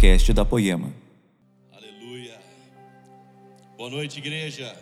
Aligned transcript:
podcast 0.00 0.32
da 0.32 0.46
Poema. 0.46 0.90
Aleluia. 1.70 2.40
Boa 3.76 3.90
noite, 3.90 4.18
igreja. 4.18 4.74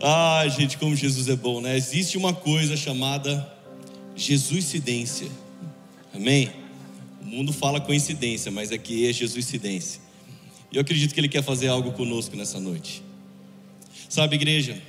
Ah, 0.00 0.46
gente, 0.46 0.78
como 0.78 0.94
Jesus 0.94 1.28
é 1.28 1.34
bom, 1.34 1.60
né? 1.60 1.76
Existe 1.76 2.16
uma 2.16 2.32
coisa 2.32 2.76
chamada 2.76 3.52
Jesuscidência. 4.14 5.26
Amém? 6.14 6.52
O 7.20 7.24
mundo 7.24 7.52
fala 7.52 7.80
coincidência, 7.80 8.52
mas 8.52 8.70
aqui 8.70 9.08
é 9.08 9.12
Jesuscidência. 9.12 10.00
E 10.70 10.76
eu 10.76 10.82
acredito 10.82 11.12
que 11.12 11.18
Ele 11.18 11.28
quer 11.28 11.42
fazer 11.42 11.66
algo 11.66 11.90
conosco 11.90 12.36
nessa 12.36 12.60
noite. 12.60 13.02
Sabe, 14.08 14.36
igreja, 14.36 14.80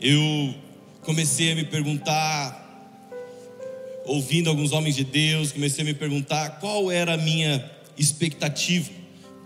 eu 0.00 0.56
comecei 1.02 1.52
a 1.52 1.54
me 1.54 1.64
perguntar, 1.64 2.63
ouvindo 4.04 4.50
alguns 4.50 4.72
homens 4.72 4.96
de 4.96 5.04
Deus, 5.04 5.52
comecei 5.52 5.82
a 5.82 5.84
me 5.84 5.94
perguntar 5.94 6.60
qual 6.60 6.90
era 6.90 7.14
a 7.14 7.16
minha 7.16 7.70
expectativa 7.96 8.90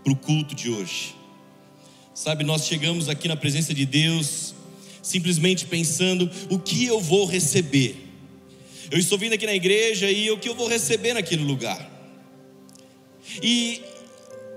para 0.03 0.13
o 0.13 0.15
culto 0.15 0.55
de 0.55 0.69
hoje. 0.69 1.15
Sabe, 2.13 2.43
nós 2.43 2.65
chegamos 2.65 3.07
aqui 3.07 3.27
na 3.27 3.35
presença 3.35 3.73
de 3.73 3.85
Deus 3.85 4.53
simplesmente 5.01 5.65
pensando 5.65 6.29
o 6.49 6.59
que 6.59 6.85
eu 6.85 6.99
vou 6.99 7.25
receber. 7.25 7.95
Eu 8.91 8.99
estou 8.99 9.17
vindo 9.17 9.33
aqui 9.33 9.45
na 9.45 9.55
igreja 9.55 10.09
e 10.11 10.29
o 10.29 10.37
que 10.37 10.49
eu 10.49 10.55
vou 10.55 10.67
receber 10.67 11.13
naquele 11.13 11.43
lugar. 11.43 11.89
E 13.41 13.81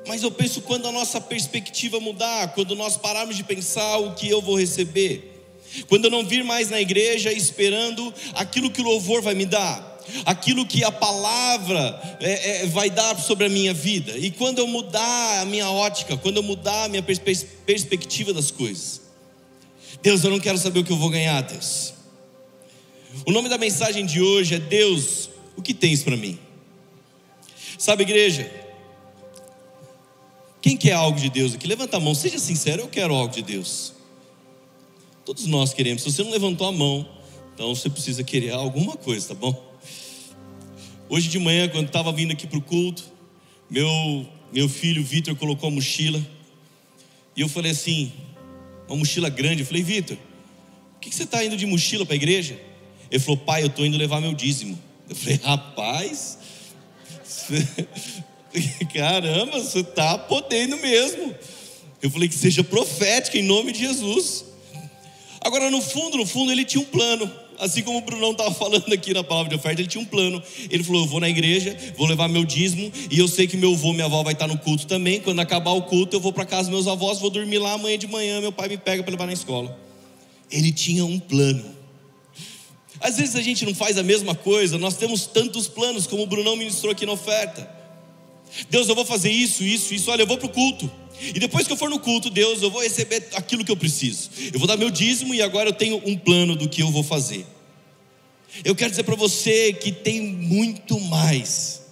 mas 0.06 0.23
eu 0.23 0.33
penso 0.33 0.61
quando 0.62 0.89
a 0.89 0.92
nossa 0.92 1.20
perspectiva 1.20 2.00
mudar, 2.00 2.55
quando 2.55 2.75
nós 2.75 2.97
pararmos 2.97 3.37
de 3.37 3.45
pensar 3.45 3.98
o 3.98 4.14
que 4.14 4.28
eu 4.28 4.42
vou 4.42 4.59
receber, 4.59 5.45
quando 5.89 6.06
eu 6.06 6.11
não 6.11 6.27
vir 6.27 6.42
mais 6.42 6.70
na 6.70 6.80
igreja 6.80 7.33
esperando 7.33 8.12
aquilo 8.34 8.70
que 8.70 8.80
o 8.80 8.84
louvor 8.84 9.23
vai 9.23 9.34
me 9.34 9.47
dar, 9.47 9.91
aquilo 10.24 10.66
que 10.66 10.84
a 10.84 10.92
palavra 10.92 12.19
é, 12.20 12.62
é, 12.62 12.66
vai 12.66 12.91
dar 12.91 13.19
sobre 13.19 13.47
a 13.47 13.48
minha 13.48 13.72
vida, 13.75 14.17
e 14.17 14.31
quando 14.31 14.58
eu 14.58 14.67
mudar 14.67 15.41
a 15.41 15.45
minha 15.45 15.70
ótica, 15.70 16.17
quando 16.17 16.36
eu 16.39 16.42
mudar 16.42 16.84
a 16.84 16.89
minha 16.89 17.03
pers 17.03 17.20
perspectiva 17.64 18.33
das 18.33 18.50
coisas, 18.50 19.03
Deus, 20.03 20.25
eu 20.25 20.30
não 20.30 20.41
quero 20.41 20.58
saber 20.58 20.80
o 20.80 20.84
que 20.84 20.92
eu 20.92 20.97
vou 20.97 21.11
ganhar, 21.11 21.41
Deus. 21.42 21.95
O 23.27 23.30
nome 23.30 23.48
da 23.48 23.58
mensagem 23.58 24.05
de 24.05 24.20
hoje 24.20 24.55
é 24.55 24.58
Deus, 24.58 25.30
o 25.56 25.62
que 25.62 25.75
tens 25.75 26.03
para 26.03 26.17
mim? 26.17 26.39
Sabe, 27.78 28.03
igreja, 28.03 28.50
quem 30.61 30.77
quer 30.77 30.92
algo 30.92 31.19
de 31.19 31.28
Deus 31.28 31.55
aqui? 31.55 31.67
Levanta 31.67 31.97
a 31.97 32.00
mão, 32.00 32.14
seja 32.14 32.39
sincero, 32.39 32.83
eu 32.83 32.89
quero 32.89 33.14
algo 33.14 33.34
de 33.34 33.42
Deus. 33.42 33.92
Todos 35.25 35.47
nós 35.47 35.73
queremos. 35.73 36.03
Se 36.03 36.12
você 36.12 36.23
não 36.23 36.30
levantou 36.30 36.67
a 36.67 36.73
mão, 36.73 37.08
então 37.55 37.75
você 37.75 37.91
precisa 37.91 38.25
querer 38.25 38.53
alguma 38.53 38.97
coisa, 38.97 39.28
tá 39.28 39.34
bom? 39.34 39.72
Hoje 41.12 41.28
de 41.28 41.38
manhã, 41.38 41.68
quando 41.68 41.88
estava 41.88 42.10
vindo 42.10 42.32
aqui 42.32 42.46
para 42.46 42.56
o 42.56 42.62
culto, 42.62 43.05
meu, 43.68 44.27
meu 44.50 44.66
filho 44.66 45.05
Vitor 45.05 45.36
colocou 45.36 45.68
a 45.68 45.70
mochila. 45.70 46.18
E 47.36 47.42
eu 47.42 47.50
falei 47.50 47.72
assim, 47.72 48.10
uma 48.88 48.96
mochila 48.96 49.28
grande. 49.28 49.60
Eu 49.60 49.66
falei, 49.66 49.83
Vitor, 49.83 50.16
por 50.16 51.00
que, 51.02 51.10
que 51.10 51.14
você 51.14 51.24
está 51.24 51.44
indo 51.44 51.55
de 51.55 51.66
mochila 51.66 52.06
para 52.06 52.14
a 52.14 52.16
igreja? 52.16 52.58
Ele 53.10 53.20
falou, 53.20 53.36
pai, 53.36 53.60
eu 53.62 53.66
estou 53.66 53.84
indo 53.84 53.98
levar 53.98 54.22
meu 54.22 54.33
dízimo. 54.33 54.80
Eu 55.06 55.14
falei, 55.14 55.38
rapaz, 55.44 56.38
Caramba, 58.94 59.60
você 59.60 59.80
está 59.80 60.16
podendo 60.16 60.78
mesmo. 60.78 61.34
Eu 62.00 62.08
falei 62.08 62.27
que 62.27 62.34
seja 62.34 62.64
profética 62.64 63.36
em 63.36 63.42
nome 63.42 63.72
de 63.72 63.80
Jesus. 63.80 64.46
Agora, 65.42 65.70
no 65.70 65.83
fundo, 65.83 66.16
no 66.16 66.24
fundo, 66.24 66.50
ele 66.50 66.64
tinha 66.64 66.80
um 66.83 66.86
plano. 66.86 67.30
Assim 67.62 67.80
como 67.84 67.98
o 67.98 68.00
Brunão 68.00 68.32
estava 68.32 68.50
falando 68.52 68.92
aqui 68.92 69.14
na 69.14 69.22
palavra 69.22 69.48
de 69.48 69.55
oferta, 69.55 69.80
ele 69.80 69.88
tinha 69.88 70.02
um 70.02 70.05
plano. 70.05 70.42
Ele 70.68 70.82
falou: 70.82 71.02
Eu 71.02 71.06
vou 71.06 71.20
na 71.20 71.28
igreja, 71.28 71.77
vou 71.96 72.08
levar 72.08 72.27
meu 72.27 72.44
dízimo, 72.44 72.91
e 73.08 73.16
eu 73.20 73.28
sei 73.28 73.46
que 73.46 73.56
meu 73.56 73.72
avô, 73.72 73.92
minha 73.92 74.06
avó 74.06 74.20
vai 74.24 74.32
estar 74.32 74.48
no 74.48 74.58
culto 74.58 74.84
também. 74.84 75.20
Quando 75.20 75.38
acabar 75.38 75.70
o 75.70 75.83
culto, 75.83 76.16
eu 76.16 76.20
vou 76.20 76.33
para 76.33 76.44
casa 76.44 76.68
dos 76.68 76.70
meus 76.70 76.88
avós, 76.88 77.20
vou 77.20 77.30
dormir 77.30 77.58
lá 77.58 77.74
amanhã 77.74 77.96
de 77.96 78.08
manhã. 78.08 78.40
Meu 78.40 78.51
pai 78.51 78.68
me 78.68 78.77
pega 78.77 79.05
para 79.05 79.12
levar 79.12 79.27
na 79.27 79.33
escola. 79.33 79.78
Ele 80.51 80.72
tinha 80.72 81.05
um 81.05 81.20
plano. 81.20 81.64
Às 82.98 83.18
vezes 83.18 83.36
a 83.36 83.40
gente 83.40 83.64
não 83.64 83.77
faz 83.77 83.96
a 83.96 84.02
mesma 84.02 84.34
coisa, 84.34 84.77
nós 84.77 84.96
temos 84.96 85.27
tantos 85.27 85.68
planos, 85.68 86.05
como 86.05 86.24
o 86.24 86.27
Brunão 86.27 86.56
ministrou 86.56 86.90
aqui 86.90 87.06
na 87.06 87.12
oferta. 87.12 87.70
Deus, 88.68 88.89
eu 88.89 88.95
vou 88.96 89.05
fazer 89.05 89.30
isso, 89.30 89.62
isso, 89.62 89.95
isso. 89.95 90.11
Olha, 90.11 90.22
eu 90.22 90.27
vou 90.27 90.36
para 90.36 90.46
o 90.46 90.51
culto. 90.51 90.90
E 91.20 91.39
depois 91.39 91.67
que 91.67 91.72
eu 91.72 91.77
for 91.77 91.89
no 91.89 92.01
culto, 92.01 92.28
Deus, 92.28 92.61
eu 92.61 92.70
vou 92.70 92.83
receber 92.83 93.28
aquilo 93.34 93.64
que 93.64 93.70
eu 93.70 93.77
preciso. 93.77 94.30
Eu 94.52 94.58
vou 94.58 94.67
dar 94.67 94.77
meu 94.77 94.90
dízimo 94.90 95.33
e 95.33 95.40
agora 95.40 95.68
eu 95.68 95.72
tenho 95.72 96.02
um 96.05 96.17
plano 96.17 96.56
do 96.56 96.68
que 96.68 96.83
eu 96.83 96.90
vou 96.90 97.05
fazer. 97.05 97.46
Eu 98.64 98.74
quero 98.74 98.90
dizer 98.90 99.05
para 99.05 99.17
você 99.17 99.73
que 99.73 99.90
tem 99.90 100.20
muito 100.20 101.01
mais. 101.01 101.83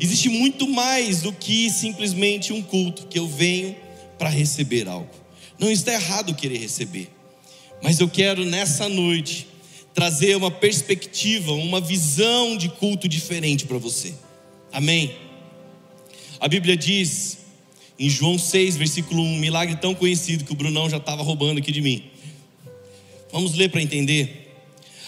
Existe 0.00 0.28
muito 0.28 0.66
mais 0.66 1.22
do 1.22 1.32
que 1.32 1.68
simplesmente 1.70 2.52
um 2.52 2.62
culto 2.62 3.06
que 3.06 3.18
eu 3.18 3.28
venho 3.28 3.76
para 4.18 4.28
receber 4.28 4.88
algo. 4.88 5.10
Não 5.58 5.70
está 5.70 5.92
errado 5.92 6.34
querer 6.34 6.58
receber. 6.58 7.08
Mas 7.82 8.00
eu 8.00 8.08
quero 8.08 8.44
nessa 8.44 8.88
noite 8.88 9.46
trazer 9.92 10.36
uma 10.36 10.50
perspectiva, 10.50 11.52
uma 11.52 11.80
visão 11.80 12.56
de 12.56 12.68
culto 12.68 13.06
diferente 13.06 13.66
para 13.66 13.78
você. 13.78 14.14
Amém. 14.72 15.14
A 16.40 16.48
Bíblia 16.48 16.76
diz 16.76 17.38
em 17.98 18.08
João 18.08 18.38
6, 18.38 18.76
versículo 18.76 19.22
1, 19.22 19.26
um 19.26 19.38
milagre 19.38 19.76
tão 19.76 19.94
conhecido 19.94 20.44
que 20.44 20.52
o 20.52 20.56
Brunão 20.56 20.88
já 20.88 20.96
estava 20.96 21.22
roubando 21.22 21.58
aqui 21.58 21.70
de 21.70 21.80
mim. 21.80 22.04
Vamos 23.30 23.54
ler 23.54 23.68
para 23.68 23.82
entender. 23.82 24.41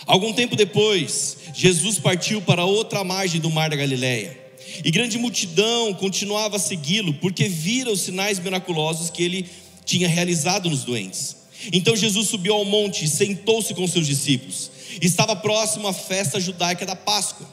Algum 0.07 0.33
tempo 0.33 0.57
depois, 0.57 1.37
Jesus 1.55 1.99
partiu 1.99 2.43
para 2.43 2.65
outra 2.65 3.03
margem 3.03 3.41
do 3.41 3.51
mar 3.51 3.71
da 3.71 3.77
Galileia. 3.77 4.39
E 4.85 4.91
grande 4.91 5.19
multidão 5.19 5.95
continuava 5.95 6.57
a 6.57 6.59
segui-lo, 6.59 7.15
porque 7.15 7.49
vira 7.49 7.91
os 7.91 8.01
sinais 8.01 8.39
miraculosos 8.39 9.11
que 9.11 9.23
ele 9.23 9.49
tinha 9.85 10.09
realizado 10.09 10.69
nos 10.69 10.85
doentes. 10.85 11.37
Então 11.73 11.97
Jesus 11.97 12.29
subiu 12.29 12.55
ao 12.55 12.65
monte 12.65 13.05
e 13.05 13.09
sentou-se 13.09 13.73
com 13.75 13.87
seus 13.87 14.07
discípulos. 14.07 14.71
Estava 15.01 15.35
próximo 15.37 15.89
à 15.89 15.93
festa 15.93 16.41
judaica 16.41 16.85
da 16.85 16.97
Páscoa. 16.97 17.49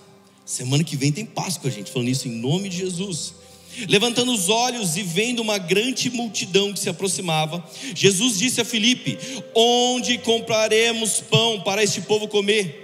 Semana 0.46 0.84
que 0.84 0.98
vem 0.98 1.12
tem 1.12 1.26
Páscoa, 1.26 1.72
gente, 1.72 1.92
falando 1.92 2.10
isso 2.10 2.28
em 2.28 2.32
nome 2.32 2.70
de 2.70 2.78
Jesus. 2.78 3.34
Levantando 3.88 4.32
os 4.32 4.50
olhos 4.50 4.98
e 4.98 5.04
vendo 5.04 5.42
uma 5.42 5.58
grande 5.58 6.10
multidão 6.10 6.74
que 6.74 6.80
se 6.80 6.90
aproximava, 6.90 7.64
Jesus 7.96 8.38
disse 8.38 8.62
a 8.62 8.66
Filipe: 8.66 9.18
Onde 9.56 10.18
compraremos 10.18 11.22
pão 11.22 11.62
para 11.62 11.84
este 11.84 12.02
povo 12.02 12.28
comer? 12.28 12.82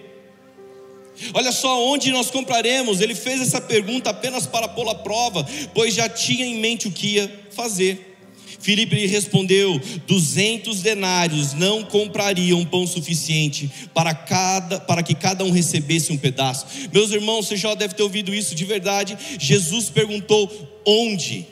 Olha 1.34 1.52
só, 1.52 1.84
onde 1.86 2.12
nós 2.12 2.30
compraremos? 2.30 3.02
Ele 3.02 3.16
fez 3.16 3.42
essa 3.42 3.60
pergunta 3.60 4.12
apenas 4.12 4.46
para 4.46 4.68
pô-la 4.68 4.92
à 4.92 4.96
prova, 4.96 5.46
pois 5.74 5.94
já 5.94 6.08
tinha 6.08 6.46
em 6.46 6.60
mente 6.60 6.88
o 6.88 6.92
que 6.92 7.16
ia 7.16 7.46
fazer. 7.52 8.17
Filipe 8.60 8.96
lhe 8.96 9.08
respondeu: 9.08 9.80
duzentos 10.06 10.82
denários 10.82 11.54
não 11.54 11.84
comprariam 11.84 12.66
pão 12.66 12.86
suficiente 12.88 13.70
para, 13.94 14.14
cada, 14.14 14.80
para 14.80 15.04
que 15.04 15.16
cada 15.16 15.44
um 15.44 15.52
recebesse 15.52 16.12
um 16.12 16.18
pedaço. 16.18 16.66
Meus 16.94 17.12
irmãos, 17.12 17.48
você 17.48 17.56
já 17.56 17.74
deve 17.74 17.94
ter 17.94 18.04
ouvido 18.04 18.34
isso 18.34 18.56
de 18.56 18.66
verdade. 18.66 19.18
Jesus 19.40 19.90
perguntou 19.90 20.52
onde, 20.86 21.46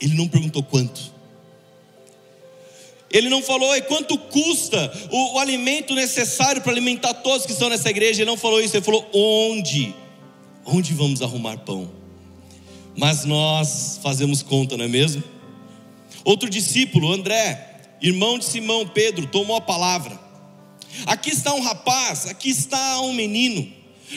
ele 0.00 0.14
não 0.14 0.28
perguntou 0.28 0.62
quanto. 0.62 1.18
Ele 3.10 3.30
não 3.30 3.42
falou 3.42 3.74
e 3.74 3.80
quanto 3.82 4.18
custa 4.18 4.92
o, 5.10 5.36
o 5.36 5.38
alimento 5.38 5.94
necessário 5.94 6.60
para 6.60 6.72
alimentar 6.72 7.14
todos 7.14 7.46
que 7.46 7.52
estão 7.52 7.70
nessa 7.70 7.88
igreja. 7.88 8.20
Ele 8.20 8.30
não 8.30 8.36
falou 8.36 8.60
isso, 8.60 8.76
ele 8.76 8.84
falou 8.84 9.08
onde. 9.12 9.94
Onde 10.64 10.92
vamos 10.92 11.22
arrumar 11.22 11.56
pão? 11.58 11.90
Mas 12.94 13.24
nós 13.24 13.98
fazemos 14.02 14.42
conta, 14.42 14.76
não 14.76 14.84
é 14.84 14.88
mesmo? 14.88 15.22
Outro 16.24 16.48
discípulo, 16.48 17.12
André, 17.12 17.80
irmão 18.00 18.38
de 18.38 18.44
Simão 18.44 18.86
Pedro, 18.86 19.26
tomou 19.26 19.56
a 19.56 19.60
palavra. 19.60 20.18
Aqui 21.06 21.30
está 21.30 21.54
um 21.54 21.60
rapaz, 21.60 22.26
aqui 22.26 22.50
está 22.50 23.00
um 23.00 23.12
menino, 23.12 23.66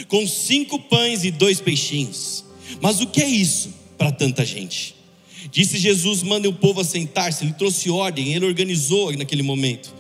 com 0.07 0.27
cinco 0.27 0.79
pães 0.79 1.23
e 1.23 1.31
dois 1.31 1.59
peixinhos. 1.59 2.43
Mas 2.81 3.01
o 3.01 3.07
que 3.07 3.21
é 3.21 3.27
isso 3.27 3.73
para 3.97 4.11
tanta 4.11 4.45
gente? 4.45 4.95
Disse 5.51 5.77
Jesus: 5.77 6.23
manda 6.23 6.47
o 6.47 6.53
povo 6.53 6.81
assentar-se. 6.81 7.43
Ele 7.43 7.53
trouxe 7.53 7.89
ordem, 7.89 8.33
ele 8.33 8.45
organizou 8.45 9.11
naquele 9.15 9.43
momento. 9.43 9.93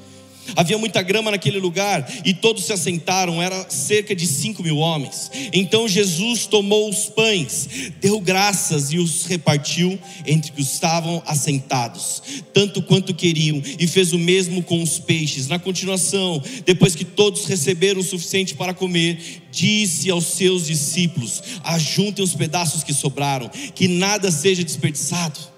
Havia 0.55 0.77
muita 0.77 1.01
grama 1.01 1.31
naquele 1.31 1.59
lugar 1.59 2.09
e 2.25 2.33
todos 2.33 2.65
se 2.65 2.73
assentaram, 2.73 3.41
era 3.41 3.69
cerca 3.69 4.15
de 4.15 4.25
cinco 4.25 4.63
mil 4.63 4.77
homens. 4.77 5.31
Então 5.53 5.87
Jesus 5.87 6.45
tomou 6.45 6.89
os 6.89 7.05
pães, 7.05 7.91
deu 7.99 8.19
graças 8.19 8.91
e 8.91 8.97
os 8.97 9.25
repartiu 9.25 9.97
entre 10.25 10.51
que 10.51 10.61
estavam 10.61 11.21
assentados, 11.25 12.21
tanto 12.53 12.81
quanto 12.81 13.13
queriam, 13.13 13.61
e 13.79 13.87
fez 13.87 14.13
o 14.13 14.19
mesmo 14.19 14.63
com 14.63 14.81
os 14.81 14.99
peixes. 14.99 15.47
Na 15.47 15.59
continuação, 15.59 16.41
depois 16.65 16.95
que 16.95 17.05
todos 17.05 17.45
receberam 17.45 18.01
o 18.01 18.03
suficiente 18.03 18.55
para 18.55 18.73
comer, 18.73 19.41
disse 19.51 20.09
aos 20.09 20.25
seus 20.25 20.65
discípulos: 20.67 21.41
Ajuntem 21.63 22.23
os 22.23 22.33
pedaços 22.33 22.83
que 22.83 22.93
sobraram, 22.93 23.49
que 23.75 23.87
nada 23.87 24.31
seja 24.31 24.63
desperdiçado. 24.63 25.50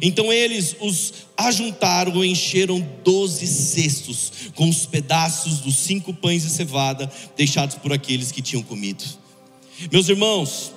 Então 0.00 0.32
eles 0.32 0.76
os 0.80 1.12
ajuntaram 1.36 2.24
e 2.24 2.30
encheram 2.30 2.80
doze 3.02 3.46
cestos 3.46 4.32
com 4.54 4.68
os 4.68 4.86
pedaços 4.86 5.58
dos 5.58 5.76
cinco 5.76 6.14
pães 6.14 6.42
de 6.42 6.50
cevada 6.50 7.10
deixados 7.36 7.76
por 7.76 7.92
aqueles 7.92 8.32
que 8.32 8.40
tinham 8.40 8.62
comido. 8.62 9.04
Meus 9.90 10.08
irmãos, 10.08 10.72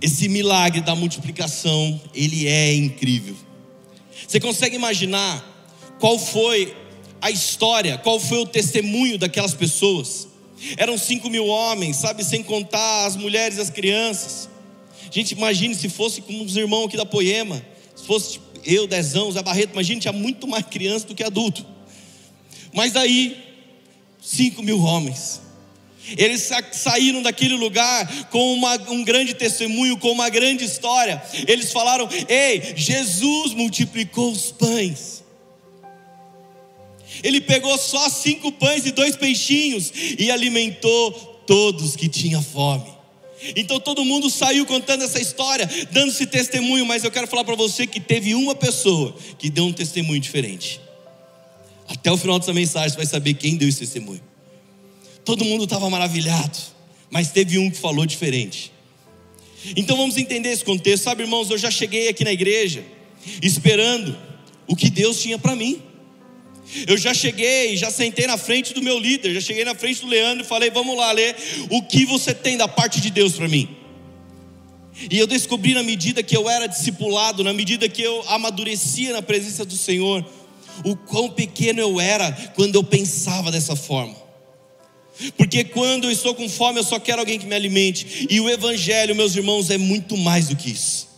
esse 0.00 0.28
milagre 0.28 0.80
da 0.80 0.94
multiplicação, 0.94 2.00
ele 2.14 2.46
é 2.46 2.74
incrível. 2.74 3.36
Você 4.26 4.40
consegue 4.40 4.76
imaginar 4.76 5.44
qual 5.98 6.18
foi 6.18 6.74
a 7.20 7.30
história, 7.30 7.98
qual 7.98 8.18
foi 8.18 8.38
o 8.38 8.46
testemunho 8.46 9.18
daquelas 9.18 9.52
pessoas? 9.52 10.28
Eram 10.76 10.96
cinco 10.96 11.28
mil 11.28 11.46
homens, 11.46 11.96
sabe, 11.96 12.24
sem 12.24 12.42
contar 12.42 13.06
as 13.06 13.16
mulheres 13.16 13.58
e 13.58 13.60
as 13.60 13.70
crianças. 13.70 14.48
Gente, 15.10 15.32
imagine 15.32 15.74
se 15.74 15.88
fosse 15.88 16.22
como 16.22 16.44
os 16.44 16.56
irmãos 16.56 16.86
aqui 16.86 16.96
da 16.96 17.04
Poema, 17.04 17.60
se 18.00 18.06
fosse 18.06 18.40
eu, 18.64 18.86
Dezão, 18.86 19.30
Zé 19.32 19.42
Barreto, 19.42 19.72
imagine, 19.72 20.00
tinha 20.00 20.12
muito 20.12 20.46
mais 20.46 20.64
criança 20.66 21.06
do 21.06 21.14
que 21.14 21.22
adulto. 21.22 21.64
Mas 22.72 22.92
daí, 22.92 23.36
cinco 24.20 24.62
mil 24.62 24.80
homens. 24.80 25.40
Eles 26.16 26.48
saíram 26.72 27.22
daquele 27.22 27.54
lugar 27.54 28.28
com 28.30 28.54
uma, 28.54 28.74
um 28.90 29.04
grande 29.04 29.34
testemunho, 29.34 29.96
com 29.98 30.10
uma 30.10 30.28
grande 30.28 30.64
história. 30.64 31.22
Eles 31.46 31.72
falaram: 31.72 32.08
Ei, 32.28 32.74
Jesus 32.74 33.54
multiplicou 33.54 34.32
os 34.32 34.50
pães. 34.50 35.22
Ele 37.22 37.40
pegou 37.40 37.76
só 37.76 38.08
cinco 38.08 38.50
pães 38.52 38.86
e 38.86 38.92
dois 38.92 39.14
peixinhos 39.14 39.92
e 40.18 40.30
alimentou 40.30 41.12
todos 41.46 41.96
que 41.96 42.08
tinham 42.08 42.42
fome. 42.42 42.99
Então 43.56 43.80
todo 43.80 44.04
mundo 44.04 44.28
saiu 44.28 44.66
contando 44.66 45.04
essa 45.04 45.20
história, 45.20 45.68
dando 45.90 46.10
esse 46.10 46.26
testemunho, 46.26 46.84
mas 46.84 47.04
eu 47.04 47.10
quero 47.10 47.26
falar 47.26 47.44
para 47.44 47.54
você 47.54 47.86
que 47.86 48.00
teve 48.00 48.34
uma 48.34 48.54
pessoa 48.54 49.14
que 49.38 49.48
deu 49.48 49.64
um 49.64 49.72
testemunho 49.72 50.20
diferente. 50.20 50.80
Até 51.88 52.12
o 52.12 52.16
final 52.16 52.38
dessa 52.38 52.52
mensagem 52.52 52.90
você 52.90 52.96
vai 52.96 53.06
saber 53.06 53.34
quem 53.34 53.56
deu 53.56 53.68
esse 53.68 53.80
testemunho. 53.80 54.22
Todo 55.24 55.44
mundo 55.44 55.64
estava 55.64 55.88
maravilhado, 55.90 56.58
mas 57.10 57.30
teve 57.30 57.58
um 57.58 57.70
que 57.70 57.76
falou 57.76 58.06
diferente. 58.06 58.72
Então 59.76 59.96
vamos 59.96 60.16
entender 60.16 60.50
esse 60.50 60.64
contexto, 60.64 61.04
sabe, 61.04 61.22
irmãos? 61.22 61.50
Eu 61.50 61.58
já 61.58 61.70
cheguei 61.70 62.08
aqui 62.08 62.24
na 62.24 62.32
igreja 62.32 62.84
esperando 63.42 64.16
o 64.66 64.76
que 64.76 64.88
Deus 64.90 65.20
tinha 65.20 65.38
para 65.38 65.54
mim. 65.56 65.82
Eu 66.86 66.96
já 66.96 67.12
cheguei, 67.12 67.76
já 67.76 67.90
sentei 67.90 68.26
na 68.26 68.36
frente 68.36 68.72
do 68.72 68.82
meu 68.82 68.98
líder, 68.98 69.34
já 69.34 69.40
cheguei 69.40 69.64
na 69.64 69.74
frente 69.74 70.00
do 70.00 70.06
Leandro 70.06 70.44
e 70.44 70.46
falei: 70.46 70.70
Vamos 70.70 70.96
lá, 70.96 71.10
ler 71.12 71.36
o 71.68 71.82
que 71.82 72.04
você 72.04 72.32
tem 72.32 72.56
da 72.56 72.68
parte 72.68 73.00
de 73.00 73.10
Deus 73.10 73.32
para 73.32 73.48
mim. 73.48 73.68
E 75.10 75.18
eu 75.18 75.26
descobri 75.26 75.74
na 75.74 75.82
medida 75.82 76.22
que 76.22 76.36
eu 76.36 76.48
era 76.48 76.66
discipulado, 76.66 77.42
na 77.42 77.52
medida 77.52 77.88
que 77.88 78.02
eu 78.02 78.22
amadurecia 78.28 79.12
na 79.12 79.22
presença 79.22 79.64
do 79.64 79.76
Senhor, 79.76 80.24
o 80.84 80.94
quão 80.94 81.30
pequeno 81.30 81.80
eu 81.80 82.00
era 82.00 82.30
quando 82.54 82.74
eu 82.74 82.84
pensava 82.84 83.50
dessa 83.50 83.74
forma. 83.74 84.16
Porque 85.36 85.64
quando 85.64 86.04
eu 86.04 86.10
estou 86.10 86.34
com 86.34 86.48
fome, 86.48 86.78
eu 86.78 86.84
só 86.84 86.98
quero 86.98 87.20
alguém 87.20 87.38
que 87.38 87.46
me 87.46 87.54
alimente. 87.54 88.26
E 88.30 88.40
o 88.40 88.48
Evangelho, 88.48 89.14
meus 89.14 89.36
irmãos, 89.36 89.70
é 89.70 89.76
muito 89.76 90.16
mais 90.16 90.48
do 90.48 90.56
que 90.56 90.70
isso. 90.70 91.09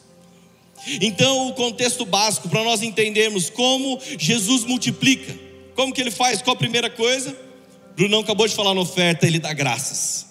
Então, 1.00 1.48
o 1.48 1.54
contexto 1.54 2.04
básico 2.04 2.48
para 2.48 2.64
nós 2.64 2.82
entendermos 2.82 3.48
como 3.48 4.00
Jesus 4.18 4.64
multiplica, 4.64 5.38
como 5.74 5.92
que 5.92 6.00
ele 6.00 6.10
faz, 6.10 6.42
qual 6.42 6.54
a 6.54 6.58
primeira 6.58 6.90
coisa? 6.90 7.36
Brunão 7.96 8.20
acabou 8.20 8.48
de 8.48 8.54
falar 8.54 8.74
na 8.74 8.80
oferta, 8.80 9.26
ele 9.26 9.38
dá 9.38 9.52
graças. 9.52 10.26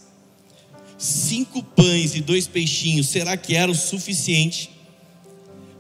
Cinco 0.97 1.63
pães 1.63 2.15
e 2.15 2.21
dois 2.21 2.47
peixinhos, 2.47 3.07
será 3.07 3.37
que 3.37 3.55
era 3.55 3.71
o 3.71 3.75
suficiente 3.75 4.69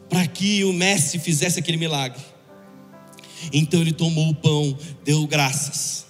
para 0.09 0.25
que 0.27 0.63
o 0.63 0.73
mestre 0.73 1.19
fizesse 1.19 1.59
aquele 1.59 1.77
milagre? 1.77 2.21
Então 3.51 3.81
ele 3.81 3.91
tomou 3.91 4.29
o 4.29 4.35
pão, 4.35 4.77
deu 5.03 5.25
graças. 5.27 6.05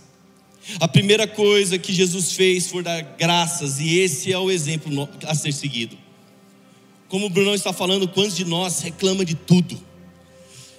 A 0.80 0.88
primeira 0.88 1.28
coisa 1.28 1.78
que 1.78 1.94
Jesus 1.94 2.34
fez 2.34 2.68
foi 2.68 2.84
dar 2.84 3.02
graças, 3.18 3.80
e 3.80 3.98
esse 3.98 4.32
é 4.32 4.38
o 4.38 4.52
exemplo 4.52 5.10
a 5.26 5.36
ser 5.36 5.52
seguido. 5.54 5.98
Como 7.12 7.26
o 7.26 7.30
Brunão 7.30 7.54
está 7.54 7.74
falando, 7.74 8.08
quantos 8.08 8.38
de 8.38 8.46
nós 8.46 8.80
reclama 8.80 9.26
de 9.26 9.36
tudo? 9.36 9.78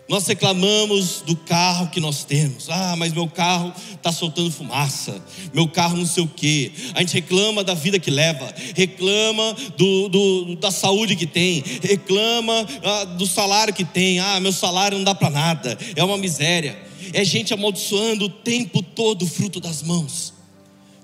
Nós 0.09 0.27
reclamamos 0.27 1.21
do 1.27 1.37
carro 1.37 1.91
que 1.91 2.01
nós 2.01 2.25
temos. 2.25 2.71
Ah, 2.71 2.97
mas 2.97 3.13
meu 3.13 3.29
carro 3.29 3.71
está 3.93 4.11
soltando 4.11 4.51
fumaça. 4.51 5.23
Meu 5.53 5.69
carro 5.69 5.95
não 5.95 6.07
sei 6.07 6.25
o 6.25 6.27
quê. 6.27 6.73
A 6.95 7.01
gente 7.01 7.13
reclama 7.13 7.63
da 7.63 7.75
vida 7.75 7.99
que 7.99 8.11
leva. 8.11 8.51
Reclama 8.75 9.55
do, 9.77 10.09
do 10.09 10.57
da 10.57 10.71
saúde 10.71 11.17
que 11.17 11.27
tem. 11.27 11.63
Reclama 11.83 12.67
ah, 12.83 13.05
do 13.05 13.27
salário 13.27 13.75
que 13.75 13.85
tem. 13.85 14.19
Ah, 14.19 14.41
meu 14.41 14.53
salário 14.53 14.97
não 14.97 15.05
dá 15.05 15.15
para 15.15 15.29
nada. 15.29 15.79
É 15.95 16.03
uma 16.03 16.17
miséria. 16.17 16.83
É 17.13 17.23
gente 17.27 17.53
amaldiçoando 17.53 18.25
o 18.25 18.31
tempo 18.31 18.83
todo 18.83 19.25
o 19.27 19.29
fruto 19.29 19.61
das 19.61 19.83
mãos. 19.83 20.33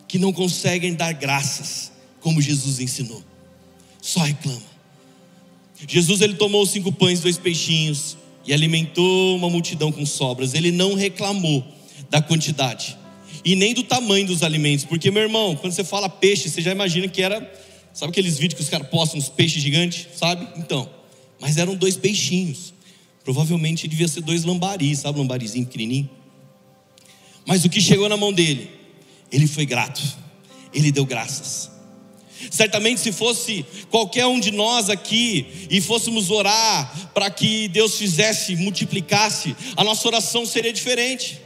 Que 0.08 0.18
não 0.18 0.32
conseguem 0.32 0.94
dar 0.94 1.12
graças, 1.12 1.92
como 2.18 2.40
Jesus 2.40 2.80
ensinou. 2.80 3.22
Só 4.00 4.20
reclama. 4.20 4.67
Jesus 5.86 6.20
ele 6.20 6.34
tomou 6.34 6.66
cinco 6.66 6.90
pães 6.90 7.20
dois 7.20 7.38
peixinhos 7.38 8.16
e 8.46 8.52
alimentou 8.52 9.36
uma 9.36 9.48
multidão 9.48 9.92
com 9.92 10.04
sobras. 10.04 10.54
Ele 10.54 10.72
não 10.72 10.94
reclamou 10.94 11.64
da 12.10 12.20
quantidade 12.20 12.96
e 13.44 13.54
nem 13.54 13.74
do 13.74 13.82
tamanho 13.82 14.26
dos 14.26 14.42
alimentos, 14.42 14.84
porque 14.84 15.10
meu 15.10 15.22
irmão, 15.22 15.54
quando 15.56 15.72
você 15.72 15.84
fala 15.84 16.08
peixe, 16.08 16.50
você 16.50 16.60
já 16.60 16.72
imagina 16.72 17.06
que 17.08 17.22
era, 17.22 17.40
sabe 17.92 18.10
aqueles 18.10 18.38
vídeos 18.38 18.58
que 18.58 18.62
os 18.62 18.68
caras 18.68 18.88
postam 18.88 19.18
uns 19.18 19.28
peixes 19.28 19.62
gigantes, 19.62 20.08
sabe? 20.16 20.46
Então, 20.56 20.88
mas 21.40 21.56
eram 21.56 21.76
dois 21.76 21.96
peixinhos. 21.96 22.74
Provavelmente 23.22 23.86
devia 23.86 24.08
ser 24.08 24.22
dois 24.22 24.44
lambaris, 24.44 25.00
sabe, 25.00 25.18
lambarizinho 25.18 25.66
pequenininho. 25.66 26.08
Mas 27.46 27.64
o 27.64 27.68
que 27.68 27.80
chegou 27.80 28.08
na 28.08 28.16
mão 28.16 28.32
dele, 28.32 28.70
ele 29.30 29.46
foi 29.46 29.64
grato. 29.64 30.02
Ele 30.72 30.90
deu 30.90 31.04
graças. 31.06 31.70
Certamente, 32.50 33.00
se 33.00 33.12
fosse 33.12 33.64
qualquer 33.90 34.26
um 34.26 34.38
de 34.38 34.50
nós 34.50 34.88
aqui 34.88 35.66
e 35.68 35.80
fôssemos 35.80 36.30
orar 36.30 37.10
para 37.12 37.28
que 37.30 37.68
Deus 37.68 37.96
fizesse, 37.96 38.54
multiplicasse, 38.56 39.56
a 39.76 39.82
nossa 39.82 40.06
oração 40.06 40.46
seria 40.46 40.72
diferente. 40.72 41.40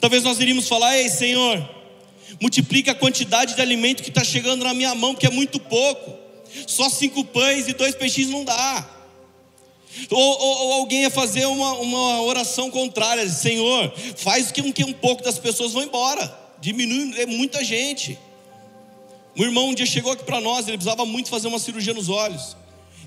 Talvez 0.00 0.22
nós 0.22 0.40
iríamos 0.40 0.66
falar: 0.66 0.96
Ei, 0.96 1.08
Senhor, 1.08 1.68
multiplica 2.40 2.92
a 2.92 2.94
quantidade 2.94 3.54
de 3.54 3.60
alimento 3.60 4.02
que 4.02 4.08
está 4.08 4.24
chegando 4.24 4.64
na 4.64 4.72
minha 4.72 4.94
mão, 4.94 5.14
porque 5.14 5.26
é 5.26 5.30
muito 5.30 5.60
pouco. 5.60 6.18
Só 6.66 6.88
cinco 6.88 7.24
pães 7.24 7.68
e 7.68 7.74
dois 7.74 7.94
peixes 7.94 8.28
não 8.28 8.44
dá. 8.44 8.96
Ou, 10.10 10.18
ou, 10.18 10.58
ou, 10.66 10.72
alguém 10.74 11.02
ia 11.02 11.10
fazer 11.10 11.44
uma, 11.46 11.72
uma 11.74 12.22
oração 12.22 12.70
contrária: 12.70 13.28
Senhor, 13.28 13.92
faz 14.16 14.50
com 14.50 14.72
que 14.72 14.84
um 14.84 14.92
pouco 14.92 15.22
das 15.22 15.38
pessoas 15.38 15.72
vão 15.72 15.82
embora, 15.82 16.34
diminui, 16.60 17.20
é 17.20 17.26
muita 17.26 17.62
gente. 17.62 18.18
Um 19.40 19.44
irmão 19.44 19.68
um 19.70 19.74
dia 19.74 19.86
chegou 19.86 20.12
aqui 20.12 20.22
para 20.22 20.38
nós, 20.38 20.68
ele 20.68 20.76
precisava 20.76 21.06
muito 21.06 21.30
fazer 21.30 21.48
uma 21.48 21.58
cirurgia 21.58 21.94
nos 21.94 22.10
olhos. 22.10 22.54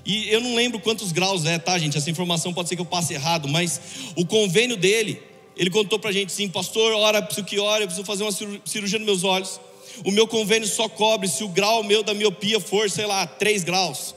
E 0.04 0.28
eu 0.30 0.40
não 0.40 0.56
lembro 0.56 0.80
quantos 0.80 1.12
graus 1.12 1.44
é, 1.44 1.60
tá, 1.60 1.78
gente? 1.78 1.96
Essa 1.96 2.10
informação 2.10 2.52
pode 2.52 2.68
ser 2.68 2.74
que 2.74 2.82
eu 2.82 2.86
passe 2.86 3.14
errado, 3.14 3.46
mas 3.46 3.80
o 4.16 4.26
convênio 4.26 4.76
dele, 4.76 5.22
ele 5.56 5.70
contou 5.70 5.96
para 5.96 6.10
a 6.10 6.12
gente 6.12 6.32
assim: 6.32 6.48
Pastor, 6.48 6.92
ora, 6.94 7.22
preciso 7.22 7.46
que 7.46 7.60
ore, 7.60 7.84
eu 7.84 7.86
preciso 7.86 8.04
fazer 8.04 8.24
uma 8.24 8.32
cirurgia 8.32 8.98
nos 8.98 9.06
meus 9.06 9.22
olhos. 9.22 9.60
O 10.04 10.10
meu 10.10 10.26
convênio 10.26 10.66
só 10.66 10.88
cobre 10.88 11.28
se 11.28 11.44
o 11.44 11.48
grau 11.48 11.84
meu 11.84 12.02
da 12.02 12.12
miopia 12.12 12.58
for, 12.58 12.90
sei 12.90 13.06
lá, 13.06 13.24
3 13.28 13.62
graus. 13.62 14.12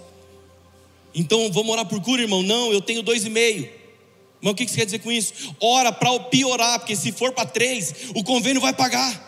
Então 1.14 1.52
vamos 1.52 1.72
orar 1.72 1.86
por 1.86 2.02
cura, 2.02 2.24
irmão? 2.24 2.42
Não, 2.42 2.74
eu 2.74 2.82
tenho 2.82 3.04
dois 3.04 3.26
e 3.26 3.30
meio. 3.30 3.70
Mas 4.42 4.54
o 4.54 4.56
que 4.56 4.68
você 4.68 4.78
quer 4.78 4.86
dizer 4.86 5.00
com 5.00 5.12
isso? 5.12 5.54
Ora 5.62 5.92
para 5.92 6.20
piorar, 6.20 6.80
porque 6.80 6.96
se 6.96 7.12
for 7.12 7.32
para 7.32 7.46
três, 7.46 7.94
o 8.16 8.24
convênio 8.24 8.60
vai 8.60 8.74
pagar. 8.74 9.27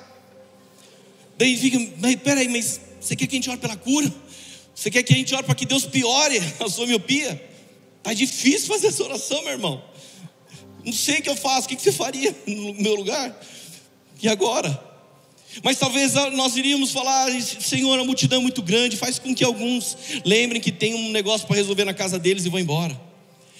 Daí 1.40 1.56
fica, 1.56 1.80
mas 2.02 2.18
peraí, 2.18 2.50
mas 2.50 2.82
você 3.00 3.16
quer 3.16 3.26
que 3.26 3.34
a 3.34 3.38
gente 3.38 3.50
ore 3.50 3.60
pela 3.60 3.78
cura? 3.78 4.14
Você 4.76 4.92
quer 4.92 5.04
que 5.04 5.14
a 5.14 5.16
gente 5.16 5.34
ore 5.34 5.44
para 5.44 5.56
que 5.56 5.66
Deus 5.66 5.86
piore 5.86 6.38
a 6.60 6.68
sua 6.68 6.86
miopia? 6.86 7.42
Tá 8.04 8.14
difícil 8.14 8.68
fazer 8.68 8.88
essa 8.88 9.02
oração, 9.06 9.42
meu 9.44 9.54
irmão. 9.54 9.82
Não 10.84 10.92
sei 10.92 11.20
o 11.20 11.22
que 11.22 11.30
eu 11.30 11.38
faço, 11.38 11.68
o 11.68 11.70
que 11.70 11.82
você 11.82 11.94
faria 11.94 12.36
no 12.46 12.74
meu 12.74 12.94
lugar? 12.94 13.40
E 14.22 14.28
agora? 14.28 14.84
Mas 15.64 15.78
talvez 15.78 16.14
nós 16.34 16.58
iríamos 16.58 16.92
falar, 16.92 17.32
Senhor, 17.42 17.98
a 17.98 18.04
multidão 18.04 18.40
é 18.40 18.42
muito 18.42 18.62
grande, 18.62 18.98
faz 18.98 19.18
com 19.18 19.34
que 19.34 19.46
alguns 19.46 19.98
lembrem 20.26 20.60
que 20.60 20.74
tem 20.74 20.94
um 20.94 21.10
negócio 21.10 21.48
para 21.48 21.56
resolver 21.56 21.86
na 21.86 21.94
casa 21.94 22.20
deles 22.20 22.46
e 22.46 22.50
vão 22.50 22.60
embora. 22.60 23.09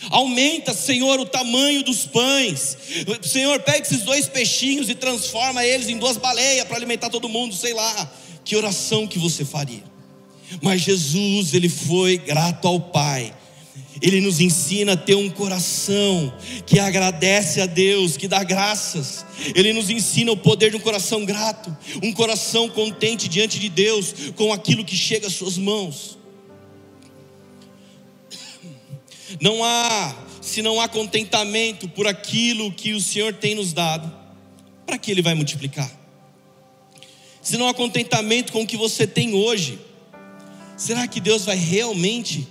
Aumenta, 0.10 0.74
Senhor, 0.74 1.20
o 1.20 1.26
tamanho 1.26 1.84
dos 1.84 2.06
pães. 2.06 2.78
Senhor, 3.22 3.60
pega 3.62 3.82
esses 3.82 4.02
dois 4.02 4.28
peixinhos 4.28 4.90
e 4.90 4.96
transforma 4.96 5.66
eles 5.66 5.90
em 5.90 5.98
duas 5.98 6.18
baleias 6.18 6.66
para 6.66 6.78
alimentar 6.78 7.10
todo 7.10 7.28
mundo, 7.28 7.54
sei 7.54 7.74
lá. 7.74 8.12
Que 8.44 8.56
oração 8.56 9.06
que 9.06 9.20
você 9.20 9.44
faria? 9.44 9.84
Mas 10.62 10.82
Jesus, 10.82 11.54
ele 11.54 11.70
foi 11.70 12.18
grato 12.18 12.68
ao 12.68 12.80
Pai. 12.80 13.34
Ele 14.02 14.22
nos 14.22 14.40
ensina 14.40 14.94
a 14.94 14.98
ter 14.98 15.16
um 15.16 15.30
coração 15.30 16.34
que 16.66 16.80
agradece 16.80 17.60
a 17.60 17.66
Deus, 17.66 18.16
que 18.16 18.28
dá 18.28 18.44
graças. 18.44 19.26
Ele 19.54 19.74
nos 19.74 19.90
ensina 19.90 20.32
o 20.32 20.38
poder 20.38 20.72
de 20.72 20.78
um 20.78 20.80
coração 20.80 21.26
grato, 21.26 21.76
um 22.02 22.14
coração 22.14 22.70
contente 22.70 23.28
diante 23.28 23.60
de 23.60 23.68
Deus 23.68 24.14
com 24.36 24.54
aquilo 24.54 24.86
que 24.86 24.96
chega 24.96 25.28
às 25.28 25.34
suas 25.34 25.58
mãos. 25.58 26.19
Não 29.42 29.64
há, 29.64 30.16
se 30.42 30.62
não 30.62 30.80
há 30.80 30.88
contentamento 30.88 31.88
por 31.88 32.08
aquilo 32.08 32.72
que 32.72 32.94
o 32.94 33.02
Senhor 33.02 33.34
tem 33.34 33.56
nos 33.56 33.74
dado, 33.74 34.12
para 34.86 34.98
que 34.98 35.12
Ele 35.12 35.22
vai 35.22 35.34
multiplicar? 35.34 35.92
Se 37.42 37.58
não 37.58 37.68
há 37.68 37.74
contentamento 37.74 38.52
com 38.52 38.62
o 38.62 38.68
que 38.68 38.78
você 38.78 39.08
tem 39.08 39.34
hoje, 39.34 39.80
será 40.78 41.08
que 41.08 41.20
Deus 41.20 41.46
vai 41.46 41.58
realmente 41.58 42.48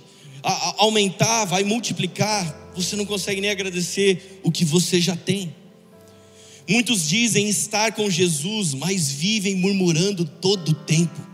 aumentar, 0.77 1.45
vai 1.45 1.63
multiplicar, 1.63 2.71
você 2.75 2.95
não 2.95 3.05
consegue 3.05 3.41
nem 3.41 3.49
agradecer 3.49 4.39
o 4.43 4.51
que 4.51 4.63
você 4.63 5.01
já 5.01 5.15
tem. 5.15 5.53
Muitos 6.67 7.09
dizem 7.09 7.49
estar 7.49 7.93
com 7.93 8.09
Jesus, 8.09 8.73
mas 8.73 9.11
vivem 9.11 9.55
murmurando 9.55 10.23
todo 10.23 10.69
o 10.69 10.73
tempo. 10.73 11.28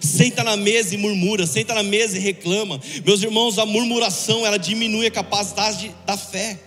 Senta 0.00 0.42
na 0.42 0.56
mesa 0.56 0.94
e 0.94 0.98
murmura, 0.98 1.46
senta 1.46 1.74
na 1.74 1.82
mesa 1.82 2.16
e 2.16 2.20
reclama. 2.20 2.80
Meus 3.04 3.22
irmãos, 3.22 3.58
a 3.58 3.66
murmuração 3.66 4.46
ela 4.46 4.58
diminui 4.58 5.06
a 5.06 5.10
capacidade 5.10 5.94
da 6.06 6.16
fé. 6.16 6.58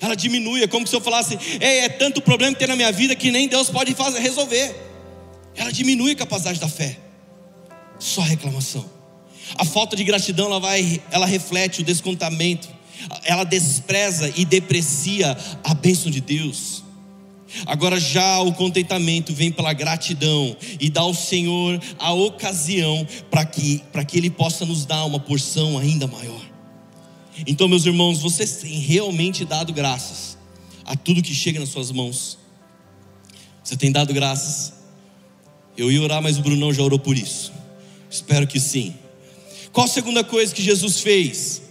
Ela 0.00 0.14
diminui, 0.14 0.62
é 0.62 0.66
como 0.66 0.86
se 0.86 0.94
eu 0.94 1.00
falasse: 1.00 1.38
é, 1.60 1.78
é 1.84 1.88
tanto 1.88 2.20
problema 2.20 2.52
que 2.52 2.58
tem 2.58 2.68
na 2.68 2.76
minha 2.76 2.92
vida 2.92 3.14
que 3.14 3.30
nem 3.30 3.48
Deus 3.48 3.70
pode 3.70 3.94
fazer, 3.94 4.20
resolver. 4.20 4.74
Ela 5.56 5.72
diminui 5.72 6.12
a 6.12 6.16
capacidade 6.16 6.58
da 6.58 6.68
fé. 6.68 6.98
Só 7.98 8.20
reclamação. 8.20 8.84
A 9.56 9.64
falta 9.64 9.94
de 9.94 10.04
gratidão 10.04 10.46
ela 10.46 10.58
vai, 10.58 11.00
ela 11.10 11.26
reflete 11.26 11.80
o 11.80 11.84
descontamento. 11.84 12.68
Ela 13.24 13.44
despreza 13.44 14.32
e 14.34 14.44
deprecia 14.44 15.36
a 15.62 15.74
bênção 15.74 16.10
de 16.10 16.20
Deus. 16.20 16.82
Agora 17.66 17.98
já 17.98 18.40
o 18.40 18.52
contentamento 18.52 19.32
vem 19.32 19.50
pela 19.50 19.72
gratidão 19.72 20.56
e 20.80 20.90
dá 20.90 21.02
ao 21.02 21.14
Senhor 21.14 21.80
a 21.98 22.12
ocasião 22.12 23.06
para 23.30 23.44
que, 23.44 23.82
que 24.06 24.18
Ele 24.18 24.30
possa 24.30 24.64
nos 24.64 24.84
dar 24.84 25.04
uma 25.04 25.20
porção 25.20 25.78
ainda 25.78 26.06
maior. 26.06 26.40
Então, 27.46 27.68
meus 27.68 27.84
irmãos, 27.84 28.20
vocês 28.20 28.56
têm 28.56 28.78
realmente 28.78 29.44
dado 29.44 29.72
graças 29.72 30.38
a 30.84 30.96
tudo 30.96 31.22
que 31.22 31.34
chega 31.34 31.58
nas 31.58 31.68
suas 31.68 31.90
mãos. 31.90 32.38
Você 33.62 33.76
tem 33.76 33.90
dado 33.90 34.12
graças? 34.12 34.74
Eu 35.76 35.90
ia 35.90 36.00
orar, 36.02 36.22
mas 36.22 36.38
o 36.38 36.42
Brunão 36.42 36.72
já 36.72 36.82
orou 36.82 36.98
por 36.98 37.16
isso. 37.16 37.52
Espero 38.10 38.46
que 38.46 38.60
sim. 38.60 38.94
Qual 39.72 39.86
a 39.86 39.88
segunda 39.88 40.22
coisa 40.22 40.54
que 40.54 40.62
Jesus 40.62 41.00
fez? 41.00 41.62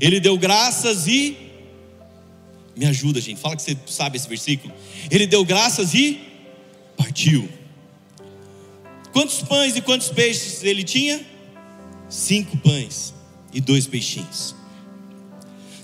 Ele 0.00 0.18
deu 0.20 0.38
graças 0.38 1.06
e 1.06 1.45
me 2.76 2.84
ajuda, 2.84 3.20
gente. 3.20 3.40
Fala 3.40 3.56
que 3.56 3.62
você 3.62 3.76
sabe 3.86 4.18
esse 4.18 4.28
versículo. 4.28 4.72
Ele 5.10 5.26
deu 5.26 5.44
graças 5.44 5.94
e 5.94 6.20
partiu. 6.96 7.48
Quantos 9.12 9.42
pães 9.42 9.74
e 9.74 9.80
quantos 9.80 10.10
peixes 10.10 10.62
ele 10.62 10.84
tinha? 10.84 11.24
Cinco 12.08 12.56
pães 12.58 13.14
e 13.52 13.60
dois 13.60 13.86
peixinhos. 13.86 14.54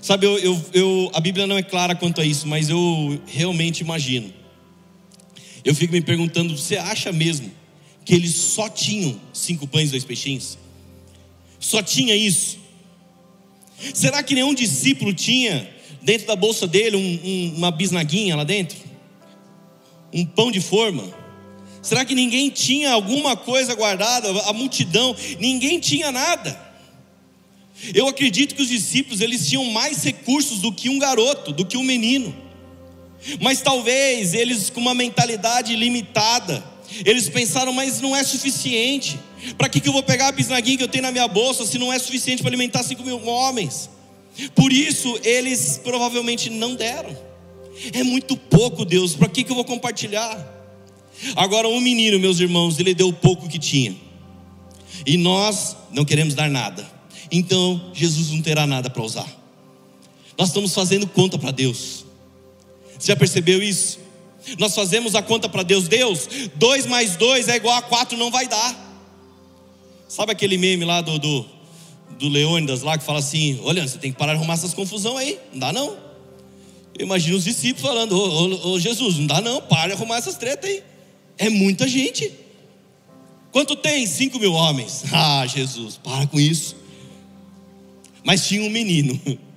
Sabe, 0.01 0.27
eu, 0.27 0.37
eu, 0.37 0.65
eu, 0.73 1.11
a 1.13 1.19
Bíblia 1.19 1.47
não 1.47 1.57
é 1.57 1.63
clara 1.63 1.95
quanto 1.95 2.21
a 2.21 2.25
isso, 2.25 2.47
mas 2.47 2.69
eu 2.69 3.19
realmente 3.25 3.81
imagino. 3.81 4.31
Eu 5.65 5.73
fico 5.73 5.93
me 5.93 6.01
perguntando: 6.01 6.55
você 6.55 6.77
acha 6.77 7.11
mesmo 7.11 7.51
que 8.05 8.13
eles 8.13 8.35
só 8.35 8.69
tinham 8.69 9.19
cinco 9.33 9.65
pães 9.65 9.87
e 9.87 9.91
dois 9.91 10.03
peixinhos? 10.03 10.59
Só 11.59 11.81
tinha 11.81 12.15
isso? 12.15 12.59
Será 13.93 14.21
que 14.21 14.35
nenhum 14.35 14.53
discípulo 14.53 15.13
tinha 15.13 15.72
dentro 16.03 16.27
da 16.27 16.35
bolsa 16.35 16.67
dele 16.67 16.97
um, 16.97 16.99
um, 17.27 17.57
uma 17.57 17.71
bisnaguinha 17.71 18.35
lá 18.35 18.43
dentro? 18.43 18.77
Um 20.13 20.25
pão 20.25 20.51
de 20.51 20.59
forma? 20.59 21.03
Será 21.81 22.05
que 22.05 22.15
ninguém 22.15 22.49
tinha 22.49 22.91
alguma 22.91 23.35
coisa 23.35 23.73
guardada? 23.73 24.29
A 24.43 24.53
multidão, 24.53 25.15
ninguém 25.39 25.79
tinha 25.79 26.11
nada. 26.11 26.57
Eu 27.93 28.07
acredito 28.07 28.55
que 28.55 28.61
os 28.61 28.69
discípulos 28.69 29.19
eles 29.19 29.49
tinham 29.49 29.65
mais 29.65 30.03
recursos 30.03 30.59
do 30.59 30.71
que 30.71 30.87
um 30.89 30.99
garoto, 30.99 31.51
do 31.51 31.65
que 31.65 31.75
um 31.75 31.83
menino. 31.83 32.33
Mas 33.41 33.61
talvez 33.61 34.33
eles 34.33 34.69
com 34.69 34.79
uma 34.79 34.93
mentalidade 34.93 35.75
limitada, 35.75 36.63
eles 37.03 37.27
pensaram, 37.27 37.73
mas 37.73 37.99
não 37.99 38.15
é 38.15 38.23
suficiente. 38.23 39.19
Para 39.57 39.67
que, 39.67 39.81
que 39.81 39.89
eu 39.89 39.93
vou 39.93 40.03
pegar 40.03 40.27
a 40.27 40.31
bisnaguinha 40.31 40.77
que 40.77 40.83
eu 40.83 40.87
tenho 40.87 41.01
na 41.01 41.11
minha 41.11 41.27
bolsa 41.27 41.65
se 41.65 41.77
não 41.77 41.91
é 41.91 41.99
suficiente 41.99 42.41
para 42.41 42.49
alimentar 42.49 42.83
cinco 42.83 43.03
mil 43.03 43.25
homens? 43.25 43.89
Por 44.55 44.71
isso 44.71 45.19
eles 45.23 45.79
provavelmente 45.83 46.49
não 46.49 46.75
deram. 46.75 47.15
É 47.91 48.03
muito 48.03 48.37
pouco, 48.37 48.85
Deus, 48.85 49.15
para 49.15 49.27
que, 49.27 49.43
que 49.43 49.51
eu 49.51 49.55
vou 49.55 49.65
compartilhar? 49.65 50.53
Agora, 51.35 51.67
um 51.67 51.79
menino, 51.79 52.19
meus 52.19 52.39
irmãos, 52.39 52.79
ele 52.79 52.93
deu 52.93 53.07
o 53.07 53.13
pouco 53.13 53.47
que 53.47 53.59
tinha, 53.59 53.95
e 55.05 55.15
nós 55.17 55.75
não 55.91 56.03
queremos 56.03 56.33
dar 56.33 56.49
nada, 56.49 56.85
então 57.31 57.91
Jesus 57.93 58.31
não 58.31 58.41
terá 58.41 58.67
nada 58.67 58.89
para 58.89 59.01
usar. 59.01 59.27
Nós 60.37 60.49
estamos 60.49 60.73
fazendo 60.73 61.07
conta 61.07 61.37
para 61.37 61.51
Deus, 61.51 62.05
você 62.97 63.07
já 63.11 63.15
percebeu 63.15 63.61
isso? 63.61 63.99
Nós 64.57 64.75
fazemos 64.75 65.15
a 65.15 65.21
conta 65.21 65.47
para 65.47 65.63
Deus, 65.63 65.87
Deus, 65.87 66.27
dois 66.55 66.85
mais 66.85 67.15
dois 67.15 67.47
é 67.47 67.55
igual 67.55 67.77
a 67.77 67.81
quatro, 67.81 68.17
não 68.17 68.29
vai 68.29 68.47
dar. 68.47 68.83
Sabe 70.07 70.31
aquele 70.31 70.57
meme 70.57 70.83
lá 70.83 71.01
do, 71.01 71.17
do 71.17 71.45
do 72.19 72.29
Leônidas 72.29 72.81
lá 72.81 72.97
que 72.97 73.03
fala 73.03 73.19
assim: 73.19 73.59
Olha, 73.63 73.87
você 73.87 73.97
tem 73.97 74.11
que 74.11 74.17
parar 74.17 74.33
de 74.33 74.39
arrumar 74.39 74.53
essas 74.53 74.73
confusão 74.73 75.17
aí, 75.17 75.39
não 75.51 75.59
dá 75.59 75.73
não. 75.73 75.97
Eu 76.97 77.05
imagino 77.05 77.37
os 77.37 77.43
discípulos 77.43 77.81
falando: 77.81 78.13
Ô, 78.17 78.69
ô, 78.69 78.73
ô 78.73 78.79
Jesus, 78.79 79.17
não 79.17 79.27
dá 79.27 79.41
não, 79.41 79.61
para 79.61 79.87
de 79.87 79.93
arrumar 79.93 80.17
essas 80.17 80.35
tretas 80.35 80.69
aí. 80.69 80.83
É 81.37 81.49
muita 81.49 81.87
gente. 81.87 82.31
Quanto 83.51 83.75
tem? 83.75 84.05
Cinco 84.07 84.39
mil 84.39 84.53
homens. 84.53 85.03
Ah, 85.13 85.45
Jesus, 85.45 85.97
para 85.97 86.25
com 86.27 86.39
isso. 86.39 86.75
Mas 88.23 88.47
tinha 88.47 88.61
um 88.61 88.69
menino. 88.69 89.19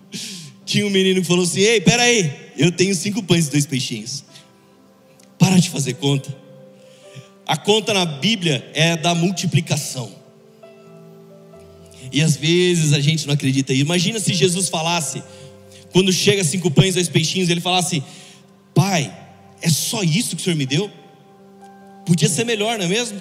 Tinha 0.67 0.85
um 0.85 0.91
menino 0.91 1.21
que 1.21 1.27
falou 1.29 1.45
assim: 1.45 1.61
Ei, 1.61 1.81
peraí, 1.81 2.35
eu 2.59 2.73
tenho 2.73 2.93
cinco 2.93 3.23
pães 3.23 3.47
e 3.47 3.51
dois 3.53 3.67
peixinhos. 3.67 4.25
Para 5.39 5.61
de 5.61 5.71
fazer 5.71 5.95
conta. 5.95 6.37
A 7.47 7.57
conta 7.57 7.95
na 7.95 8.05
Bíblia 8.05 8.69
é 8.75 8.97
da 8.97 9.15
multiplicação. 9.15 10.13
E 12.13 12.23
às 12.23 12.37
vezes 12.37 12.93
a 12.93 13.01
gente 13.01 13.27
não 13.27 13.35
acredita. 13.35 13.73
Imagina 13.73 14.21
se 14.21 14.33
Jesus 14.35 14.69
falasse, 14.69 15.23
quando 15.93 16.13
chega 16.13 16.45
cinco 16.45 16.71
pães 16.71 16.91
e 16.91 16.95
dois 16.95 17.09
peixinhos, 17.09 17.49
ele 17.49 17.61
falasse: 17.61 18.03
Pai, 18.75 19.15
é 19.63 19.69
só 19.69 20.03
isso 20.03 20.37
que 20.37 20.43
o 20.43 20.45
Senhor 20.45 20.57
me 20.57 20.67
deu? 20.67 20.91
Podia 22.05 22.29
ser 22.29 22.45
melhor, 22.45 22.79
não 22.79 22.85
é 22.85 22.89
mesmo? 22.89 23.21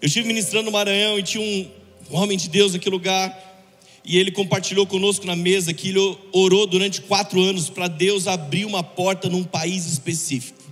Eu 0.00 0.06
estive 0.06 0.26
ministrando 0.26 0.66
no 0.66 0.72
Maranhão 0.72 1.18
e 1.18 1.22
tinha 1.22 1.42
um, 1.42 1.70
um 2.10 2.16
homem 2.16 2.38
de 2.38 2.48
Deus 2.48 2.72
naquele 2.72 2.94
lugar. 2.94 3.44
E 4.04 4.18
ele 4.18 4.30
compartilhou 4.30 4.86
conosco 4.86 5.26
na 5.26 5.34
mesa 5.34 5.74
que 5.74 5.88
ele 5.88 6.16
orou 6.32 6.66
durante 6.66 7.00
quatro 7.00 7.40
anos 7.40 7.68
para 7.68 7.88
Deus 7.88 8.28
abrir 8.28 8.64
uma 8.64 8.82
porta 8.82 9.28
num 9.28 9.42
país 9.42 9.84
específico. 9.84 10.62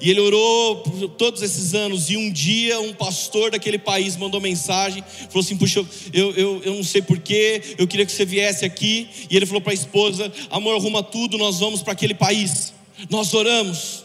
E 0.00 0.10
ele 0.10 0.20
orou 0.20 0.76
por 0.76 1.08
todos 1.10 1.42
esses 1.42 1.74
anos. 1.74 2.10
E 2.10 2.16
um 2.16 2.30
dia, 2.30 2.80
um 2.80 2.92
pastor 2.92 3.50
daquele 3.50 3.78
país 3.78 4.16
mandou 4.16 4.40
mensagem: 4.40 5.02
falou 5.28 5.44
assim, 5.44 5.56
puxa, 5.56 5.84
eu, 6.12 6.32
eu, 6.32 6.62
eu 6.64 6.74
não 6.74 6.84
sei 6.84 7.02
porquê, 7.02 7.62
eu 7.78 7.86
queria 7.86 8.04
que 8.04 8.12
você 8.12 8.24
viesse 8.24 8.64
aqui. 8.64 9.08
E 9.30 9.36
ele 9.36 9.46
falou 9.46 9.60
para 9.60 9.72
a 9.72 9.74
esposa: 9.74 10.32
amor, 10.50 10.76
arruma 10.76 11.02
tudo, 11.02 11.38
nós 11.38 11.60
vamos 11.60 11.82
para 11.82 11.92
aquele 11.92 12.14
país. 12.14 12.72
Nós 13.10 13.32
oramos. 13.34 14.04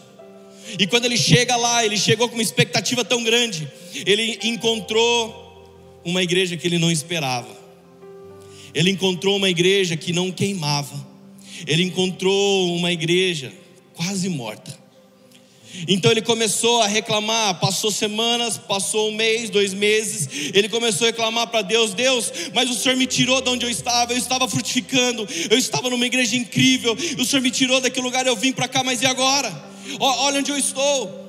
E 0.78 0.86
quando 0.86 1.04
ele 1.04 1.16
chega 1.16 1.56
lá, 1.56 1.84
ele 1.84 1.96
chegou 1.96 2.28
com 2.28 2.34
uma 2.34 2.42
expectativa 2.42 3.04
tão 3.04 3.22
grande. 3.22 3.68
Ele 4.06 4.38
encontrou 4.44 6.00
uma 6.04 6.22
igreja 6.22 6.56
que 6.56 6.66
ele 6.66 6.78
não 6.78 6.90
esperava. 6.90 7.60
Ele 8.74 8.90
encontrou 8.90 9.36
uma 9.36 9.50
igreja 9.50 9.96
que 9.96 10.12
não 10.12 10.30
queimava. 10.30 11.06
Ele 11.66 11.82
encontrou 11.82 12.74
uma 12.74 12.90
igreja 12.90 13.52
quase 13.94 14.28
morta. 14.28 14.81
Então 15.88 16.10
ele 16.10 16.22
começou 16.22 16.82
a 16.82 16.86
reclamar, 16.86 17.58
passou 17.58 17.90
semanas, 17.90 18.58
passou 18.58 19.08
um 19.08 19.14
mês, 19.14 19.50
dois 19.50 19.72
meses, 19.72 20.28
ele 20.54 20.68
começou 20.68 21.06
a 21.06 21.10
reclamar 21.10 21.46
para 21.48 21.62
Deus: 21.62 21.94
Deus, 21.94 22.32
mas 22.54 22.70
o 22.70 22.74
Senhor 22.74 22.96
me 22.96 23.06
tirou 23.06 23.40
de 23.40 23.48
onde 23.48 23.66
eu 23.66 23.70
estava, 23.70 24.12
eu 24.12 24.18
estava 24.18 24.48
frutificando, 24.48 25.26
eu 25.50 25.58
estava 25.58 25.90
numa 25.90 26.06
igreja 26.06 26.36
incrível, 26.36 26.96
o 27.18 27.24
Senhor 27.24 27.42
me 27.42 27.50
tirou 27.50 27.80
daquele 27.80 28.04
lugar, 28.04 28.26
eu 28.26 28.36
vim 28.36 28.52
para 28.52 28.68
cá, 28.68 28.82
mas 28.84 29.02
e 29.02 29.06
agora? 29.06 29.52
Olha 29.98 30.40
onde 30.40 30.50
eu 30.50 30.58
estou. 30.58 31.22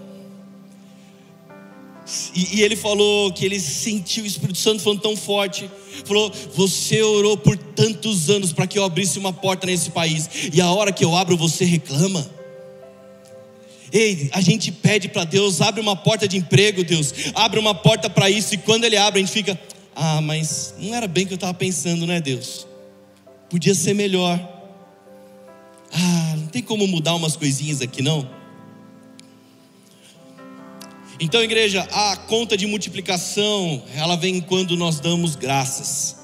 E, 2.36 2.58
e, 2.58 2.62
ele 2.62 2.76
falou 2.76 3.32
que 3.32 3.46
ele 3.46 3.60
sentiu 3.60 4.26
o 4.26 4.28
Espírito 4.28 4.58
Santo 4.58 4.84
falando 4.84 5.02
tão 5.02 5.16
forte. 5.16 5.70
Falou: 6.04 6.32
Você 6.54 7.02
orou 7.02 7.38
por 7.38 7.58
tantos 7.58 8.30
anos 8.30 8.52
para 8.52 8.68
que 8.68 8.78
eu 8.78 8.84
abrisse 8.84 9.18
uma 9.18 9.32
porta 9.32 9.66
nesse 9.66 9.90
país, 9.90 10.30
e 10.52 10.60
a 10.60 10.70
hora 10.70 10.92
que 10.92 11.04
eu 11.04 11.16
abro, 11.16 11.38
você 11.38 11.64
reclama. 11.64 12.43
Ei, 13.94 14.28
a 14.34 14.42
gente 14.42 14.72
pede 14.72 15.08
para 15.08 15.24
Deus, 15.24 15.62
abre 15.62 15.80
uma 15.80 15.96
porta 15.96 16.28
de 16.28 16.36
emprego, 16.36 16.84
Deus, 16.84 17.14
abre 17.36 17.60
uma 17.60 17.76
porta 17.76 18.10
para 18.10 18.28
isso, 18.28 18.56
e 18.56 18.58
quando 18.58 18.86
Ele 18.86 18.98
abre, 18.98 19.20
a 19.20 19.24
gente 19.24 19.32
fica, 19.32 19.60
ah, 19.96 20.20
mas 20.20 20.74
não 20.80 20.96
era 20.96 21.08
bem 21.08 21.28
que 21.28 21.34
eu 21.34 21.36
estava 21.36 21.54
pensando, 21.54 22.08
né, 22.08 22.20
Deus? 22.20 22.66
Podia 23.52 23.76
ser 23.76 23.94
melhor. 23.94 24.40
Ah, 25.92 26.34
não 26.36 26.48
tem 26.48 26.64
como 26.64 26.88
mudar 26.88 27.14
umas 27.14 27.36
coisinhas 27.36 27.84
aqui, 27.84 28.02
não? 28.02 28.28
Então, 31.20 31.44
igreja, 31.44 31.88
a 31.92 32.18
conta 32.18 32.58
de 32.58 32.66
multiplicação, 32.66 33.84
ela 33.94 34.16
vem 34.16 34.42
quando 34.42 34.76
nós 34.76 35.00
damos 35.00 35.36
graças 35.36 36.18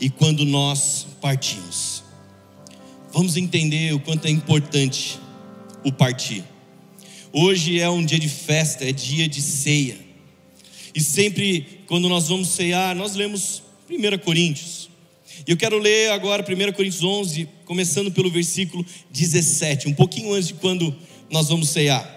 e 0.00 0.10
quando 0.10 0.44
nós 0.44 1.06
partimos. 1.20 2.02
Vamos 3.12 3.36
entender 3.36 3.94
o 3.94 4.00
quanto 4.00 4.26
é 4.26 4.30
importante 4.30 5.20
o 5.84 5.92
partir. 5.92 6.44
Hoje 7.32 7.78
é 7.78 7.88
um 7.90 8.04
dia 8.04 8.18
de 8.18 8.28
festa, 8.28 8.88
é 8.88 8.92
dia 8.92 9.28
de 9.28 9.42
ceia. 9.42 9.98
E 10.94 11.00
sempre 11.00 11.80
quando 11.86 12.08
nós 12.08 12.28
vamos 12.28 12.48
cear, 12.48 12.94
nós 12.94 13.14
lemos 13.14 13.62
1 13.88 14.18
Coríntios. 14.18 14.88
E 15.46 15.50
eu 15.50 15.56
quero 15.56 15.78
ler 15.78 16.10
agora 16.10 16.42
1 16.42 16.72
Coríntios 16.72 17.04
11, 17.04 17.48
começando 17.66 18.10
pelo 18.10 18.30
versículo 18.30 18.84
17, 19.10 19.88
um 19.88 19.94
pouquinho 19.94 20.32
antes 20.32 20.48
de 20.48 20.54
quando 20.54 20.96
nós 21.30 21.48
vamos 21.48 21.68
cear. 21.68 22.16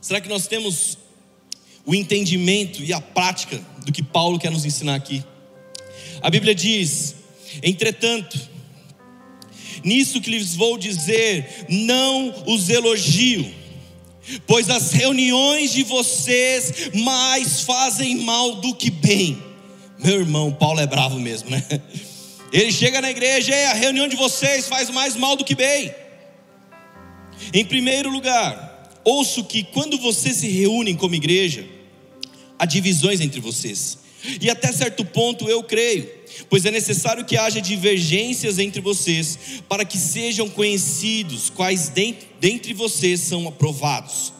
Será 0.00 0.20
que 0.20 0.28
nós 0.28 0.46
temos 0.46 0.98
o 1.84 1.94
entendimento 1.94 2.82
e 2.82 2.92
a 2.92 3.00
prática 3.00 3.60
do 3.84 3.92
que 3.92 4.02
Paulo 4.02 4.38
quer 4.38 4.50
nos 4.50 4.64
ensinar 4.64 4.94
aqui? 4.94 5.24
A 6.22 6.30
Bíblia 6.30 6.54
diz: 6.54 7.16
entretanto, 7.62 8.53
nisso 9.84 10.20
que 10.20 10.30
lhes 10.30 10.54
vou 10.54 10.78
dizer, 10.78 11.66
não 11.68 12.34
os 12.46 12.68
elogio, 12.68 13.52
pois 14.46 14.70
as 14.70 14.92
reuniões 14.92 15.72
de 15.72 15.82
vocês 15.82 16.90
mais 16.94 17.60
fazem 17.60 18.16
mal 18.16 18.56
do 18.56 18.74
que 18.74 18.90
bem. 18.90 19.42
Meu 19.98 20.20
irmão, 20.20 20.52
Paulo 20.52 20.80
é 20.80 20.86
bravo 20.86 21.18
mesmo, 21.20 21.50
né? 21.50 21.62
Ele 22.52 22.72
chega 22.72 23.00
na 23.00 23.10
igreja 23.10 23.54
e 23.54 23.64
a 23.64 23.74
reunião 23.74 24.06
de 24.06 24.16
vocês 24.16 24.68
faz 24.68 24.88
mais 24.88 25.16
mal 25.16 25.36
do 25.36 25.44
que 25.44 25.54
bem. 25.54 25.92
Em 27.52 27.64
primeiro 27.64 28.10
lugar, 28.10 28.90
ouço 29.04 29.44
que 29.44 29.64
quando 29.64 29.98
vocês 29.98 30.36
se 30.36 30.48
reúnem 30.48 30.94
como 30.94 31.14
igreja, 31.14 31.66
há 32.58 32.64
divisões 32.64 33.20
entre 33.20 33.40
vocês. 33.40 33.98
E 34.40 34.48
até 34.48 34.72
certo 34.72 35.04
ponto 35.04 35.48
eu 35.48 35.62
creio, 35.62 36.08
pois 36.48 36.64
é 36.64 36.70
necessário 36.70 37.24
que 37.24 37.36
haja 37.36 37.60
divergências 37.60 38.58
entre 38.58 38.80
vocês, 38.80 39.38
para 39.68 39.84
que 39.84 39.98
sejam 39.98 40.48
conhecidos 40.48 41.50
quais 41.50 41.92
dentre 42.40 42.72
vocês 42.72 43.20
são 43.20 43.46
aprovados. 43.48 44.32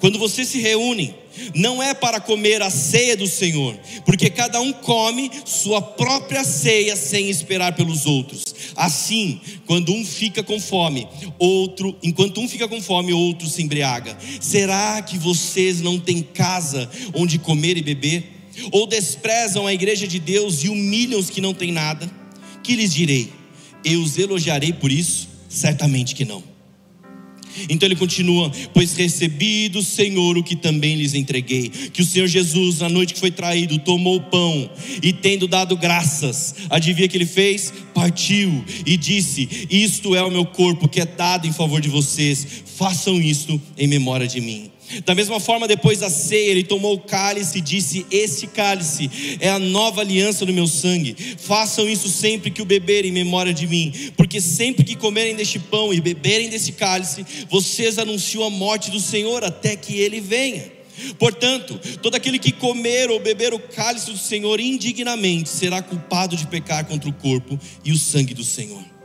Quando 0.00 0.18
vocês 0.18 0.48
se 0.48 0.58
reúnem, 0.58 1.14
não 1.54 1.82
é 1.82 1.94
para 1.94 2.20
comer 2.20 2.62
a 2.62 2.70
ceia 2.70 3.16
do 3.16 3.26
Senhor, 3.26 3.78
porque 4.04 4.28
cada 4.28 4.60
um 4.60 4.72
come 4.72 5.30
sua 5.44 5.80
própria 5.80 6.44
ceia 6.44 6.96
sem 6.96 7.30
esperar 7.30 7.74
pelos 7.74 8.06
outros. 8.06 8.44
Assim, 8.74 9.40
quando 9.66 9.92
um 9.92 10.04
fica 10.04 10.42
com 10.42 10.60
fome, 10.60 11.08
outro, 11.38 11.96
enquanto 12.02 12.40
um 12.40 12.48
fica 12.48 12.68
com 12.68 12.82
fome, 12.82 13.12
outro 13.12 13.48
se 13.48 13.62
embriaga. 13.62 14.16
Será 14.40 15.00
que 15.02 15.16
vocês 15.16 15.80
não 15.80 15.98
têm 15.98 16.22
casa 16.22 16.90
onde 17.14 17.38
comer 17.38 17.76
e 17.76 17.82
beber? 17.82 18.37
Ou 18.70 18.86
desprezam 18.86 19.66
a 19.66 19.74
igreja 19.74 20.06
de 20.06 20.18
Deus 20.18 20.64
e 20.64 20.68
humilham 20.68 21.18
os 21.18 21.30
que 21.30 21.40
não 21.40 21.54
têm 21.54 21.72
nada? 21.72 22.10
Que 22.62 22.74
lhes 22.74 22.92
direi? 22.92 23.30
Eu 23.84 24.02
os 24.02 24.18
elogiarei 24.18 24.72
por 24.72 24.90
isso? 24.90 25.28
Certamente 25.48 26.14
que 26.14 26.24
não. 26.24 26.42
Então 27.68 27.86
ele 27.86 27.96
continua: 27.96 28.50
Pois 28.72 28.94
recebi 28.94 29.68
do 29.68 29.82
Senhor 29.82 30.36
o 30.36 30.42
que 30.42 30.54
também 30.54 30.96
lhes 30.96 31.14
entreguei, 31.14 31.68
que 31.68 32.02
o 32.02 32.04
Senhor 32.04 32.26
Jesus, 32.26 32.80
na 32.80 32.88
noite 32.88 33.14
que 33.14 33.20
foi 33.20 33.30
traído, 33.30 33.78
tomou 33.78 34.16
o 34.16 34.20
pão 34.20 34.70
e, 35.02 35.12
tendo 35.12 35.48
dado 35.48 35.76
graças, 35.76 36.54
adivinha 36.68 37.08
que 37.08 37.16
ele 37.16 37.26
fez? 37.26 37.72
Partiu 37.94 38.64
e 38.84 38.96
disse: 38.96 39.48
Isto 39.70 40.14
é 40.14 40.22
o 40.22 40.30
meu 40.30 40.44
corpo 40.44 40.88
que 40.88 41.00
é 41.00 41.06
dado 41.06 41.46
em 41.46 41.52
favor 41.52 41.80
de 41.80 41.88
vocês, 41.88 42.46
façam 42.76 43.20
isto 43.20 43.60
em 43.76 43.86
memória 43.86 44.26
de 44.26 44.40
mim. 44.40 44.70
Da 45.04 45.14
mesma 45.14 45.38
forma, 45.38 45.68
depois 45.68 45.98
da 46.00 46.10
ceia, 46.10 46.50
ele 46.50 46.64
tomou 46.64 46.94
o 46.94 47.00
cálice 47.00 47.58
e 47.58 47.60
disse: 47.60 48.06
Este 48.10 48.46
cálice 48.46 49.38
é 49.40 49.48
a 49.48 49.58
nova 49.58 50.00
aliança 50.00 50.46
no 50.46 50.52
meu 50.52 50.66
sangue. 50.66 51.16
Façam 51.38 51.88
isso 51.88 52.08
sempre 52.08 52.50
que 52.50 52.62
o 52.62 52.64
beberem 52.64 53.10
em 53.10 53.14
memória 53.14 53.52
de 53.52 53.66
mim, 53.66 53.92
porque 54.16 54.40
sempre 54.40 54.84
que 54.84 54.96
comerem 54.96 55.34
deste 55.34 55.58
pão 55.58 55.92
e 55.92 56.00
beberem 56.00 56.48
desse 56.48 56.72
cálice, 56.72 57.24
vocês 57.48 57.98
anunciam 57.98 58.44
a 58.44 58.50
morte 58.50 58.90
do 58.90 59.00
Senhor 59.00 59.44
até 59.44 59.76
que 59.76 59.98
ele 59.98 60.20
venha. 60.20 60.78
Portanto, 61.18 61.78
todo 62.02 62.14
aquele 62.14 62.38
que 62.38 62.52
comer 62.52 63.10
ou 63.10 63.20
beber 63.20 63.54
o 63.54 63.58
cálice 63.58 64.10
do 64.10 64.18
Senhor 64.18 64.58
indignamente 64.58 65.48
será 65.48 65.80
culpado 65.80 66.36
de 66.36 66.46
pecar 66.46 66.84
contra 66.86 67.08
o 67.08 67.12
corpo 67.12 67.58
e 67.84 67.92
o 67.92 67.98
sangue 67.98 68.34
do 68.34 68.44
Senhor. 68.44 68.97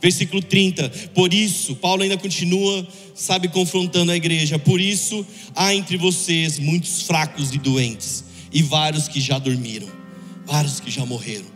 Versículo 0.00 0.42
30. 0.42 0.88
Por 1.14 1.34
isso, 1.34 1.76
Paulo 1.76 2.02
ainda 2.02 2.16
continua, 2.16 2.86
sabe, 3.14 3.48
confrontando 3.48 4.12
a 4.12 4.16
igreja. 4.16 4.58
Por 4.58 4.80
isso, 4.80 5.26
há 5.54 5.74
entre 5.74 5.96
vocês 5.96 6.58
muitos 6.58 7.02
fracos 7.02 7.52
e 7.52 7.58
doentes, 7.58 8.24
e 8.52 8.62
vários 8.62 9.08
que 9.08 9.20
já 9.20 9.38
dormiram, 9.38 9.88
vários 10.46 10.80
que 10.80 10.90
já 10.90 11.04
morreram. 11.04 11.46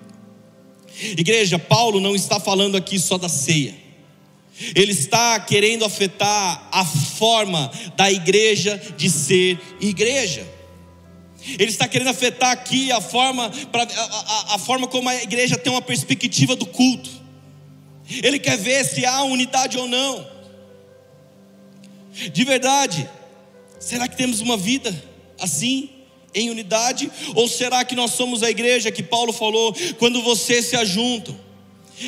Igreja, 1.17 1.59
Paulo 1.59 2.01
não 2.01 2.15
está 2.15 2.39
falando 2.39 2.77
aqui 2.77 2.99
só 2.99 3.17
da 3.17 3.29
ceia. 3.29 3.75
Ele 4.75 4.93
está 4.93 5.41
querendo 5.41 5.85
afetar 5.85 6.69
a 6.71 6.85
forma 6.85 7.71
da 7.97 8.13
igreja 8.13 8.81
de 8.97 9.09
ser 9.09 9.59
igreja. 9.81 10.47
Ele 11.59 11.71
está 11.71 11.89
querendo 11.89 12.09
afetar 12.09 12.51
aqui 12.51 12.93
a 12.93 13.01
forma, 13.01 13.51
a, 13.51 13.83
a, 13.83 14.55
a 14.55 14.59
forma 14.59 14.87
como 14.87 15.09
a 15.09 15.23
igreja 15.23 15.57
tem 15.57 15.73
uma 15.73 15.83
perspectiva 15.83 16.55
do 16.55 16.67
culto. 16.67 17.22
Ele 18.23 18.39
quer 18.39 18.59
ver 18.59 18.85
se 18.85 19.05
há 19.07 19.23
unidade 19.23 19.79
ou 19.79 19.87
não. 19.87 20.27
De 22.33 22.45
verdade, 22.45 23.09
será 23.79 24.07
que 24.09 24.17
temos 24.17 24.41
uma 24.41 24.57
vida 24.57 24.95
assim, 25.41 25.91
em 26.35 26.51
unidade? 26.51 27.11
Ou 27.35 27.49
será 27.49 27.85
que 27.85 27.95
nós 27.95 28.13
somos 28.13 28.43
a 28.43 28.51
igreja 28.51 28.91
que 28.91 29.03
Paulo 29.03 29.33
falou, 29.33 29.75
quando 29.99 30.23
vocês 30.23 30.67
se 30.67 30.77
ajuntam? 30.77 31.39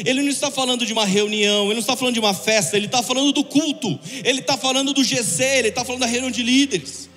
Ele 0.04 0.22
não 0.22 0.28
está 0.28 0.50
falando 0.50 0.84
de 0.84 0.92
uma 0.92 1.04
reunião, 1.04 1.66
ele 1.66 1.74
não 1.74 1.80
está 1.80 1.96
falando 1.96 2.14
de 2.14 2.20
uma 2.20 2.34
festa, 2.34 2.76
ele 2.76 2.86
está 2.86 3.02
falando 3.02 3.32
do 3.32 3.44
culto, 3.44 3.98
ele 4.24 4.40
está 4.40 4.56
falando 4.56 4.92
do 4.92 5.04
GC, 5.04 5.42
ele 5.44 5.68
está 5.68 5.84
falando 5.84 6.00
da 6.00 6.06
reunião 6.06 6.30
de 6.30 6.42
líderes. 6.42 7.08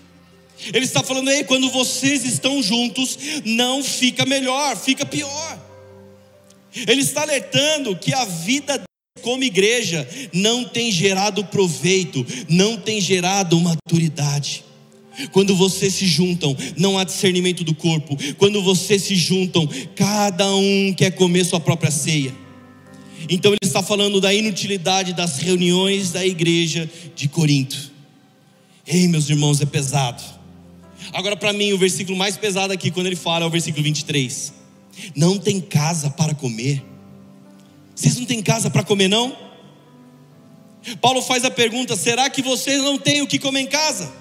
Ele 0.74 0.86
está 0.86 1.04
falando 1.04 1.30
aí, 1.30 1.44
quando 1.44 1.70
vocês 1.70 2.26
estão 2.26 2.62
juntos, 2.62 3.18
não 3.46 3.84
fica 3.84 4.26
melhor, 4.26 4.76
fica 4.76 5.06
pior. 5.06 5.67
Ele 6.88 7.02
está 7.02 7.22
alertando 7.22 7.96
que 7.96 8.14
a 8.14 8.26
vida 8.26 8.82
como 9.22 9.44
igreja 9.44 10.08
não 10.32 10.64
tem 10.64 10.92
gerado 10.92 11.44
proveito, 11.46 12.26
não 12.48 12.78
tem 12.78 13.02
gerado 13.02 13.60
maturidade. 13.60 14.64
Quando 15.32 15.56
vocês 15.56 15.96
se 15.96 16.06
juntam, 16.06 16.56
não 16.78 16.98
há 16.98 17.04
discernimento 17.04 17.64
do 17.64 17.74
corpo. 17.74 18.16
Quando 18.38 18.62
vocês 18.62 19.02
se 19.02 19.16
juntam, 19.16 19.68
cada 19.96 20.56
um 20.56 20.94
quer 20.94 21.12
comer 21.12 21.44
sua 21.44 21.60
própria 21.60 21.90
ceia. 21.90 22.34
Então 23.28 23.52
ele 23.52 23.60
está 23.64 23.82
falando 23.82 24.22
da 24.22 24.34
inutilidade 24.34 25.14
das 25.14 25.40
reuniões 25.40 26.12
da 26.12 26.26
igreja 26.26 26.90
de 27.16 27.28
Corinto. 27.28 27.92
Ei, 28.86 29.08
meus 29.08 29.30
irmãos, 29.30 29.60
é 29.60 29.66
pesado. 29.66 30.24
Agora, 31.12 31.36
para 31.36 31.52
mim, 31.52 31.74
o 31.74 31.78
versículo 31.78 32.18
mais 32.18 32.38
pesado 32.38 32.72
aqui, 32.72 32.92
quando 32.92 33.08
ele 33.08 33.16
fala, 33.16 33.44
é 33.44 33.48
o 33.48 33.52
versículo 33.52 33.84
23 33.84 34.57
não 35.16 35.38
tem 35.38 35.60
casa 35.60 36.10
para 36.10 36.34
comer. 36.34 36.84
Vocês 37.96 38.18
não 38.18 38.26
têm 38.26 38.42
casa 38.42 38.70
para 38.70 38.84
comer, 38.84 39.08
não? 39.08 39.36
Paulo 41.02 41.22
faz 41.22 41.44
a 41.44 41.52
pergunta: 41.52 41.96
será 41.96 42.30
que 42.30 42.42
vocês 42.42 42.82
não 42.82 42.98
têm 42.98 43.22
o 43.22 43.28
que 43.28 43.40
comer 43.40 43.62
em 43.62 43.68
casa? 43.68 44.12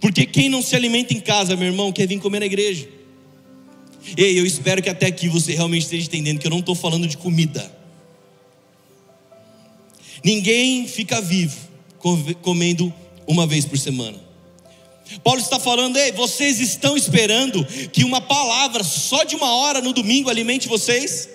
Porque 0.00 0.24
quem 0.24 0.48
não 0.48 0.62
se 0.62 0.74
alimenta 0.74 1.12
em 1.12 1.20
casa, 1.20 1.56
meu 1.56 1.68
irmão, 1.68 1.92
quer 1.92 2.06
vir 2.06 2.18
comer 2.18 2.40
na 2.40 2.46
igreja. 2.46 2.88
Ei, 4.16 4.38
eu 4.38 4.46
espero 4.46 4.82
que 4.82 4.88
até 4.88 5.06
aqui 5.06 5.28
você 5.28 5.52
realmente 5.52 5.82
esteja 5.82 6.06
entendendo 6.06 6.38
que 6.38 6.46
eu 6.46 6.50
não 6.50 6.60
estou 6.60 6.74
falando 6.74 7.06
de 7.06 7.18
comida. 7.18 7.70
Ninguém 10.24 10.88
fica 10.88 11.20
vivo 11.20 11.56
comendo 12.42 12.92
uma 13.26 13.46
vez 13.46 13.64
por 13.64 13.78
semana. 13.78 14.18
Paulo 15.24 15.40
está 15.40 15.58
falando, 15.58 15.96
ei, 15.96 16.12
vocês 16.12 16.60
estão 16.60 16.96
esperando 16.96 17.64
que 17.92 18.04
uma 18.04 18.20
palavra 18.20 18.84
só 18.84 19.24
de 19.24 19.34
uma 19.34 19.52
hora 19.54 19.80
no 19.80 19.92
domingo 19.92 20.30
alimente 20.30 20.68
vocês? 20.68 21.28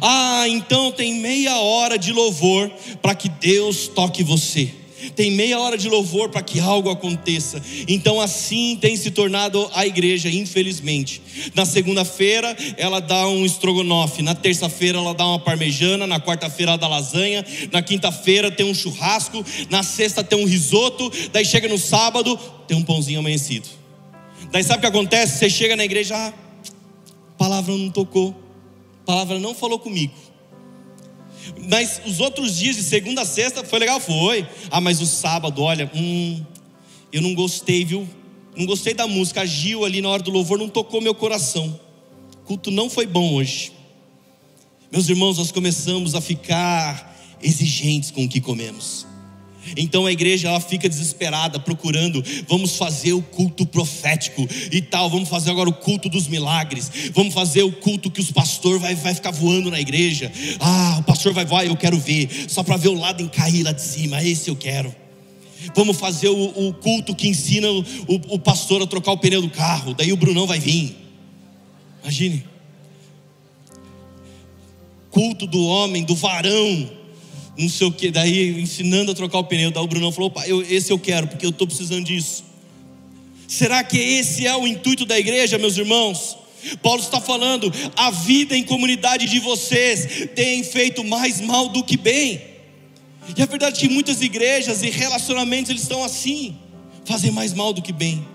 Ah, 0.00 0.44
então 0.48 0.92
tem 0.92 1.14
meia 1.14 1.58
hora 1.58 1.98
de 1.98 2.12
louvor 2.12 2.70
para 3.02 3.14
que 3.14 3.28
Deus 3.28 3.88
toque 3.88 4.22
você 4.22 4.83
tem 5.10 5.30
meia 5.30 5.58
hora 5.58 5.76
de 5.76 5.88
louvor 5.88 6.28
para 6.28 6.42
que 6.42 6.60
algo 6.60 6.90
aconteça. 6.90 7.62
Então, 7.88 8.20
assim 8.20 8.76
tem 8.80 8.96
se 8.96 9.10
tornado 9.10 9.70
a 9.74 9.86
igreja, 9.86 10.28
infelizmente. 10.28 11.22
Na 11.54 11.64
segunda-feira, 11.64 12.56
ela 12.76 13.00
dá 13.00 13.26
um 13.28 13.44
estrogonofe, 13.44 14.22
na 14.22 14.34
terça-feira, 14.34 14.98
ela 14.98 15.14
dá 15.14 15.26
uma 15.26 15.38
parmejana, 15.38 16.06
na 16.06 16.20
quarta-feira, 16.20 16.72
ela 16.72 16.78
dá 16.78 16.88
lasanha, 16.88 17.44
na 17.72 17.82
quinta-feira, 17.82 18.50
tem 18.50 18.66
um 18.66 18.74
churrasco, 18.74 19.44
na 19.70 19.82
sexta, 19.82 20.24
tem 20.24 20.38
um 20.38 20.46
risoto, 20.46 21.10
daí 21.32 21.44
chega 21.44 21.68
no 21.68 21.78
sábado, 21.78 22.38
tem 22.66 22.76
um 22.76 22.82
pãozinho 22.82 23.20
amanhecido. 23.20 23.68
Daí 24.50 24.62
sabe 24.62 24.78
o 24.78 24.80
que 24.80 24.86
acontece? 24.86 25.38
Você 25.38 25.50
chega 25.50 25.76
na 25.76 25.84
igreja, 25.84 26.16
ah, 26.16 26.28
a 26.28 27.36
palavra 27.36 27.74
não 27.74 27.90
tocou, 27.90 28.34
a 29.02 29.06
palavra 29.06 29.38
não 29.38 29.54
falou 29.54 29.78
comigo. 29.78 30.23
Mas 31.68 32.00
os 32.06 32.20
outros 32.20 32.56
dias, 32.56 32.76
de 32.76 32.82
segunda 32.82 33.22
a 33.22 33.26
sexta, 33.26 33.64
foi 33.64 33.78
legal? 33.78 34.00
Foi. 34.00 34.46
Ah, 34.70 34.80
mas 34.80 35.00
o 35.00 35.06
sábado, 35.06 35.62
olha, 35.62 35.90
hum, 35.94 36.44
eu 37.12 37.22
não 37.22 37.34
gostei, 37.34 37.84
viu? 37.84 38.08
Não 38.56 38.66
gostei 38.66 38.94
da 38.94 39.06
música. 39.06 39.42
A 39.42 39.46
Gil 39.46 39.84
ali 39.84 40.00
na 40.00 40.08
hora 40.08 40.22
do 40.22 40.30
louvor 40.30 40.58
não 40.58 40.68
tocou 40.68 41.00
meu 41.00 41.14
coração. 41.14 41.78
O 42.42 42.46
culto 42.46 42.70
não 42.70 42.88
foi 42.90 43.06
bom 43.06 43.34
hoje. 43.34 43.72
Meus 44.92 45.08
irmãos, 45.08 45.38
nós 45.38 45.50
começamos 45.50 46.14
a 46.14 46.20
ficar 46.20 47.16
exigentes 47.42 48.10
com 48.10 48.24
o 48.24 48.28
que 48.28 48.40
comemos. 48.40 49.06
Então 49.76 50.06
a 50.06 50.12
igreja 50.12 50.48
ela 50.48 50.60
fica 50.60 50.88
desesperada 50.88 51.58
procurando, 51.58 52.22
vamos 52.48 52.76
fazer 52.76 53.12
o 53.12 53.22
culto 53.22 53.66
profético 53.66 54.46
e 54.70 54.80
tal, 54.80 55.08
vamos 55.10 55.28
fazer 55.28 55.50
agora 55.50 55.68
o 55.68 55.74
culto 55.74 56.08
dos 56.08 56.26
milagres, 56.28 56.90
vamos 57.12 57.34
fazer 57.34 57.62
o 57.62 57.72
culto 57.72 58.10
que 58.10 58.20
os 58.20 58.30
pastores 58.30 58.80
vai, 58.80 58.94
vai 58.94 59.14
ficar 59.14 59.30
voando 59.30 59.70
na 59.70 59.80
igreja. 59.80 60.30
Ah, 60.60 60.96
o 61.00 61.02
pastor 61.02 61.32
vai 61.32 61.44
voar, 61.44 61.66
eu 61.66 61.76
quero 61.76 61.98
ver, 61.98 62.28
só 62.48 62.62
para 62.62 62.76
ver 62.76 62.88
o 62.88 62.98
lado 62.98 63.28
cair 63.30 63.62
lá 63.62 63.72
de 63.72 63.82
cima, 63.82 64.22
esse 64.22 64.48
eu 64.48 64.56
quero. 64.56 64.94
Vamos 65.74 65.96
fazer 65.96 66.28
o, 66.28 66.68
o 66.68 66.74
culto 66.74 67.14
que 67.14 67.28
ensina 67.28 67.70
o, 67.70 67.80
o, 67.80 68.34
o 68.34 68.38
pastor 68.38 68.82
a 68.82 68.86
trocar 68.86 69.12
o 69.12 69.18
pneu 69.18 69.40
do 69.40 69.50
carro, 69.50 69.94
daí 69.94 70.12
o 70.12 70.16
Brunão 70.16 70.46
vai 70.46 70.58
vir. 70.58 70.96
Imagine. 72.02 72.44
Culto 75.10 75.46
do 75.46 75.64
homem, 75.64 76.02
do 76.02 76.14
varão, 76.14 76.90
não 77.56 77.68
sei 77.68 77.86
o 77.86 77.92
que, 77.92 78.10
daí 78.10 78.60
ensinando 78.60 79.12
a 79.12 79.14
trocar 79.14 79.38
o 79.38 79.44
pneu. 79.44 79.70
Daí 79.70 79.82
o 79.82 79.86
Brunão 79.86 80.10
falou: 80.12 80.30
pai, 80.30 80.50
eu, 80.50 80.62
esse 80.62 80.92
eu 80.92 80.98
quero, 80.98 81.28
porque 81.28 81.46
eu 81.46 81.50
estou 81.50 81.66
precisando 81.66 82.04
disso. 82.04 82.44
Será 83.46 83.84
que 83.84 83.98
esse 83.98 84.46
é 84.46 84.56
o 84.56 84.66
intuito 84.66 85.04
da 85.04 85.18
igreja, 85.18 85.58
meus 85.58 85.76
irmãos? 85.76 86.36
Paulo 86.82 87.00
está 87.00 87.20
falando: 87.20 87.72
a 87.96 88.10
vida 88.10 88.56
em 88.56 88.64
comunidade 88.64 89.26
de 89.26 89.38
vocês 89.38 90.28
tem 90.34 90.64
feito 90.64 91.04
mais 91.04 91.40
mal 91.40 91.68
do 91.68 91.84
que 91.84 91.96
bem. 91.96 92.40
E 93.36 93.42
a 93.42 93.46
verdade 93.46 93.76
é 93.76 93.80
que 93.80 93.88
muitas 93.88 94.20
igrejas 94.20 94.82
e 94.82 94.90
relacionamentos 94.90 95.70
eles 95.70 95.82
estão 95.82 96.04
assim, 96.04 96.56
fazem 97.04 97.30
mais 97.30 97.54
mal 97.54 97.72
do 97.72 97.80
que 97.80 97.92
bem. 97.92 98.33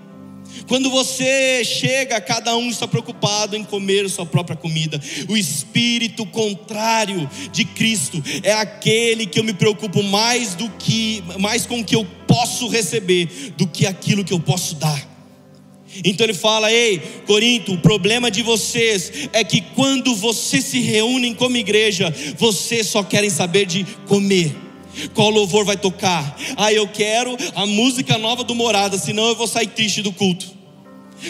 Quando 0.67 0.89
você 0.89 1.63
chega, 1.63 2.19
cada 2.21 2.55
um 2.55 2.69
está 2.69 2.87
preocupado 2.87 3.55
em 3.55 3.63
comer 3.63 4.09
sua 4.09 4.25
própria 4.25 4.55
comida. 4.55 4.99
O 5.27 5.35
espírito 5.35 6.25
contrário 6.25 7.29
de 7.51 7.65
Cristo 7.65 8.21
é 8.43 8.53
aquele 8.53 9.25
que 9.25 9.39
eu 9.39 9.43
me 9.43 9.53
preocupo 9.53 10.03
mais 10.03 10.55
do 10.55 10.69
que 10.71 11.23
mais 11.39 11.65
com 11.65 11.79
o 11.79 11.83
que 11.83 11.95
eu 11.95 12.05
posso 12.27 12.67
receber 12.67 13.53
do 13.57 13.67
que 13.67 13.85
aquilo 13.85 14.23
que 14.23 14.33
eu 14.33 14.39
posso 14.39 14.75
dar. 14.75 15.07
Então 16.03 16.25
ele 16.25 16.33
fala: 16.33 16.71
Ei, 16.71 16.99
Corinto, 17.25 17.73
o 17.73 17.77
problema 17.79 18.29
de 18.29 18.41
vocês 18.41 19.11
é 19.33 19.43
que 19.43 19.61
quando 19.75 20.15
vocês 20.15 20.65
se 20.65 20.79
reúnem 20.79 21.33
como 21.33 21.57
igreja, 21.57 22.13
vocês 22.37 22.87
só 22.87 23.03
querem 23.03 23.29
saber 23.29 23.65
de 23.65 23.85
comer. 24.07 24.68
Qual 25.13 25.29
louvor 25.29 25.65
vai 25.65 25.77
tocar? 25.77 26.37
Ah, 26.57 26.73
eu 26.73 26.87
quero 26.87 27.35
a 27.55 27.65
música 27.65 28.17
nova 28.17 28.43
do 28.43 28.55
Morada, 28.55 28.97
senão 28.97 29.27
eu 29.27 29.35
vou 29.35 29.47
sair 29.47 29.67
triste 29.67 30.01
do 30.01 30.11
culto. 30.11 30.47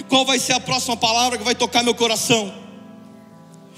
Qual 0.08 0.26
vai 0.26 0.40
ser 0.40 0.54
a 0.54 0.60
próxima 0.60 0.96
palavra 0.96 1.38
que 1.38 1.44
vai 1.44 1.56
tocar 1.56 1.84
meu 1.84 1.96
coração? 1.96 2.54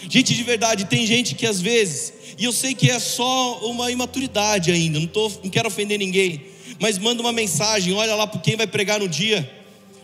Gente, 0.10 0.34
de 0.34 0.44
verdade, 0.44 0.86
tem 0.86 1.06
gente 1.06 1.36
que 1.36 1.46
às 1.46 1.62
vezes, 1.62 2.14
e 2.38 2.44
eu 2.44 2.52
sei 2.52 2.74
que 2.74 2.90
é 2.90 3.00
só 3.00 3.60
uma 3.64 3.92
imaturidade 3.92 4.72
ainda, 4.72 5.00
não, 5.00 5.08
tô, 5.08 5.32
não 5.44 5.50
quero 5.50 5.68
ofender 5.68 5.98
ninguém, 6.00 6.42
mas 6.80 6.98
manda 6.98 7.22
uma 7.22 7.32
mensagem, 7.32 7.94
olha 7.94 8.16
lá 8.16 8.26
para 8.26 8.40
quem 8.42 8.56
vai 8.56 8.68
pregar 8.68 9.00
no 9.00 9.08
dia, 9.08 9.50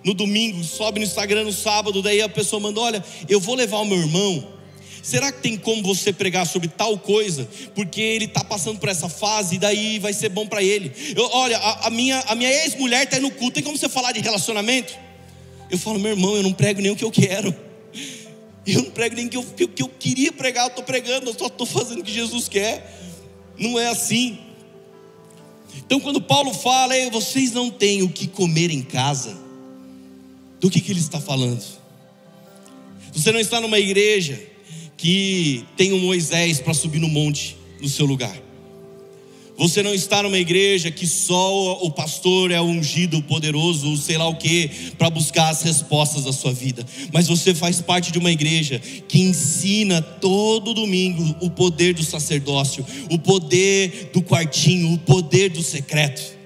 no 0.03 0.13
domingo, 0.13 0.63
sobe 0.63 0.99
no 0.99 1.05
Instagram 1.05 1.43
no 1.43 1.51
sábado, 1.51 2.01
daí 2.01 2.21
a 2.21 2.29
pessoa 2.29 2.59
manda: 2.59 2.79
olha, 2.79 3.03
eu 3.27 3.39
vou 3.39 3.55
levar 3.55 3.79
o 3.79 3.85
meu 3.85 3.97
irmão 3.97 4.56
Será 5.07 5.31
que 5.31 5.41
tem 5.41 5.55
como 5.55 5.81
você 5.83 6.11
pregar 6.11 6.45
sobre 6.45 6.67
tal 6.67 6.99
coisa? 6.99 7.47
Porque 7.73 8.01
ele 8.01 8.25
está 8.25 8.43
passando 8.43 8.77
por 8.77 8.89
essa 8.89 9.07
fase 9.07 9.55
e 9.55 9.57
daí 9.57 9.99
vai 9.99 10.11
ser 10.11 10.27
bom 10.27 10.45
para 10.45 10.61
ele. 10.61 10.91
Eu, 11.15 11.29
olha, 11.31 11.57
a, 11.57 11.87
a, 11.87 11.89
minha, 11.89 12.19
a 12.27 12.35
minha 12.35 12.51
ex-mulher 12.51 13.05
está 13.05 13.17
no 13.17 13.31
culto, 13.31 13.53
tem 13.53 13.63
como 13.63 13.77
você 13.77 13.87
falar 13.87 14.11
de 14.11 14.19
relacionamento? 14.19 14.93
Eu 15.71 15.77
falo, 15.77 15.97
meu 15.97 16.11
irmão, 16.11 16.35
eu 16.35 16.43
não 16.43 16.51
prego 16.51 16.81
nem 16.81 16.91
o 16.91 16.95
que 16.97 17.05
eu 17.05 17.11
quero. 17.11 17.55
Eu 18.65 18.83
não 18.83 18.91
prego 18.91 19.15
nem 19.15 19.27
o 19.27 19.29
que 19.29 19.37
eu, 19.37 19.43
que, 19.43 19.67
que 19.67 19.81
eu 19.81 19.87
queria 19.87 20.33
pregar, 20.33 20.65
eu 20.65 20.71
estou 20.71 20.83
pregando, 20.83 21.29
eu 21.29 21.39
só 21.39 21.47
estou 21.47 21.65
fazendo 21.65 22.01
o 22.01 22.03
que 22.03 22.11
Jesus 22.11 22.49
quer. 22.49 22.93
Não 23.57 23.79
é 23.79 23.87
assim. 23.87 24.37
Então, 25.85 26.01
quando 26.01 26.19
Paulo 26.19 26.53
fala, 26.53 26.95
vocês 27.13 27.53
não 27.53 27.71
têm 27.71 28.03
o 28.03 28.09
que 28.09 28.27
comer 28.27 28.71
em 28.71 28.81
casa, 28.81 29.37
do 30.59 30.69
que, 30.69 30.81
que 30.81 30.91
ele 30.91 30.99
está 30.99 31.21
falando? 31.21 31.63
Você 33.13 33.31
não 33.31 33.39
está 33.39 33.61
numa 33.61 33.79
igreja 33.79 34.56
que 34.97 35.63
tem 35.77 35.93
um 35.93 35.99
Moisés 35.99 36.59
para 36.59 36.73
subir 36.73 36.99
no 36.99 37.07
monte 37.07 37.55
no 37.79 37.87
seu 37.87 38.05
lugar. 38.05 38.47
Você 39.57 39.81
não 39.81 39.93
está 39.93 40.21
numa 40.21 40.37
igreja 40.37 40.91
que 40.91 41.07
só 41.07 41.83
o 41.83 41.89
pastor 41.89 42.51
é 42.51 42.61
ungido, 42.61 43.23
poderoso, 43.23 43.97
sei 43.97 44.15
lá 44.15 44.27
o 44.27 44.35
que, 44.35 44.69
para 44.99 45.09
buscar 45.09 45.49
as 45.49 45.63
respostas 45.63 46.25
da 46.25 46.31
sua 46.31 46.53
vida. 46.53 46.85
Mas 47.11 47.27
você 47.27 47.55
faz 47.55 47.81
parte 47.81 48.11
de 48.11 48.19
uma 48.19 48.31
igreja 48.31 48.79
que 49.07 49.19
ensina 49.19 49.99
todo 49.99 50.75
domingo 50.75 51.35
o 51.41 51.49
poder 51.49 51.95
do 51.95 52.03
sacerdócio, 52.03 52.85
o 53.09 53.17
poder 53.17 54.11
do 54.13 54.21
quartinho, 54.21 54.93
o 54.93 54.97
poder 54.99 55.49
do 55.49 55.63
secreto. 55.63 56.37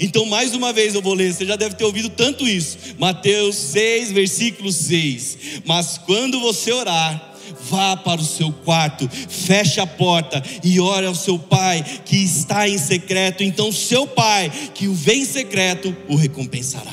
Então, 0.00 0.24
mais 0.26 0.54
uma 0.54 0.72
vez 0.72 0.94
eu 0.94 1.02
vou 1.02 1.14
ler, 1.14 1.34
você 1.34 1.44
já 1.44 1.56
deve 1.56 1.74
ter 1.74 1.84
ouvido 1.84 2.08
tanto 2.08 2.46
isso. 2.46 2.78
Mateus 2.96 3.56
6, 3.56 4.12
versículo 4.12 4.70
6. 4.70 5.38
Mas 5.64 5.98
quando 5.98 6.38
você 6.38 6.70
orar, 6.70 7.29
vá 7.68 7.96
para 7.96 8.20
o 8.20 8.24
seu 8.24 8.52
quarto, 8.52 9.08
feche 9.08 9.80
a 9.80 9.86
porta 9.86 10.42
e 10.62 10.80
ore 10.80 11.06
ao 11.06 11.14
seu 11.14 11.38
pai 11.38 11.84
que 12.04 12.16
está 12.16 12.68
em 12.68 12.78
secreto. 12.78 13.42
Então, 13.42 13.72
seu 13.72 14.06
pai 14.06 14.50
que 14.74 14.88
o 14.88 14.94
vê 14.94 15.14
em 15.14 15.24
secreto 15.24 15.94
o 16.08 16.16
recompensará. 16.16 16.92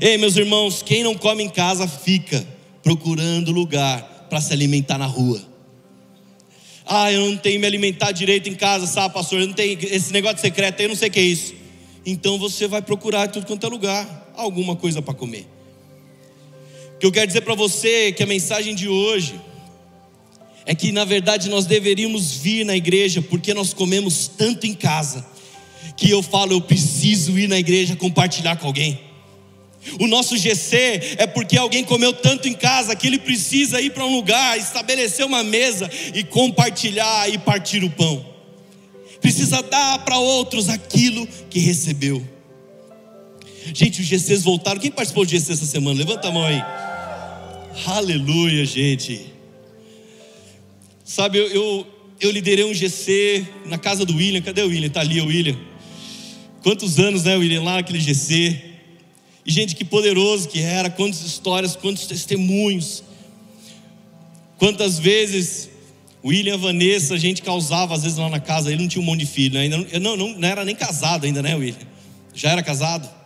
Ei, 0.00 0.16
meus 0.16 0.36
irmãos, 0.36 0.82
quem 0.82 1.02
não 1.02 1.14
come 1.14 1.42
em 1.42 1.48
casa 1.48 1.88
fica 1.88 2.46
procurando 2.82 3.50
lugar 3.50 4.26
para 4.30 4.40
se 4.40 4.52
alimentar 4.52 4.98
na 4.98 5.06
rua. 5.06 5.42
Ah, 6.86 7.12
eu 7.12 7.30
não 7.30 7.36
tenho 7.36 7.60
me 7.60 7.66
alimentar 7.66 8.12
direito 8.12 8.48
em 8.48 8.54
casa, 8.54 8.86
sabe, 8.86 9.14
pastor? 9.14 9.40
Eu 9.40 9.46
não 9.46 9.54
tenho 9.54 9.78
esse 9.82 10.12
negócio 10.12 10.40
secreto, 10.40 10.80
eu 10.80 10.88
não 10.88 10.96
sei 10.96 11.08
o 11.08 11.12
que 11.12 11.20
é 11.20 11.22
isso. 11.22 11.54
Então 12.04 12.38
você 12.38 12.66
vai 12.66 12.82
procurar 12.82 13.26
em 13.26 13.30
tudo 13.30 13.46
quanto 13.46 13.66
é 13.66 13.68
lugar 13.68 14.32
alguma 14.36 14.74
coisa 14.74 15.00
para 15.00 15.14
comer 15.14 15.46
que 17.02 17.06
eu 17.06 17.10
quero 17.10 17.26
dizer 17.26 17.40
para 17.40 17.56
você 17.56 18.12
que 18.12 18.22
a 18.22 18.26
mensagem 18.26 18.76
de 18.76 18.86
hoje 18.86 19.34
é 20.64 20.72
que 20.72 20.92
na 20.92 21.04
verdade 21.04 21.48
nós 21.48 21.66
deveríamos 21.66 22.36
vir 22.36 22.64
na 22.64 22.76
igreja 22.76 23.20
porque 23.20 23.52
nós 23.52 23.74
comemos 23.74 24.28
tanto 24.28 24.68
em 24.68 24.72
casa 24.72 25.26
que 25.96 26.08
eu 26.08 26.22
falo, 26.22 26.52
eu 26.52 26.60
preciso 26.60 27.36
ir 27.36 27.48
na 27.48 27.58
igreja 27.58 27.96
compartilhar 27.96 28.54
com 28.54 28.68
alguém. 28.68 29.00
O 29.98 30.06
nosso 30.06 30.36
GC 30.36 31.16
é 31.18 31.26
porque 31.26 31.58
alguém 31.58 31.82
comeu 31.82 32.12
tanto 32.12 32.46
em 32.46 32.54
casa 32.54 32.94
que 32.94 33.08
ele 33.08 33.18
precisa 33.18 33.80
ir 33.80 33.90
para 33.90 34.06
um 34.06 34.14
lugar, 34.14 34.56
estabelecer 34.56 35.26
uma 35.26 35.42
mesa 35.42 35.90
e 36.14 36.22
compartilhar 36.22 37.28
e 37.28 37.36
partir 37.36 37.82
o 37.82 37.90
pão. 37.90 38.24
Precisa 39.20 39.60
dar 39.60 39.98
para 40.04 40.18
outros 40.18 40.68
aquilo 40.68 41.26
que 41.50 41.58
recebeu. 41.58 42.24
Gente, 43.74 44.00
os 44.00 44.06
GCs 44.06 44.44
voltaram. 44.44 44.80
Quem 44.80 44.92
participou 44.92 45.24
do 45.24 45.30
GC 45.32 45.50
essa 45.50 45.66
semana? 45.66 45.98
Levanta 45.98 46.28
a 46.28 46.30
mão 46.30 46.44
aí. 46.44 46.62
Aleluia, 47.86 48.66
gente. 48.66 49.32
Sabe, 51.04 51.38
eu, 51.38 51.46
eu, 51.48 51.86
eu, 52.20 52.30
liderei 52.30 52.64
um 52.64 52.74
GC 52.74 53.46
na 53.64 53.78
casa 53.78 54.04
do 54.04 54.14
William. 54.14 54.42
Cadê 54.42 54.62
o 54.62 54.68
William? 54.68 54.88
Está 54.88 55.00
ali 55.00 55.20
o 55.20 55.26
William. 55.26 55.56
Quantos 56.62 56.98
anos, 56.98 57.24
né, 57.24 57.34
William, 57.34 57.62
lá 57.62 57.76
naquele 57.76 57.98
GC. 57.98 58.60
E, 59.44 59.50
gente, 59.50 59.74
que 59.74 59.86
poderoso 59.86 60.48
que 60.48 60.60
era. 60.60 60.90
Quantas 60.90 61.22
histórias, 61.22 61.74
quantos 61.74 62.06
testemunhos. 62.06 63.02
Quantas 64.58 64.98
vezes 64.98 65.70
William, 66.22 66.58
Vanessa, 66.58 67.14
a 67.14 67.18
gente 67.18 67.42
causava 67.42 67.94
às 67.94 68.02
vezes 68.02 68.18
lá 68.18 68.28
na 68.28 68.38
casa. 68.38 68.70
Ele 68.70 68.82
não 68.82 68.88
tinha 68.88 69.02
um 69.02 69.06
monte 69.06 69.20
de 69.20 69.26
filho, 69.26 69.54
né? 69.54 69.60
ainda 69.60 69.98
não, 69.98 70.16
não, 70.16 70.38
não 70.38 70.48
era 70.48 70.62
nem 70.62 70.76
casado 70.76 71.24
ainda, 71.24 71.42
né, 71.42 71.56
William? 71.56 71.86
Já 72.34 72.50
era 72.50 72.62
casado? 72.62 73.21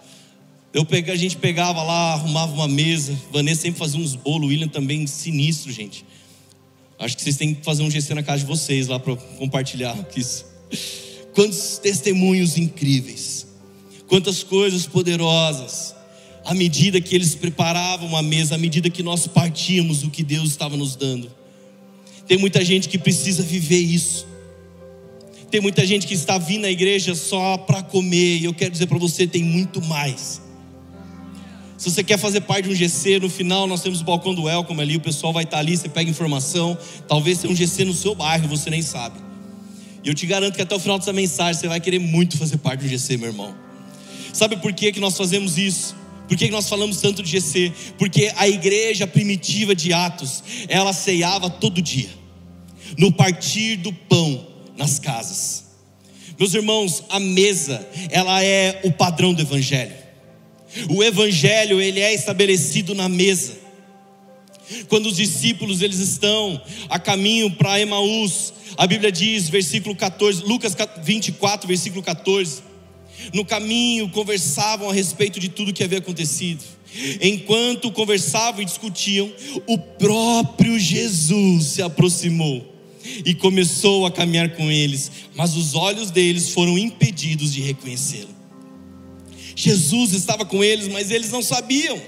Eu 0.76 0.84
peguei, 0.84 1.14
a 1.14 1.16
gente 1.16 1.38
pegava 1.38 1.82
lá, 1.82 2.12
arrumava 2.12 2.52
uma 2.52 2.68
mesa. 2.68 3.18
Vanessa 3.32 3.62
sempre 3.62 3.78
fazia 3.78 3.98
uns 3.98 4.14
bolos, 4.14 4.46
William 4.50 4.68
também 4.68 5.06
sinistro, 5.06 5.72
gente. 5.72 6.04
Acho 6.98 7.16
que 7.16 7.22
vocês 7.22 7.38
têm 7.38 7.54
que 7.54 7.64
fazer 7.64 7.82
um 7.82 7.90
GC 7.90 8.12
na 8.12 8.22
casa 8.22 8.40
de 8.40 8.44
vocês 8.44 8.86
lá 8.86 9.00
para 9.00 9.16
compartilhar 9.16 9.96
isso. 10.14 10.44
Quantos 11.32 11.78
testemunhos 11.78 12.58
incríveis, 12.58 13.46
quantas 14.06 14.42
coisas 14.42 14.84
poderosas. 14.86 15.94
À 16.44 16.52
medida 16.52 17.00
que 17.00 17.14
eles 17.14 17.34
preparavam 17.34 18.06
uma 18.06 18.22
mesa, 18.22 18.56
à 18.56 18.58
medida 18.58 18.90
que 18.90 19.02
nós 19.02 19.26
partíamos 19.26 20.02
o 20.02 20.10
que 20.10 20.22
Deus 20.22 20.50
estava 20.50 20.76
nos 20.76 20.94
dando. 20.94 21.32
Tem 22.28 22.36
muita 22.36 22.62
gente 22.62 22.86
que 22.90 22.98
precisa 22.98 23.42
viver 23.42 23.80
isso. 23.80 24.26
Tem 25.50 25.58
muita 25.58 25.86
gente 25.86 26.06
que 26.06 26.12
está 26.12 26.36
vindo 26.36 26.66
à 26.66 26.70
igreja 26.70 27.14
só 27.14 27.56
para 27.56 27.82
comer, 27.82 28.40
e 28.40 28.44
eu 28.44 28.52
quero 28.52 28.72
dizer 28.72 28.86
para 28.86 28.98
você: 28.98 29.26
tem 29.26 29.42
muito 29.42 29.80
mais. 29.80 30.44
Se 31.76 31.90
você 31.90 32.02
quer 32.02 32.18
fazer 32.18 32.40
parte 32.40 32.64
de 32.64 32.70
um 32.70 32.74
GC, 32.74 33.20
no 33.20 33.28
final 33.28 33.66
nós 33.66 33.82
temos 33.82 34.00
o 34.00 34.04
balcão 34.04 34.34
do 34.34 34.44
Welcome 34.44 34.80
ali, 34.80 34.96
o 34.96 35.00
pessoal 35.00 35.32
vai 35.32 35.44
estar 35.44 35.58
ali, 35.58 35.76
você 35.76 35.88
pega 35.88 36.10
informação. 36.10 36.76
Talvez 37.06 37.38
tenha 37.38 37.52
um 37.52 37.56
GC 37.56 37.84
no 37.84 37.92
seu 37.92 38.14
bairro, 38.14 38.48
você 38.48 38.70
nem 38.70 38.80
sabe. 38.80 39.18
E 40.02 40.08
eu 40.08 40.14
te 40.14 40.24
garanto 40.24 40.54
que 40.54 40.62
até 40.62 40.74
o 40.74 40.78
final 40.78 40.98
dessa 40.98 41.12
mensagem 41.12 41.60
você 41.60 41.68
vai 41.68 41.80
querer 41.80 41.98
muito 41.98 42.38
fazer 42.38 42.56
parte 42.58 42.80
do 42.80 42.88
GC, 42.88 43.18
meu 43.18 43.28
irmão. 43.28 43.54
Sabe 44.32 44.56
por 44.56 44.72
que, 44.72 44.92
que 44.92 45.00
nós 45.00 45.16
fazemos 45.16 45.58
isso? 45.58 45.94
Por 46.28 46.36
que, 46.36 46.46
que 46.46 46.52
nós 46.52 46.68
falamos 46.68 47.00
tanto 47.00 47.22
de 47.22 47.30
GC? 47.30 47.72
Porque 47.98 48.32
a 48.36 48.48
igreja 48.48 49.06
primitiva 49.06 49.74
de 49.74 49.92
Atos, 49.92 50.42
ela 50.68 50.92
ceiava 50.92 51.50
todo 51.50 51.82
dia, 51.82 52.08
no 52.98 53.12
partir 53.12 53.76
do 53.76 53.92
pão 53.92 54.46
nas 54.76 54.98
casas. 54.98 55.64
Meus 56.38 56.52
irmãos, 56.54 57.04
a 57.08 57.18
mesa, 57.20 57.86
ela 58.10 58.42
é 58.42 58.80
o 58.84 58.92
padrão 58.92 59.32
do 59.32 59.42
evangelho. 59.42 60.05
O 60.88 61.02
evangelho, 61.02 61.80
ele 61.80 62.00
é 62.00 62.14
estabelecido 62.14 62.94
na 62.94 63.08
mesa. 63.08 63.54
Quando 64.88 65.06
os 65.06 65.16
discípulos 65.16 65.80
eles 65.80 65.98
estão 65.98 66.60
a 66.88 66.98
caminho 66.98 67.50
para 67.52 67.80
Emaús, 67.80 68.52
a 68.76 68.86
Bíblia 68.86 69.12
diz, 69.12 69.48
versículo 69.48 69.94
14, 69.94 70.42
Lucas 70.42 70.76
24, 71.02 71.68
versículo 71.68 72.02
14. 72.02 72.62
No 73.32 73.44
caminho 73.44 74.08
conversavam 74.10 74.90
a 74.90 74.92
respeito 74.92 75.40
de 75.40 75.48
tudo 75.48 75.72
que 75.72 75.84
havia 75.84 75.98
acontecido. 75.98 76.62
Enquanto 77.20 77.90
conversavam 77.90 78.62
e 78.62 78.64
discutiam, 78.64 79.30
o 79.66 79.78
próprio 79.78 80.78
Jesus 80.78 81.66
se 81.66 81.82
aproximou 81.82 82.74
e 83.24 83.34
começou 83.34 84.04
a 84.04 84.10
caminhar 84.10 84.50
com 84.56 84.70
eles, 84.70 85.10
mas 85.34 85.56
os 85.56 85.74
olhos 85.74 86.10
deles 86.10 86.50
foram 86.50 86.76
impedidos 86.76 87.52
de 87.52 87.60
reconhecê-lo. 87.60 88.35
Jesus 89.56 90.12
estava 90.12 90.44
com 90.44 90.62
eles, 90.62 90.86
mas 90.86 91.10
eles 91.10 91.32
não 91.32 91.42
sabiam. 91.42 92.00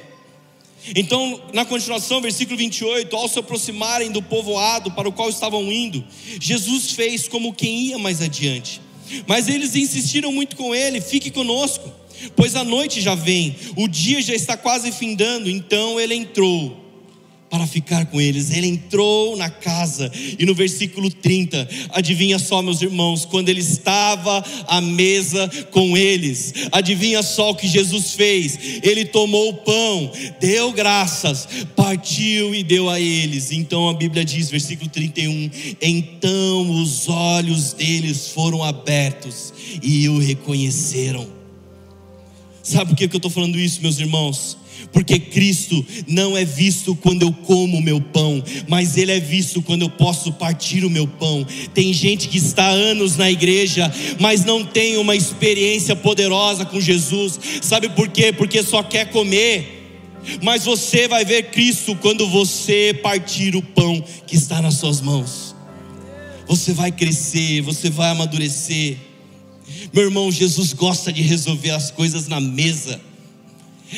Então, 0.94 1.42
na 1.52 1.64
continuação, 1.64 2.20
versículo 2.20 2.56
28, 2.56 3.14
ao 3.16 3.26
se 3.26 3.38
aproximarem 3.38 4.12
do 4.12 4.22
povoado 4.22 4.92
para 4.92 5.08
o 5.08 5.12
qual 5.12 5.28
estavam 5.28 5.72
indo, 5.72 6.04
Jesus 6.38 6.92
fez 6.92 7.26
como 7.26 7.52
quem 7.54 7.87
ia 7.87 7.98
mais 7.98 8.22
adiante. 8.22 8.80
Mas 9.26 9.48
eles 9.48 9.74
insistiram 9.74 10.30
muito 10.30 10.56
com 10.56 10.74
ele: 10.74 11.00
fique 11.00 11.30
conosco, 11.30 11.90
pois 12.37 12.54
a 12.54 12.62
noite 12.62 13.00
já 13.00 13.14
vem, 13.14 13.56
o 13.76 13.88
dia 13.88 14.20
já 14.20 14.34
está 14.34 14.56
quase 14.56 14.92
findando. 14.92 15.48
Então 15.48 15.98
ele 15.98 16.14
entrou 16.14 16.88
para 17.50 17.66
ficar 17.66 18.06
com 18.06 18.20
eles. 18.20 18.50
Ele 18.50 18.66
entrou 18.66 19.37
na 19.37 19.50
casa 19.50 20.11
e 20.38 20.44
no 20.44 20.54
versículo 20.54 21.11
30, 21.11 21.68
adivinha 21.90 22.38
só, 22.38 22.62
meus 22.62 22.82
irmãos, 22.82 23.24
quando 23.24 23.48
ele 23.48 23.61
estava 23.61 24.44
à 24.66 24.80
mesa 24.80 25.48
com 25.70 25.96
eles, 25.96 26.52
adivinha 26.72 27.22
só 27.22 27.50
o 27.50 27.54
que 27.54 27.66
Jesus 27.66 28.12
fez? 28.12 28.58
Ele 28.82 29.04
tomou 29.04 29.50
o 29.50 29.54
pão, 29.54 30.12
deu 30.40 30.72
graças, 30.72 31.48
partiu 31.74 32.54
e 32.54 32.62
deu 32.62 32.88
a 32.88 33.00
eles. 33.00 33.50
Então 33.50 33.88
a 33.88 33.94
Bíblia 33.94 34.24
diz, 34.24 34.50
versículo 34.50 34.90
31, 34.90 35.50
então 35.80 36.82
os 36.82 37.08
olhos 37.08 37.72
deles 37.72 38.28
foram 38.28 38.62
abertos 38.62 39.52
e 39.82 40.08
o 40.08 40.18
reconheceram. 40.18 41.38
Sabe 42.62 42.90
por 42.90 42.96
que 42.96 43.04
eu 43.04 43.16
estou 43.16 43.30
falando 43.30 43.58
isso, 43.58 43.80
meus 43.80 43.98
irmãos? 43.98 44.58
Porque 44.92 45.18
Cristo 45.18 45.84
não 46.06 46.36
é 46.36 46.44
visto 46.44 46.94
quando 46.96 47.22
eu 47.22 47.32
como 47.32 47.78
o 47.78 47.82
meu 47.82 48.00
pão, 48.00 48.42
mas 48.66 48.96
Ele 48.96 49.12
é 49.12 49.20
visto 49.20 49.62
quando 49.62 49.82
eu 49.82 49.90
posso 49.90 50.32
partir 50.32 50.84
o 50.84 50.90
meu 50.90 51.06
pão. 51.06 51.46
Tem 51.74 51.92
gente 51.92 52.28
que 52.28 52.38
está 52.38 52.64
há 52.64 52.70
anos 52.70 53.16
na 53.16 53.30
igreja, 53.30 53.92
mas 54.18 54.44
não 54.44 54.64
tem 54.64 54.96
uma 54.96 55.14
experiência 55.14 55.94
poderosa 55.94 56.64
com 56.64 56.80
Jesus, 56.80 57.38
sabe 57.62 57.88
por 57.90 58.08
quê? 58.08 58.32
Porque 58.32 58.62
só 58.62 58.82
quer 58.82 59.10
comer. 59.10 59.76
Mas 60.42 60.64
você 60.64 61.08
vai 61.08 61.24
ver 61.24 61.50
Cristo 61.50 61.96
quando 61.96 62.28
você 62.28 62.98
partir 63.02 63.56
o 63.56 63.62
pão 63.62 64.02
que 64.26 64.36
está 64.36 64.60
nas 64.60 64.74
suas 64.74 65.00
mãos. 65.00 65.54
Você 66.46 66.72
vai 66.72 66.90
crescer, 66.90 67.60
você 67.60 67.90
vai 67.90 68.10
amadurecer. 68.10 68.96
Meu 69.92 70.04
irmão, 70.04 70.30
Jesus 70.30 70.72
gosta 70.72 71.12
de 71.12 71.22
resolver 71.22 71.70
as 71.70 71.90
coisas 71.90 72.26
na 72.26 72.40
mesa. 72.40 73.00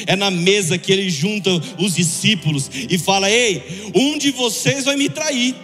É 0.06 0.14
na 0.14 0.30
mesa 0.30 0.78
que 0.78 0.92
ele 0.92 1.10
junta 1.10 1.50
os 1.78 1.94
discípulos 1.94 2.70
e 2.88 2.96
fala: 2.98 3.30
Ei, 3.30 3.90
um 3.94 4.18
de 4.18 4.30
vocês 4.30 4.84
vai 4.84 4.96
me 4.96 5.08
trair. 5.08 5.54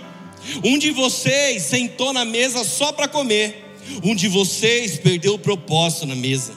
Um 0.64 0.78
de 0.78 0.90
vocês 0.90 1.62
sentou 1.62 2.12
na 2.12 2.24
mesa 2.24 2.64
só 2.64 2.92
para 2.92 3.08
comer. 3.08 3.64
Um 4.02 4.14
de 4.14 4.28
vocês 4.28 4.98
perdeu 4.98 5.34
o 5.34 5.38
propósito 5.38 6.06
na 6.06 6.14
mesa. 6.14 6.52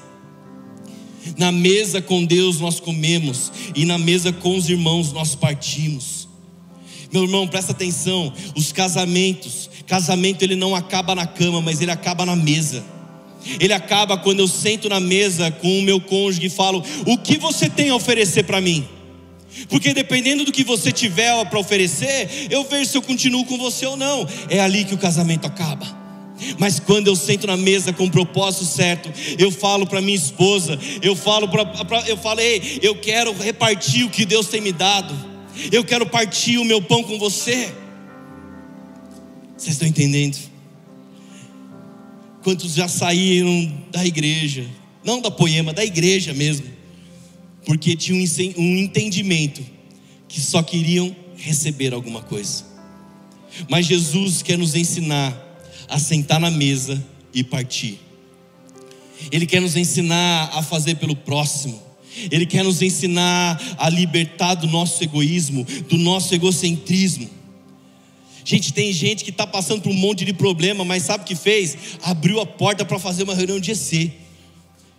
Na 1.37 1.51
mesa 1.51 2.01
com 2.01 2.25
Deus 2.25 2.59
nós 2.59 2.79
comemos, 2.79 3.51
e 3.75 3.85
na 3.85 3.97
mesa 3.97 4.33
com 4.33 4.57
os 4.57 4.69
irmãos 4.69 5.13
nós 5.13 5.35
partimos. 5.35 6.27
Meu 7.11 7.23
irmão, 7.23 7.47
presta 7.47 7.71
atenção: 7.71 8.33
os 8.55 8.71
casamentos, 8.71 9.69
casamento 9.87 10.43
ele 10.43 10.55
não 10.55 10.75
acaba 10.75 11.15
na 11.15 11.25
cama, 11.25 11.61
mas 11.61 11.81
ele 11.81 11.91
acaba 11.91 12.25
na 12.25 12.35
mesa. 12.35 12.83
Ele 13.59 13.73
acaba 13.73 14.17
quando 14.17 14.39
eu 14.39 14.47
sento 14.47 14.89
na 14.89 14.99
mesa 14.99 15.49
com 15.51 15.79
o 15.79 15.81
meu 15.81 15.99
cônjuge 15.99 16.47
e 16.47 16.49
falo: 16.49 16.83
O 17.05 17.17
que 17.17 17.37
você 17.37 17.69
tem 17.69 17.89
a 17.89 17.95
oferecer 17.95 18.43
para 18.43 18.59
mim? 18.59 18.87
Porque 19.67 19.93
dependendo 19.93 20.45
do 20.45 20.51
que 20.51 20.63
você 20.63 20.91
tiver 20.91 21.45
para 21.45 21.59
oferecer, 21.59 22.47
eu 22.49 22.63
vejo 22.63 22.91
se 22.91 22.97
eu 22.97 23.01
continuo 23.01 23.45
com 23.45 23.57
você 23.57 23.85
ou 23.85 23.97
não. 23.97 24.27
É 24.49 24.59
ali 24.59 24.85
que 24.85 24.93
o 24.93 24.97
casamento 24.97 25.45
acaba. 25.45 25.99
Mas 26.57 26.79
quando 26.79 27.07
eu 27.07 27.15
sento 27.15 27.47
na 27.47 27.57
mesa 27.57 27.91
com 27.91 28.05
o 28.05 28.11
propósito 28.11 28.65
certo, 28.65 29.11
eu 29.37 29.51
falo 29.51 29.85
para 29.85 30.01
minha 30.01 30.15
esposa, 30.15 30.79
eu 31.01 31.15
falo 31.15 31.49
para, 31.49 32.07
eu 32.07 32.15
falei, 32.15 32.79
eu 32.81 32.95
quero 32.95 33.33
repartir 33.33 34.05
o 34.05 34.09
que 34.09 34.25
Deus 34.25 34.47
tem 34.47 34.61
me 34.61 34.71
dado. 34.71 35.13
Eu 35.71 35.83
quero 35.83 36.05
partir 36.05 36.57
o 36.57 36.63
meu 36.63 36.81
pão 36.81 37.03
com 37.03 37.19
você. 37.19 37.73
Vocês 39.57 39.75
estão 39.75 39.87
entendendo? 39.87 40.48
Quantos 42.43 42.73
já 42.73 42.87
saíram 42.87 43.71
da 43.91 44.05
igreja, 44.05 44.65
não 45.03 45.21
da 45.21 45.29
poema, 45.29 45.73
da 45.73 45.83
igreja 45.83 46.33
mesmo, 46.33 46.67
porque 47.65 47.95
tinham 47.95 48.19
um 48.57 48.77
entendimento 48.77 49.61
que 50.27 50.39
só 50.39 50.63
queriam 50.63 51.15
receber 51.35 51.93
alguma 51.93 52.21
coisa. 52.21 52.63
Mas 53.69 53.85
Jesus 53.85 54.41
quer 54.41 54.57
nos 54.57 54.75
ensinar 54.75 55.35
a 55.87 55.99
sentar 55.99 56.39
na 56.39 56.51
mesa 56.51 57.03
e 57.33 57.43
partir. 57.43 57.99
Ele 59.31 59.45
quer 59.45 59.59
nos 59.59 59.75
ensinar 59.75 60.51
a 60.53 60.61
fazer 60.63 60.95
pelo 60.95 61.15
próximo. 61.15 61.81
Ele 62.31 62.45
quer 62.45 62.63
nos 62.63 62.81
ensinar 62.81 63.61
a 63.77 63.89
libertar 63.89 64.55
do 64.55 64.67
nosso 64.67 65.03
egoísmo, 65.03 65.65
do 65.87 65.97
nosso 65.97 66.33
egocentrismo. 66.33 67.29
Gente, 68.49 68.73
tem 68.73 68.91
gente 68.91 69.23
que 69.23 69.29
está 69.29 69.45
passando 69.45 69.79
por 69.79 69.91
um 69.91 69.93
monte 69.93 70.25
de 70.25 70.33
problema, 70.33 70.83
mas 70.83 71.03
sabe 71.03 71.23
o 71.23 71.27
que 71.27 71.35
fez? 71.35 71.77
Abriu 72.01 72.39
a 72.39 72.47
porta 72.47 72.83
para 72.83 72.97
fazer 72.97 73.21
uma 73.21 73.35
reunião 73.35 73.59
de 73.59 73.75
GC. 73.75 74.11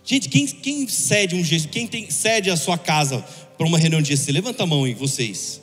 Gente, 0.05 0.29
quem, 0.29 0.47
quem 0.47 0.87
cede 0.87 1.35
um 1.35 1.43
GC? 1.43 1.67
Quem 1.67 1.85
tem, 1.85 2.09
cede 2.09 2.49
a 2.49 2.55
sua 2.55 2.77
casa 2.77 3.17
para 3.57 3.67
uma 3.67 3.77
reunião 3.77 4.01
de 4.01 4.15
GC? 4.15 4.31
Levanta 4.31 4.63
a 4.63 4.65
mão 4.65 4.85
aí, 4.85 4.93
vocês. 4.93 5.61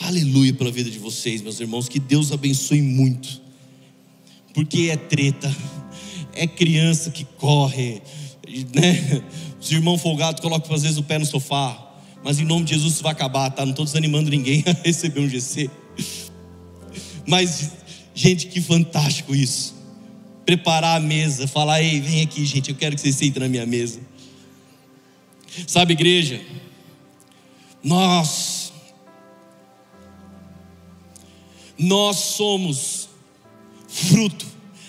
Aleluia 0.00 0.54
pela 0.54 0.70
vida 0.70 0.88
de 0.88 1.00
vocês, 1.00 1.42
meus 1.42 1.58
irmãos. 1.58 1.88
Que 1.88 1.98
Deus 1.98 2.30
abençoe 2.30 2.80
muito. 2.80 3.42
Porque 4.54 4.88
é 4.92 4.96
treta, 4.96 5.52
é 6.34 6.46
criança 6.46 7.10
que 7.10 7.24
corre, 7.24 8.00
né? 8.72 9.24
Os 9.60 9.72
irmãos 9.72 10.00
folgados 10.00 10.40
colocam 10.40 10.72
às 10.72 10.82
vezes 10.82 10.98
o 10.98 11.02
pé 11.02 11.18
no 11.18 11.26
sofá. 11.26 11.96
Mas 12.22 12.38
em 12.38 12.44
nome 12.44 12.64
de 12.64 12.74
Jesus 12.74 12.92
isso 12.92 13.02
vai 13.02 13.10
acabar, 13.10 13.50
tá? 13.50 13.64
Não 13.64 13.72
estou 13.72 13.84
desanimando 13.84 14.30
ninguém 14.30 14.62
a 14.70 14.86
receber 14.86 15.18
um 15.18 15.28
GC. 15.28 15.68
Mas, 17.26 17.72
gente, 18.14 18.46
que 18.46 18.60
fantástico 18.60 19.34
isso. 19.34 19.74
Preparar 20.44 20.96
a 20.96 21.00
mesa, 21.00 21.46
falar, 21.46 21.82
ei, 21.82 22.00
vem 22.00 22.22
aqui, 22.22 22.44
gente, 22.44 22.70
eu 22.70 22.76
quero 22.76 22.94
que 22.94 23.00
vocês 23.00 23.16
sentem 23.16 23.40
na 23.40 23.48
minha 23.48 23.64
mesa. 23.64 24.00
Sabe, 25.66 25.92
igreja, 25.92 26.40
nós, 27.82 28.72
nós 31.78 32.16
somos 32.16 33.08
fruto 33.88 34.46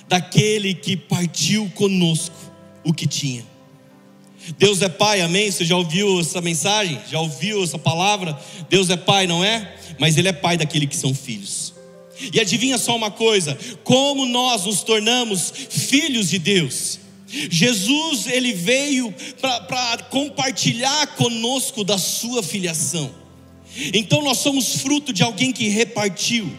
daquele 0.07 0.73
que 0.73 0.97
partiu 0.97 1.69
conosco 1.75 2.35
o 2.83 2.93
que 2.93 3.07
tinha. 3.07 3.45
Deus 4.57 4.81
é 4.81 4.89
Pai, 4.89 5.21
amém? 5.21 5.49
Você 5.49 5.65
já 5.65 5.75
ouviu 5.75 6.19
essa 6.19 6.39
mensagem? 6.39 6.99
Já 7.09 7.19
ouviu 7.19 7.63
essa 7.63 7.79
palavra? 7.79 8.39
Deus 8.69 8.89
é 8.89 8.97
Pai, 8.97 9.25
não 9.25 9.43
é? 9.43 9.75
Mas 9.99 10.17
Ele 10.17 10.27
é 10.27 10.33
Pai 10.33 10.57
daquele 10.57 10.85
que 10.85 10.95
são 10.95 11.13
filhos. 11.13 11.64
E 12.33 12.39
adivinha 12.39 12.77
só 12.77 12.95
uma 12.95 13.11
coisa: 13.11 13.57
como 13.83 14.25
nós 14.25 14.65
nos 14.65 14.83
tornamos 14.83 15.51
filhos 15.69 16.29
de 16.29 16.39
Deus. 16.39 16.99
Jesus, 17.27 18.27
ele 18.27 18.53
veio 18.53 19.13
para 19.41 19.97
compartilhar 20.09 21.07
conosco 21.15 21.83
da 21.83 21.97
sua 21.97 22.41
filiação. 22.41 23.13
Então 23.93 24.21
nós 24.21 24.37
somos 24.37 24.77
fruto 24.77 25.11
de 25.11 25.23
alguém 25.23 25.51
que 25.51 25.67
repartiu. 25.67 26.49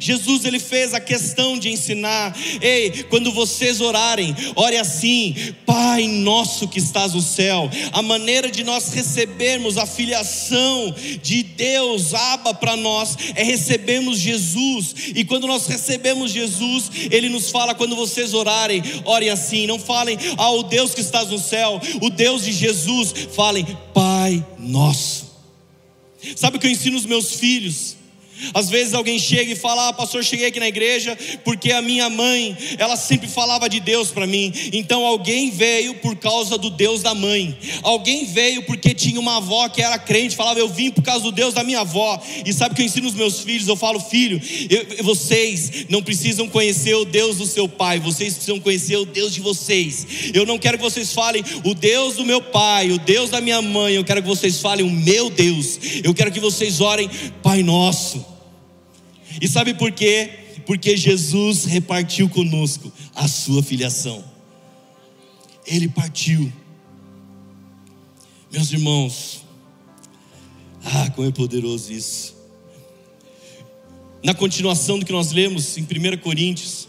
Jesus 0.00 0.44
ele 0.44 0.58
fez 0.58 0.94
a 0.94 1.00
questão 1.00 1.58
de 1.58 1.70
ensinar: 1.70 2.36
ei, 2.60 3.04
quando 3.04 3.32
vocês 3.32 3.80
orarem, 3.80 4.34
ore 4.54 4.76
assim, 4.76 5.34
Pai 5.64 6.06
nosso 6.06 6.68
que 6.68 6.78
estás 6.78 7.14
no 7.14 7.22
céu. 7.22 7.70
A 7.92 8.02
maneira 8.02 8.50
de 8.50 8.62
nós 8.64 8.88
recebermos 8.92 9.76
a 9.78 9.86
filiação 9.86 10.94
de 11.22 11.42
Deus, 11.42 12.14
Aba 12.14 12.54
para 12.54 12.76
nós, 12.76 13.16
é 13.34 13.42
recebermos 13.42 14.18
Jesus. 14.18 14.94
E 15.14 15.24
quando 15.24 15.46
nós 15.46 15.66
recebemos 15.66 16.32
Jesus, 16.32 16.90
Ele 17.10 17.28
nos 17.28 17.50
fala: 17.50 17.74
quando 17.74 17.96
vocês 17.96 18.34
orarem, 18.34 18.82
orem 19.04 19.30
assim, 19.30 19.66
não 19.66 19.78
falem 19.78 20.18
ao 20.36 20.62
Deus 20.62 20.94
que 20.94 21.00
estás 21.00 21.28
no 21.28 21.38
céu, 21.38 21.80
o 22.00 22.10
Deus 22.10 22.44
de 22.44 22.52
Jesus, 22.52 23.12
falem 23.34 23.66
Pai 23.92 24.44
nosso. 24.58 25.26
Sabe 26.34 26.56
o 26.56 26.60
que 26.60 26.66
eu 26.66 26.70
ensino 26.70 26.96
os 26.96 27.06
meus 27.06 27.34
filhos? 27.34 27.96
Às 28.54 28.68
vezes 28.68 28.94
alguém 28.94 29.18
chega 29.18 29.52
e 29.52 29.56
fala: 29.56 29.88
ah, 29.88 29.92
pastor, 29.92 30.24
cheguei 30.24 30.46
aqui 30.46 30.60
na 30.60 30.68
igreja 30.68 31.16
porque 31.44 31.72
a 31.72 31.82
minha 31.82 32.08
mãe, 32.10 32.56
ela 32.78 32.96
sempre 32.96 33.28
falava 33.28 33.68
de 33.68 33.80
Deus 33.80 34.10
para 34.10 34.26
mim. 34.26 34.52
Então 34.72 35.04
alguém 35.04 35.50
veio 35.50 35.94
por 35.94 36.16
causa 36.16 36.58
do 36.58 36.70
Deus 36.70 37.02
da 37.02 37.14
mãe. 37.14 37.56
Alguém 37.82 38.24
veio 38.24 38.62
porque 38.62 38.94
tinha 38.94 39.20
uma 39.20 39.36
avó 39.36 39.68
que 39.68 39.82
era 39.82 39.98
crente, 39.98 40.36
falava: 40.36 40.58
eu 40.58 40.68
vim 40.68 40.90
por 40.90 41.02
causa 41.02 41.24
do 41.24 41.32
Deus 41.32 41.54
da 41.54 41.64
minha 41.64 41.80
avó. 41.80 42.20
E 42.44 42.52
sabe 42.52 42.72
o 42.72 42.76
que 42.76 42.82
eu 42.82 42.86
ensino 42.86 43.08
os 43.08 43.14
meus 43.14 43.40
filhos? 43.40 43.68
Eu 43.68 43.76
falo: 43.76 44.00
filho, 44.00 44.40
eu, 44.68 45.04
vocês 45.04 45.86
não 45.88 46.02
precisam 46.02 46.48
conhecer 46.48 46.94
o 46.94 47.04
Deus 47.04 47.36
do 47.36 47.46
seu 47.46 47.68
pai, 47.68 47.98
vocês 47.98 48.34
precisam 48.34 48.60
conhecer 48.60 48.96
o 48.96 49.04
Deus 49.04 49.32
de 49.34 49.40
vocês. 49.40 50.06
Eu 50.34 50.46
não 50.46 50.58
quero 50.58 50.78
que 50.78 50.84
vocês 50.84 51.12
falem 51.12 51.44
o 51.64 51.74
Deus 51.74 52.14
do 52.16 52.24
meu 52.24 52.40
pai, 52.40 52.90
o 52.90 52.98
Deus 52.98 53.30
da 53.30 53.40
minha 53.40 53.62
mãe. 53.62 53.94
Eu 53.94 54.04
quero 54.04 54.22
que 54.22 54.28
vocês 54.28 54.60
falem 54.60 54.84
o 54.84 54.90
meu 54.90 55.30
Deus. 55.30 55.78
Eu 56.02 56.14
quero 56.14 56.32
que 56.32 56.40
vocês 56.40 56.80
orem, 56.80 57.08
Pai 57.42 57.62
Nosso. 57.62 58.25
E 59.40 59.48
sabe 59.48 59.74
por 59.74 59.92
quê? 59.92 60.30
Porque 60.64 60.96
Jesus 60.96 61.64
repartiu 61.64 62.28
conosco 62.28 62.92
a 63.14 63.28
sua 63.28 63.62
filiação. 63.62 64.24
Ele 65.66 65.88
partiu. 65.88 66.52
Meus 68.50 68.72
irmãos, 68.72 69.44
ah, 70.84 71.10
como 71.10 71.28
é 71.28 71.30
poderoso 71.30 71.92
isso. 71.92 72.36
Na 74.22 74.34
continuação 74.34 74.98
do 74.98 75.04
que 75.04 75.12
nós 75.12 75.32
lemos 75.32 75.76
em 75.76 75.82
1 75.82 76.18
Coríntios, 76.18 76.88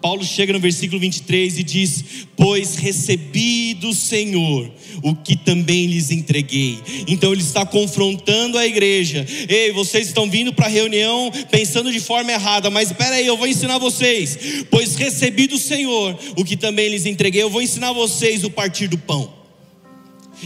Paulo 0.00 0.24
chega 0.24 0.52
no 0.52 0.60
versículo 0.60 1.00
23 1.00 1.58
e 1.58 1.62
diz: 1.62 2.04
Pois 2.36 2.76
recebi 2.76 3.74
do 3.74 3.92
Senhor 3.94 4.70
o 5.02 5.14
que 5.14 5.36
também 5.36 5.86
lhes 5.86 6.10
entreguei. 6.10 6.78
Então 7.06 7.32
ele 7.32 7.42
está 7.42 7.66
confrontando 7.66 8.58
a 8.58 8.66
igreja. 8.66 9.26
Ei, 9.48 9.72
vocês 9.72 10.08
estão 10.08 10.30
vindo 10.30 10.52
para 10.52 10.66
a 10.66 10.70
reunião 10.70 11.30
pensando 11.50 11.92
de 11.92 12.00
forma 12.00 12.32
errada, 12.32 12.70
mas 12.70 12.90
espera 12.90 13.16
aí, 13.16 13.26
eu 13.26 13.36
vou 13.36 13.46
ensinar 13.46 13.78
vocês. 13.78 14.38
Pois 14.70 14.94
recebi 14.94 15.46
do 15.46 15.58
Senhor 15.58 16.18
o 16.36 16.44
que 16.44 16.56
também 16.56 16.88
lhes 16.88 17.06
entreguei. 17.06 17.42
Eu 17.42 17.50
vou 17.50 17.62
ensinar 17.62 17.92
vocês 17.92 18.44
o 18.44 18.50
partir 18.50 18.88
do 18.88 18.98
pão. 18.98 19.32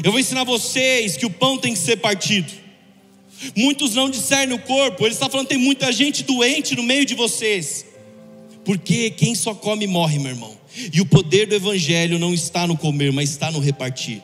Eu 0.02 0.10
vou 0.10 0.20
ensinar 0.20 0.44
vocês 0.44 1.16
que 1.16 1.26
o 1.26 1.30
pão 1.30 1.56
tem 1.58 1.72
que 1.72 1.78
ser 1.78 1.96
partido. 1.96 2.52
Muitos 3.56 3.94
não 3.94 4.10
discernem 4.10 4.56
o 4.56 4.60
corpo. 4.60 5.04
Ele 5.04 5.14
está 5.14 5.28
falando 5.28 5.46
tem 5.46 5.58
muita 5.58 5.92
gente 5.92 6.22
doente 6.22 6.74
no 6.74 6.82
meio 6.82 7.04
de 7.04 7.14
vocês. 7.14 7.93
Porque 8.64 9.10
quem 9.10 9.34
só 9.34 9.54
come 9.54 9.86
morre, 9.86 10.18
meu 10.18 10.30
irmão. 10.30 10.56
E 10.92 11.00
o 11.00 11.06
poder 11.06 11.46
do 11.46 11.54
Evangelho 11.54 12.18
não 12.18 12.32
está 12.34 12.66
no 12.66 12.76
comer, 12.76 13.12
mas 13.12 13.30
está 13.30 13.50
no 13.50 13.60
repartir. 13.60 14.22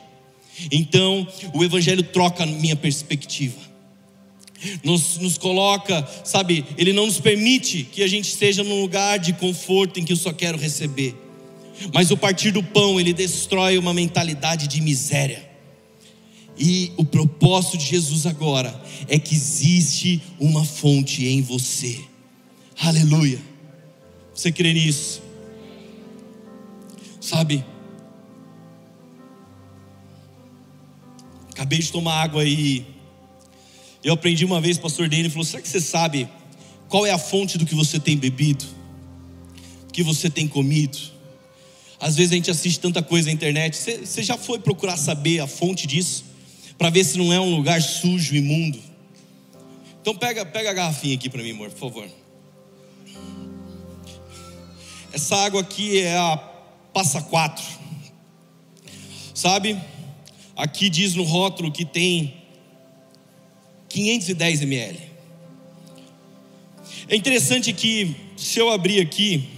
Então, 0.71 1.27
o 1.53 1.63
Evangelho 1.63 2.03
troca 2.03 2.43
a 2.43 2.45
minha 2.45 2.75
perspectiva. 2.75 3.59
Nos, 4.83 5.17
nos 5.17 5.37
coloca, 5.37 6.07
sabe, 6.23 6.65
ele 6.77 6.93
não 6.93 7.07
nos 7.07 7.19
permite 7.19 7.83
que 7.83 8.03
a 8.03 8.07
gente 8.07 8.25
esteja 8.25 8.63
num 8.63 8.81
lugar 8.81 9.17
de 9.17 9.33
conforto 9.33 9.99
em 9.99 10.05
que 10.05 10.13
eu 10.13 10.17
só 10.17 10.31
quero 10.31 10.57
receber. 10.57 11.15
Mas 11.93 12.11
o 12.11 12.17
partir 12.17 12.51
do 12.51 12.61
pão, 12.61 12.99
ele 12.99 13.13
destrói 13.13 13.77
uma 13.77 13.93
mentalidade 13.93 14.67
de 14.67 14.81
miséria. 14.81 15.49
E 16.57 16.91
o 16.95 17.03
propósito 17.03 17.77
de 17.77 17.85
Jesus 17.85 18.27
agora 18.27 18.79
é 19.07 19.17
que 19.17 19.33
existe 19.33 20.21
uma 20.39 20.63
fonte 20.63 21.25
em 21.25 21.41
você. 21.41 21.99
Aleluia. 22.79 23.50
Você 24.33 24.51
crê 24.51 24.73
nisso? 24.73 25.21
Sabe? 27.19 27.63
Acabei 31.51 31.79
de 31.79 31.91
tomar 31.91 32.21
água 32.21 32.41
aí. 32.41 32.85
Eu 34.03 34.13
aprendi 34.13 34.43
uma 34.43 34.59
vez, 34.59 34.77
pastor 34.77 35.07
Dene 35.07 35.29
falou: 35.29 35.45
será 35.45 35.61
que 35.61 35.69
você 35.69 35.79
sabe 35.79 36.27
qual 36.89 37.05
é 37.05 37.11
a 37.11 37.17
fonte 37.17 37.57
do 37.57 37.65
que 37.65 37.75
você 37.75 37.99
tem 37.99 38.17
bebido? 38.17 38.65
Do 39.87 39.93
que 39.93 40.01
você 40.01 40.29
tem 40.29 40.47
comido? 40.47 40.97
Às 41.99 42.15
vezes 42.15 42.31
a 42.31 42.35
gente 42.35 42.49
assiste 42.49 42.79
tanta 42.79 43.03
coisa 43.03 43.27
na 43.27 43.33
internet. 43.33 43.77
Você, 43.77 43.97
você 43.99 44.23
já 44.23 44.37
foi 44.37 44.59
procurar 44.59 44.97
saber 44.97 45.39
a 45.39 45.45
fonte 45.45 45.85
disso? 45.85 46.25
Para 46.77 46.89
ver 46.89 47.03
se 47.03 47.15
não 47.17 47.31
é 47.31 47.39
um 47.39 47.55
lugar 47.55 47.79
sujo, 47.79 48.35
imundo? 48.35 48.79
Então 50.01 50.15
pega, 50.15 50.43
pega 50.43 50.71
a 50.71 50.73
garrafinha 50.73 51.13
aqui 51.13 51.29
para 51.29 51.43
mim, 51.43 51.51
amor, 51.51 51.69
por 51.69 51.77
favor. 51.77 52.20
Essa 55.13 55.35
água 55.35 55.61
aqui 55.61 55.99
é 55.99 56.17
a 56.17 56.37
Passa 56.93 57.21
4. 57.21 57.63
Sabe? 59.33 59.77
Aqui 60.55 60.89
diz 60.89 61.15
no 61.15 61.23
rótulo 61.23 61.71
que 61.71 61.83
tem 61.83 62.33
510 63.89 64.61
ml. 64.61 64.99
É 67.09 67.15
interessante 67.15 67.73
que 67.73 68.15
se 68.37 68.59
eu 68.59 68.69
abrir 68.69 69.01
aqui, 69.01 69.49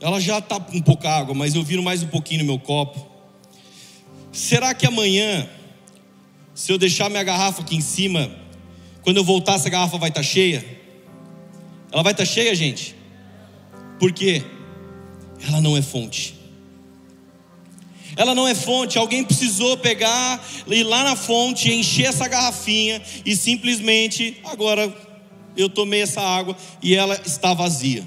ela 0.00 0.20
já 0.20 0.38
está 0.38 0.60
com 0.60 0.82
pouca 0.82 1.08
água, 1.08 1.34
mas 1.34 1.54
eu 1.54 1.62
viro 1.62 1.82
mais 1.82 2.02
um 2.02 2.08
pouquinho 2.08 2.40
no 2.40 2.46
meu 2.46 2.58
copo. 2.58 3.06
Será 4.32 4.74
que 4.74 4.86
amanhã, 4.86 5.48
se 6.54 6.70
eu 6.72 6.76
deixar 6.76 7.08
minha 7.08 7.22
garrafa 7.22 7.62
aqui 7.62 7.76
em 7.76 7.80
cima, 7.80 8.30
quando 9.02 9.16
eu 9.16 9.24
voltar 9.24 9.54
essa 9.54 9.70
garrafa 9.70 9.96
vai 9.96 10.10
estar 10.10 10.20
tá 10.20 10.26
cheia? 10.26 10.64
Ela 11.90 12.02
vai 12.02 12.12
estar 12.12 12.26
tá 12.26 12.30
cheia, 12.30 12.54
gente? 12.54 13.01
Por 14.02 14.12
quê? 14.12 14.42
Ela 15.46 15.60
não 15.60 15.76
é 15.76 15.80
fonte. 15.80 16.34
Ela 18.16 18.34
não 18.34 18.48
é 18.48 18.52
fonte, 18.52 18.98
alguém 18.98 19.22
precisou 19.22 19.76
pegar, 19.76 20.44
ir 20.66 20.82
lá 20.82 21.04
na 21.04 21.14
fonte, 21.14 21.72
encher 21.72 22.06
essa 22.06 22.26
garrafinha 22.26 23.00
e 23.24 23.36
simplesmente, 23.36 24.38
agora 24.42 24.92
eu 25.56 25.68
tomei 25.68 26.02
essa 26.02 26.20
água 26.20 26.56
e 26.82 26.96
ela 26.96 27.14
está 27.24 27.54
vazia. 27.54 28.02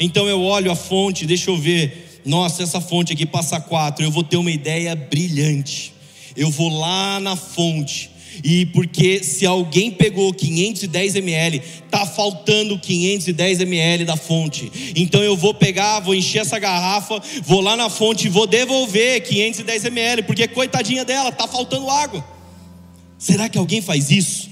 Então 0.00 0.26
eu 0.26 0.40
olho 0.40 0.72
a 0.72 0.74
fonte, 0.74 1.26
deixa 1.26 1.50
eu 1.50 1.58
ver, 1.58 2.22
nossa, 2.24 2.62
essa 2.62 2.80
fonte 2.80 3.12
aqui 3.12 3.26
passa 3.26 3.60
quatro, 3.60 4.02
eu 4.02 4.10
vou 4.10 4.24
ter 4.24 4.38
uma 4.38 4.50
ideia 4.50 4.96
brilhante. 4.96 5.92
Eu 6.34 6.50
vou 6.50 6.70
lá 6.70 7.20
na 7.20 7.36
fonte, 7.36 8.10
e 8.42 8.66
porque 8.66 9.22
se 9.22 9.46
alguém 9.46 9.90
pegou 9.90 10.32
510 10.32 11.16
ml, 11.16 11.62
tá 11.90 12.04
faltando 12.06 12.78
510 12.78 13.60
ml 13.60 14.04
da 14.04 14.16
fonte. 14.16 14.70
Então 14.96 15.22
eu 15.22 15.36
vou 15.36 15.54
pegar, 15.54 16.00
vou 16.00 16.14
encher 16.14 16.40
essa 16.40 16.58
garrafa, 16.58 17.22
vou 17.42 17.60
lá 17.60 17.76
na 17.76 17.88
fonte 17.88 18.26
e 18.26 18.30
vou 18.30 18.46
devolver 18.46 19.22
510 19.22 19.84
ml, 19.84 20.22
porque 20.22 20.48
coitadinha 20.48 21.04
dela, 21.04 21.30
tá 21.30 21.46
faltando 21.46 21.88
água. 21.90 22.24
Será 23.18 23.48
que 23.48 23.58
alguém 23.58 23.80
faz 23.80 24.10
isso? 24.10 24.50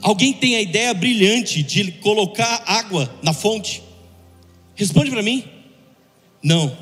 Alguém 0.00 0.32
tem 0.32 0.56
a 0.56 0.62
ideia 0.62 0.94
brilhante 0.94 1.62
de 1.62 1.92
colocar 1.92 2.62
água 2.66 3.12
na 3.22 3.32
fonte? 3.32 3.82
Responde 4.74 5.10
para 5.10 5.22
mim. 5.22 5.44
Não. 6.42 6.76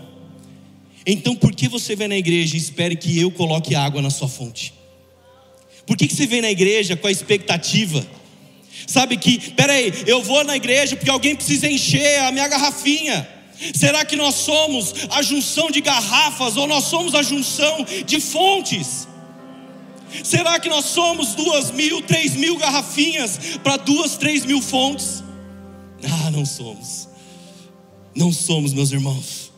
Então 1.06 1.34
por 1.34 1.54
que 1.54 1.68
você 1.68 1.96
vem 1.96 2.08
na 2.08 2.16
igreja 2.16 2.56
e 2.56 2.58
espere 2.58 2.96
que 2.96 3.18
eu 3.18 3.30
coloque 3.30 3.74
água 3.74 4.02
na 4.02 4.10
sua 4.10 4.28
fonte? 4.28 4.75
Por 5.86 5.96
que, 5.96 6.08
que 6.08 6.14
você 6.14 6.26
vem 6.26 6.40
na 6.40 6.50
igreja 6.50 6.96
com 6.96 7.06
a 7.06 7.10
expectativa? 7.12 8.04
Sabe 8.86 9.16
que, 9.16 9.52
peraí, 9.52 9.92
eu 10.06 10.22
vou 10.22 10.44
na 10.44 10.56
igreja 10.56 10.96
porque 10.96 11.10
alguém 11.10 11.34
precisa 11.34 11.70
encher 11.70 12.20
a 12.20 12.32
minha 12.32 12.48
garrafinha. 12.48 13.28
Será 13.74 14.04
que 14.04 14.16
nós 14.16 14.34
somos 14.34 14.94
a 15.10 15.22
junção 15.22 15.70
de 15.70 15.80
garrafas 15.80 16.56
ou 16.56 16.66
nós 16.66 16.84
somos 16.84 17.14
a 17.14 17.22
junção 17.22 17.86
de 18.04 18.20
fontes? 18.20 19.08
Será 20.22 20.58
que 20.58 20.68
nós 20.68 20.84
somos 20.84 21.34
duas 21.34 21.70
mil, 21.70 22.02
três 22.02 22.34
mil 22.34 22.56
garrafinhas 22.56 23.58
para 23.62 23.76
duas, 23.76 24.16
três 24.16 24.44
mil 24.44 24.60
fontes? 24.60 25.22
Ah, 26.04 26.30
não 26.30 26.44
somos. 26.44 27.08
Não 28.14 28.32
somos, 28.32 28.72
meus 28.72 28.92
irmãos. 28.92 29.52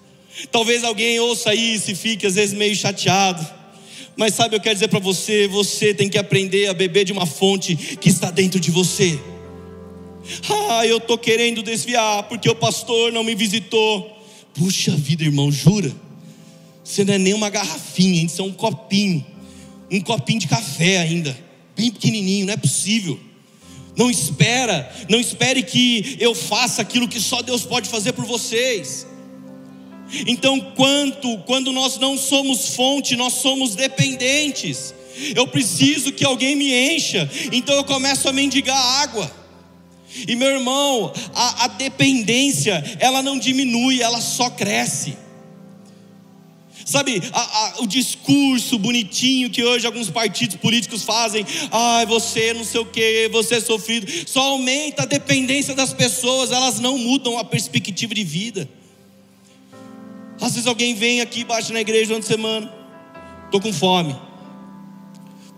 Talvez 0.50 0.84
alguém 0.84 1.18
ouça 1.20 1.54
isso 1.54 1.90
e 1.90 1.94
fique 1.94 2.26
às 2.26 2.34
vezes 2.34 2.56
meio 2.56 2.74
chateado. 2.74 3.57
Mas 4.18 4.34
sabe, 4.34 4.56
eu 4.56 4.60
quero 4.60 4.74
dizer 4.74 4.88
para 4.88 4.98
você: 4.98 5.46
você 5.46 5.94
tem 5.94 6.08
que 6.08 6.18
aprender 6.18 6.66
a 6.66 6.74
beber 6.74 7.04
de 7.04 7.12
uma 7.12 7.24
fonte 7.24 7.76
que 7.76 8.08
está 8.08 8.32
dentro 8.32 8.58
de 8.58 8.68
você. 8.68 9.16
Ah, 10.68 10.84
eu 10.84 10.98
estou 10.98 11.16
querendo 11.16 11.62
desviar 11.62 12.24
porque 12.24 12.50
o 12.50 12.54
pastor 12.54 13.12
não 13.12 13.22
me 13.22 13.36
visitou. 13.36 14.18
Puxa 14.52 14.90
vida, 14.96 15.22
irmão, 15.22 15.52
jura? 15.52 15.94
Você 16.82 17.04
não 17.04 17.14
é 17.14 17.18
nem 17.18 17.32
uma 17.32 17.48
garrafinha, 17.48 18.24
isso 18.24 18.42
é 18.42 18.44
um 18.44 18.52
copinho. 18.52 19.24
Um 19.88 20.00
copinho 20.00 20.40
de 20.40 20.48
café 20.48 20.98
ainda, 20.98 21.38
bem 21.76 21.92
pequenininho, 21.92 22.46
não 22.46 22.54
é 22.54 22.56
possível. 22.56 23.18
Não 23.96 24.10
espera, 24.10 24.92
não 25.08 25.20
espere 25.20 25.62
que 25.62 26.16
eu 26.18 26.34
faça 26.34 26.82
aquilo 26.82 27.06
que 27.06 27.20
só 27.20 27.40
Deus 27.40 27.64
pode 27.64 27.88
fazer 27.88 28.12
por 28.12 28.24
vocês. 28.24 29.06
Então, 30.26 30.60
quanto 30.74 31.38
quando 31.38 31.72
nós 31.72 31.98
não 31.98 32.16
somos 32.16 32.74
fonte, 32.74 33.16
nós 33.16 33.34
somos 33.34 33.74
dependentes. 33.74 34.94
Eu 35.34 35.46
preciso 35.46 36.12
que 36.12 36.24
alguém 36.24 36.54
me 36.54 36.72
encha, 36.94 37.28
então 37.52 37.74
eu 37.74 37.84
começo 37.84 38.28
a 38.28 38.32
mendigar 38.32 38.78
água. 39.02 39.30
E 40.26 40.34
meu 40.34 40.48
irmão, 40.48 41.12
a, 41.34 41.64
a 41.64 41.68
dependência, 41.68 42.82
ela 42.98 43.22
não 43.22 43.38
diminui, 43.38 44.00
ela 44.00 44.20
só 44.20 44.48
cresce. 44.48 45.16
Sabe, 46.84 47.20
a, 47.32 47.40
a, 47.40 47.82
o 47.82 47.86
discurso 47.86 48.78
bonitinho 48.78 49.50
que 49.50 49.62
hoje 49.62 49.86
alguns 49.86 50.08
partidos 50.08 50.56
políticos 50.56 51.02
fazem, 51.02 51.44
ai, 51.70 52.06
você 52.06 52.54
não 52.54 52.64
sei 52.64 52.80
o 52.80 52.86
que, 52.86 53.28
você 53.30 53.56
é 53.56 53.60
sofrido, 53.60 54.10
só 54.26 54.40
aumenta 54.40 55.02
a 55.02 55.06
dependência 55.06 55.74
das 55.74 55.92
pessoas, 55.92 56.50
elas 56.50 56.80
não 56.80 56.96
mudam 56.96 57.36
a 57.36 57.44
perspectiva 57.44 58.14
de 58.14 58.24
vida. 58.24 58.66
Às 60.40 60.52
vezes 60.52 60.66
alguém 60.66 60.94
vem 60.94 61.20
aqui, 61.20 61.44
bate 61.44 61.72
na 61.72 61.80
igreja 61.80 62.06
durante 62.06 62.24
a 62.24 62.28
semana, 62.28 62.72
estou 63.46 63.60
com 63.60 63.72
fome. 63.72 64.16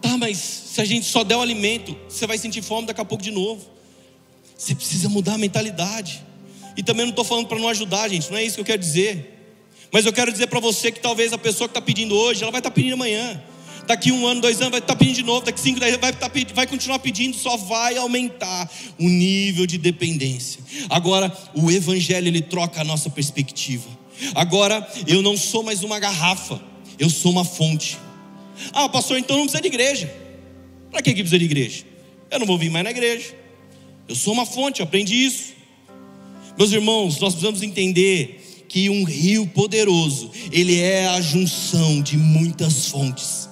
Tá, 0.01 0.17
mas 0.17 0.39
se 0.39 0.81
a 0.81 0.85
gente 0.85 1.07
só 1.07 1.23
der 1.23 1.37
o 1.37 1.43
alimento, 1.43 1.97
você 2.09 2.27
vai 2.27 2.39
sentir 2.39 2.63
fome 2.63 2.87
daqui 2.87 3.01
a 3.01 3.05
pouco 3.05 3.23
de 3.23 3.31
novo. 3.31 3.61
Você 4.57 4.75
precisa 4.75 5.09
mudar 5.09 5.35
a 5.35 5.39
mentalidade. 5.39 6.23
E 6.77 6.83
também 6.83 7.05
não 7.05 7.11
estou 7.11 7.25
falando 7.25 7.47
para 7.47 7.59
não 7.59 7.69
ajudar, 7.69 8.09
gente, 8.09 8.31
não 8.31 8.39
é 8.39 8.45
isso 8.45 8.55
que 8.55 8.61
eu 8.61 8.65
quero 8.65 8.81
dizer. 8.81 9.59
Mas 9.93 10.07
eu 10.07 10.13
quero 10.13 10.31
dizer 10.33 10.47
para 10.47 10.61
você 10.61 10.91
que 10.91 11.01
talvez 11.01 11.33
a 11.33 11.39
pessoa 11.39 11.69
que 11.69 11.73
está 11.73 11.81
pedindo 11.81 12.15
hoje, 12.15 12.43
ela 12.43 12.53
vai 12.53 12.61
estar 12.61 12.71
tá 12.71 12.75
pedindo 12.75 12.95
amanhã. 12.95 13.43
Daqui 13.87 14.13
um 14.13 14.27
ano, 14.27 14.41
dois 14.41 14.59
anos, 14.61 14.71
vai 14.71 14.79
estar 14.79 14.95
tá 14.95 14.97
pedindo 14.97 15.17
de 15.17 15.23
novo. 15.25 15.45
Daqui 15.45 15.61
cinco, 15.61 15.81
dez, 15.81 15.97
vai, 15.97 16.13
tá, 16.13 16.31
vai 16.55 16.67
continuar 16.67 17.01
pedindo, 17.01 17.37
só 17.37 17.57
vai 17.57 17.97
aumentar 17.97 18.71
o 18.99 19.09
nível 19.09 19.67
de 19.67 19.77
dependência. 19.77 20.61
Agora, 20.89 21.37
o 21.55 21.71
Evangelho, 21.71 22.29
ele 22.29 22.41
troca 22.41 22.81
a 22.81 22.85
nossa 22.85 23.11
perspectiva. 23.11 24.00
Agora, 24.35 24.87
eu 25.07 25.23
não 25.23 25.37
sou 25.37 25.63
mais 25.63 25.83
uma 25.83 25.99
garrafa, 25.99 26.61
eu 26.99 27.09
sou 27.09 27.33
uma 27.33 27.45
fonte. 27.45 27.99
Ah, 28.73 28.89
pastor, 28.89 29.19
então 29.19 29.37
não 29.37 29.45
precisa 29.45 29.63
de 29.63 29.69
igreja. 29.69 30.15
Para 30.91 31.03
que, 31.03 31.11
que 31.15 31.23
precisa 31.23 31.39
de 31.39 31.45
igreja? 31.45 31.85
Eu 32.31 32.39
não 32.39 32.47
vou 32.47 32.59
vir 32.59 32.71
mais 32.71 32.85
na 32.85 32.91
igreja. 32.91 33.35
Eu 34.09 34.15
sou 34.15 34.33
uma 34.33 34.45
fonte, 34.45 34.81
eu 34.81 34.85
aprendi 34.85 35.15
isso. 35.15 35.53
Meus 36.59 36.73
irmãos, 36.73 37.19
nós 37.21 37.33
precisamos 37.33 37.63
entender 37.63 38.65
que 38.69 38.89
um 38.91 39.05
rio 39.05 39.47
poderoso, 39.49 40.31
ele 40.53 40.79
é 40.79 41.09
a 41.09 41.21
junção 41.21 42.03
de 42.03 42.17
muitas 42.17 42.87
fontes. 42.87 43.49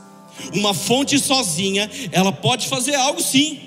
Uma 0.55 0.73
fonte 0.73 1.19
sozinha, 1.19 1.91
ela 2.13 2.31
pode 2.31 2.69
fazer 2.69 2.95
algo 2.95 3.21
sim, 3.21 3.61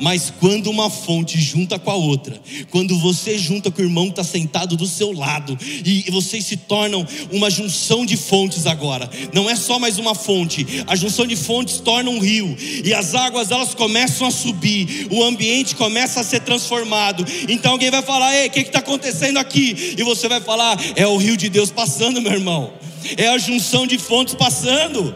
mas 0.00 0.32
quando 0.38 0.70
uma 0.70 0.90
fonte 0.90 1.40
junta 1.40 1.78
com 1.78 1.90
a 1.90 1.94
outra, 1.94 2.40
quando 2.70 2.98
você 2.98 3.38
junta 3.38 3.70
com 3.70 3.80
o 3.80 3.84
irmão 3.84 4.06
que 4.06 4.20
está 4.20 4.24
sentado 4.24 4.76
do 4.76 4.86
seu 4.86 5.12
lado, 5.12 5.56
e 5.60 6.10
vocês 6.10 6.44
se 6.44 6.56
tornam 6.56 7.06
uma 7.30 7.50
junção 7.50 8.04
de 8.04 8.16
fontes 8.16 8.66
agora, 8.66 9.08
não 9.32 9.48
é 9.48 9.56
só 9.56 9.78
mais 9.78 9.98
uma 9.98 10.14
fonte, 10.14 10.66
a 10.86 10.96
junção 10.96 11.26
de 11.26 11.36
fontes 11.36 11.78
torna 11.78 12.10
um 12.10 12.18
rio, 12.18 12.56
e 12.84 12.92
as 12.92 13.14
águas 13.14 13.50
elas 13.50 13.74
começam 13.74 14.26
a 14.26 14.30
subir, 14.30 15.08
o 15.10 15.22
ambiente 15.22 15.74
começa 15.74 16.20
a 16.20 16.24
ser 16.24 16.40
transformado. 16.40 17.24
Então 17.48 17.72
alguém 17.72 17.90
vai 17.90 18.02
falar: 18.02 18.34
Ei, 18.34 18.48
o 18.48 18.50
que 18.50 18.60
está 18.60 18.78
acontecendo 18.78 19.38
aqui? 19.38 19.94
E 19.96 20.02
você 20.02 20.28
vai 20.28 20.40
falar: 20.40 20.78
É 20.94 21.06
o 21.06 21.16
rio 21.16 21.36
de 21.36 21.48
Deus 21.48 21.70
passando, 21.70 22.20
meu 22.20 22.32
irmão, 22.32 22.72
é 23.16 23.28
a 23.28 23.38
junção 23.38 23.86
de 23.86 23.98
fontes 23.98 24.34
passando. 24.34 25.14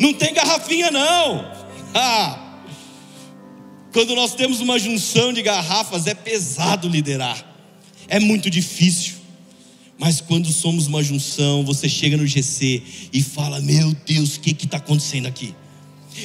Não 0.00 0.12
tem 0.12 0.34
garrafinha, 0.34 0.90
não. 0.90 1.44
Ah. 1.94 2.43
Quando 3.94 4.16
nós 4.16 4.34
temos 4.34 4.60
uma 4.60 4.76
junção 4.76 5.32
de 5.32 5.40
garrafas, 5.40 6.08
é 6.08 6.14
pesado 6.14 6.88
liderar, 6.88 7.46
é 8.08 8.18
muito 8.18 8.50
difícil. 8.50 9.14
Mas 9.96 10.20
quando 10.20 10.52
somos 10.52 10.88
uma 10.88 11.00
junção, 11.00 11.64
você 11.64 11.88
chega 11.88 12.16
no 12.16 12.26
GC 12.26 12.82
e 13.12 13.22
fala: 13.22 13.60
Meu 13.60 13.94
Deus, 14.04 14.34
o 14.34 14.40
que 14.40 14.50
está 14.64 14.78
acontecendo 14.78 15.26
aqui? 15.26 15.54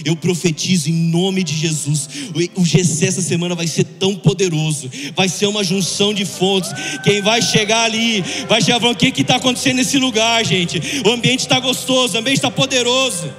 Eu 0.03 0.15
profetizo 0.15 0.89
em 0.89 0.93
nome 0.93 1.43
de 1.43 1.55
Jesus. 1.55 2.09
O 2.55 2.65
GC 2.65 3.05
essa 3.05 3.21
semana 3.21 3.53
vai 3.53 3.67
ser 3.67 3.83
tão 3.83 4.15
poderoso. 4.15 4.89
Vai 5.15 5.29
ser 5.29 5.45
uma 5.45 5.63
junção 5.63 6.11
de 6.11 6.25
fontes. 6.25 6.71
Quem 7.03 7.21
vai 7.21 7.39
chegar 7.39 7.83
ali, 7.83 8.23
vai 8.47 8.63
chegar 8.63 8.79
falando: 8.79 8.95
O 8.95 8.99
que 8.99 9.21
está 9.21 9.35
acontecendo 9.35 9.75
nesse 9.75 9.99
lugar, 9.99 10.43
gente? 10.43 10.81
O 11.05 11.11
ambiente 11.11 11.41
está 11.41 11.59
gostoso, 11.59 12.15
o 12.15 12.19
ambiente 12.19 12.37
está 12.37 12.49
poderoso. 12.49 13.31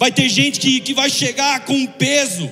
Vai 0.00 0.10
ter 0.10 0.30
gente 0.30 0.58
que, 0.58 0.80
que 0.80 0.94
vai 0.94 1.10
chegar 1.10 1.66
com 1.66 1.86
peso. 1.86 2.50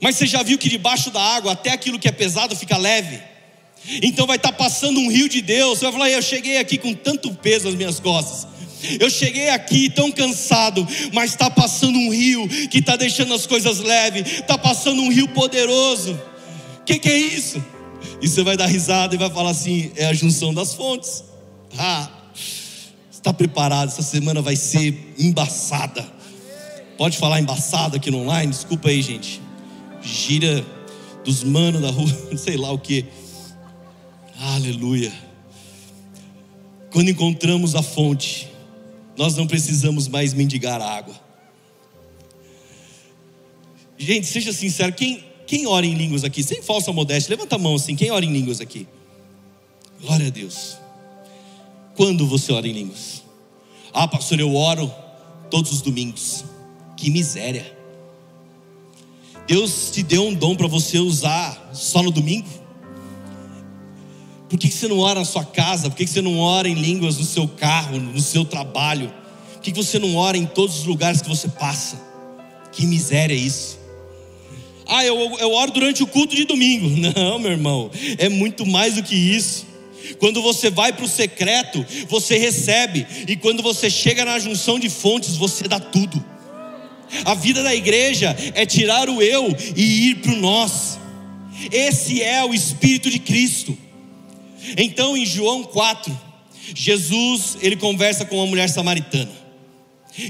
Mas 0.00 0.16
você 0.16 0.26
já 0.26 0.42
viu 0.42 0.56
que 0.56 0.70
debaixo 0.70 1.10
da 1.10 1.20
água, 1.20 1.52
até 1.52 1.68
aquilo 1.68 1.98
que 1.98 2.08
é 2.08 2.10
pesado 2.10 2.56
fica 2.56 2.78
leve. 2.78 3.20
Então 4.02 4.26
vai 4.26 4.36
estar 4.38 4.52
passando 4.52 4.98
um 4.98 5.10
rio 5.10 5.28
de 5.28 5.42
Deus. 5.42 5.78
Você 5.78 5.84
vai 5.84 5.92
falar, 5.92 6.08
eu 6.08 6.22
cheguei 6.22 6.56
aqui 6.56 6.78
com 6.78 6.94
tanto 6.94 7.34
peso 7.34 7.66
nas 7.66 7.74
minhas 7.74 8.00
costas. 8.00 8.48
Eu 8.98 9.10
cheguei 9.10 9.50
aqui 9.50 9.90
tão 9.90 10.10
cansado, 10.10 10.88
mas 11.12 11.32
está 11.32 11.50
passando 11.50 11.98
um 11.98 12.10
rio 12.10 12.48
que 12.70 12.78
está 12.78 12.96
deixando 12.96 13.34
as 13.34 13.46
coisas 13.46 13.80
leves. 13.80 14.40
Está 14.40 14.56
passando 14.56 15.02
um 15.02 15.12
rio 15.12 15.28
poderoso. 15.28 16.18
O 16.80 16.84
que, 16.86 16.98
que 16.98 17.10
é 17.10 17.18
isso? 17.18 17.62
E 18.22 18.26
você 18.26 18.42
vai 18.42 18.56
dar 18.56 18.68
risada 18.68 19.14
e 19.14 19.18
vai 19.18 19.28
falar 19.28 19.50
assim: 19.50 19.92
é 19.96 20.06
a 20.06 20.14
junção 20.14 20.54
das 20.54 20.72
fontes. 20.72 21.24
Ah, 21.76 22.08
está 23.10 23.34
preparado? 23.34 23.88
Essa 23.88 24.00
semana 24.00 24.40
vai 24.40 24.56
ser 24.56 25.14
embaçada. 25.18 26.21
Pode 26.96 27.18
falar 27.18 27.40
embaçado 27.40 27.96
aqui 27.96 28.10
no 28.10 28.18
online? 28.18 28.52
Desculpa 28.52 28.88
aí, 28.88 29.02
gente. 29.02 29.40
Gira 30.02 30.64
dos 31.24 31.42
manos 31.42 31.80
da 31.80 31.90
rua, 31.90 32.08
sei 32.36 32.56
lá 32.56 32.70
o 32.72 32.78
que. 32.78 33.06
Aleluia. 34.38 35.12
Quando 36.90 37.08
encontramos 37.08 37.74
a 37.74 37.82
fonte, 37.82 38.48
nós 39.16 39.36
não 39.36 39.46
precisamos 39.46 40.08
mais 40.08 40.34
mendigar 40.34 40.80
água. 40.80 41.14
Gente, 43.96 44.26
seja 44.26 44.52
sincero, 44.52 44.92
quem, 44.92 45.24
quem 45.46 45.66
ora 45.66 45.86
em 45.86 45.94
línguas 45.94 46.24
aqui? 46.24 46.42
Sem 46.42 46.60
falsa 46.60 46.92
modéstia, 46.92 47.34
levanta 47.34 47.54
a 47.54 47.58
mão 47.58 47.76
assim, 47.76 47.94
quem 47.94 48.10
ora 48.10 48.24
em 48.24 48.32
línguas 48.32 48.60
aqui? 48.60 48.86
Glória 50.00 50.26
a 50.26 50.30
Deus. 50.30 50.76
Quando 51.94 52.26
você 52.26 52.52
ora 52.52 52.66
em 52.66 52.72
línguas? 52.72 53.22
Ah, 53.92 54.08
pastor, 54.08 54.40
eu 54.40 54.54
oro 54.54 54.92
todos 55.50 55.70
os 55.70 55.82
domingos. 55.82 56.44
Que 57.02 57.10
miséria. 57.10 57.66
Deus 59.48 59.90
te 59.90 60.04
deu 60.04 60.24
um 60.24 60.32
dom 60.32 60.54
para 60.54 60.68
você 60.68 61.00
usar 61.00 61.70
só 61.74 62.00
no 62.00 62.12
domingo? 62.12 62.46
Por 64.48 64.56
que 64.56 64.70
você 64.70 64.86
não 64.86 65.00
ora 65.00 65.18
na 65.18 65.24
sua 65.24 65.44
casa? 65.44 65.90
Por 65.90 65.96
que 65.96 66.06
você 66.06 66.22
não 66.22 66.38
ora 66.38 66.68
em 66.68 66.74
línguas 66.74 67.18
no 67.18 67.24
seu 67.24 67.48
carro, 67.48 67.98
no 67.98 68.20
seu 68.20 68.44
trabalho? 68.44 69.12
Por 69.54 69.62
que 69.62 69.72
você 69.72 69.98
não 69.98 70.14
ora 70.14 70.38
em 70.38 70.46
todos 70.46 70.78
os 70.78 70.84
lugares 70.84 71.20
que 71.20 71.28
você 71.28 71.48
passa? 71.48 72.00
Que 72.70 72.86
miséria 72.86 73.34
é 73.34 73.36
isso. 73.36 73.80
Ah, 74.86 75.04
eu, 75.04 75.18
eu 75.40 75.50
oro 75.54 75.72
durante 75.72 76.04
o 76.04 76.06
culto 76.06 76.36
de 76.36 76.44
domingo. 76.44 76.88
Não, 77.18 77.36
meu 77.40 77.50
irmão, 77.50 77.90
é 78.16 78.28
muito 78.28 78.64
mais 78.64 78.94
do 78.94 79.02
que 79.02 79.16
isso. 79.16 79.66
Quando 80.20 80.40
você 80.40 80.70
vai 80.70 80.92
para 80.92 81.04
o 81.04 81.08
secreto, 81.08 81.84
você 82.08 82.38
recebe, 82.38 83.04
e 83.26 83.34
quando 83.34 83.60
você 83.60 83.90
chega 83.90 84.24
na 84.24 84.38
junção 84.38 84.78
de 84.78 84.88
fontes, 84.88 85.36
você 85.36 85.66
dá 85.66 85.80
tudo. 85.80 86.31
A 87.24 87.34
vida 87.34 87.62
da 87.62 87.74
igreja 87.74 88.36
é 88.54 88.64
tirar 88.64 89.08
o 89.08 89.22
eu 89.22 89.54
e 89.76 90.08
ir 90.08 90.16
para 90.16 90.32
o 90.32 90.36
nós. 90.36 90.98
Esse 91.70 92.22
é 92.22 92.44
o 92.44 92.54
Espírito 92.54 93.10
de 93.10 93.18
Cristo. 93.18 93.76
Então, 94.76 95.16
em 95.16 95.26
João 95.26 95.64
4, 95.64 96.18
Jesus 96.74 97.58
ele 97.60 97.76
conversa 97.76 98.24
com 98.24 98.36
uma 98.36 98.46
mulher 98.46 98.68
samaritana. 98.68 99.30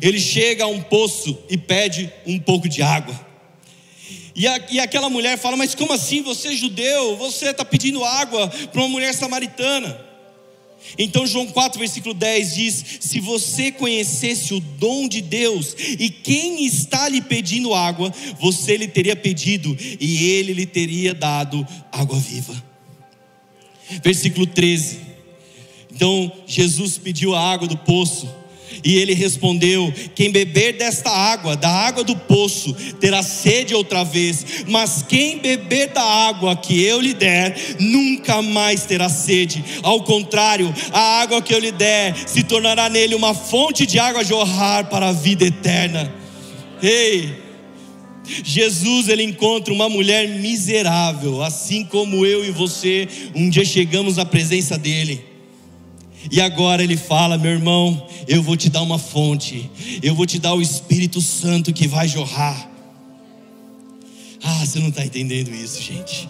Ele 0.01 0.19
chega 0.19 0.65
a 0.65 0.69
um 0.69 0.81
poço 0.81 1.39
e 1.49 1.57
pede 1.57 2.13
um 2.27 2.39
pouco 2.39 2.69
de 2.69 2.83
água. 2.83 3.19
E, 4.35 4.47
a, 4.47 4.61
e 4.71 4.81
aquela 4.81 5.11
mulher 5.11 5.39
fala: 5.39 5.57
Mas 5.57 5.75
como 5.75 5.93
assim? 5.93 6.23
Você 6.23 6.49
é 6.49 6.53
judeu? 6.53 7.17
Você 7.17 7.51
está 7.51 7.65
pedindo 7.65 8.05
água 8.05 8.49
para 8.49 8.81
uma 8.81 8.89
mulher 8.89 9.13
samaritana? 9.13 10.12
Então, 10.99 11.27
João 11.27 11.47
4, 11.47 11.79
versículo 11.79 12.15
10 12.15 12.55
diz: 12.55 12.85
Se 13.01 13.21
você 13.21 13.73
conhecesse 13.73 14.55
o 14.55 14.61
dom 14.61 15.09
de 15.09 15.21
Deus 15.21 15.75
e 15.99 16.11
quem 16.11 16.65
está 16.65 17.09
lhe 17.09 17.21
pedindo 17.21 17.75
água, 17.75 18.13
você 18.39 18.77
lhe 18.77 18.89
teria 18.89 19.17
pedido 19.17 19.77
e 20.01 20.25
ele 20.31 20.53
lhe 20.53 20.67
teria 20.67 21.15
dado 21.15 21.67
água 21.91 22.19
viva. 22.19 22.63
Versículo 24.03 24.47
13: 24.47 25.01
Então, 25.95 26.31
Jesus 26.47 26.99
pediu 26.99 27.35
a 27.35 27.41
água 27.41 27.67
do 27.67 27.77
poço. 27.77 28.42
E 28.85 28.97
ele 28.97 29.15
respondeu: 29.15 29.93
Quem 30.15 30.31
beber 30.31 30.75
desta 30.75 31.11
água, 31.11 31.57
da 31.57 31.71
água 31.71 32.05
do 32.05 32.17
poço, 32.17 32.75
terá 33.01 33.23
sede 33.23 33.75
outra 33.75 34.05
vez, 34.05 34.65
mas 34.69 35.05
quem 35.07 35.39
beber 35.39 35.89
da 35.89 36.03
água 36.03 36.57
que 36.57 36.83
eu 36.83 37.01
lhe 37.01 37.15
der, 37.15 37.57
nunca 37.79 38.43
mais 38.43 38.85
terá 38.85 39.09
sede. 39.09 39.65
Ao 39.83 40.03
contrário, 40.03 40.73
a 40.93 41.21
água 41.21 41.43
que 41.43 41.55
eu 41.55 41.59
lhe 41.59 41.73
der 41.73 42.15
se 42.27 42.43
tornará 42.43 42.89
nele 42.89 43.15
uma 43.15 43.35
fonte 43.35 43.87
de 43.87 43.99
água 43.99 44.21
a 44.21 44.25
jorrar 44.25 44.89
para 44.89 45.09
a 45.09 45.13
vida 45.13 45.45
eterna. 45.45 46.13
Ei! 46.83 47.43
Jesus 48.25 49.09
ele 49.09 49.23
encontra 49.23 49.75
uma 49.75 49.89
mulher 49.89 50.29
miserável, 50.29 51.43
assim 51.43 51.85
como 51.85 52.25
eu 52.25 52.45
e 52.45 52.51
você 52.51 53.09
um 53.35 53.51
dia 53.51 53.65
chegamos 53.65 54.19
à 54.19 54.25
presença 54.25 54.79
dele. 54.79 55.32
E 56.31 56.41
agora 56.41 56.83
ele 56.83 56.97
fala: 56.97 57.37
meu 57.39 57.53
irmão, 57.53 58.07
eu 58.29 58.43
vou 58.43 58.57
te 58.57 58.69
dar 58.69 58.83
uma 58.83 58.99
fonte, 58.99 59.71
eu 60.03 60.15
vou 60.15 60.27
te 60.27 60.39
dar 60.39 60.55
o 60.55 60.63
Espírito 60.63 61.21
Santo 61.21 61.73
que 61.73 61.87
vai 61.87 62.07
jorrar. 62.07 62.71
Ah, 64.43 64.65
você 64.65 64.79
não 64.79 64.89
está 64.89 65.05
entendendo 65.05 65.55
isso, 65.55 65.81
gente. 65.81 66.29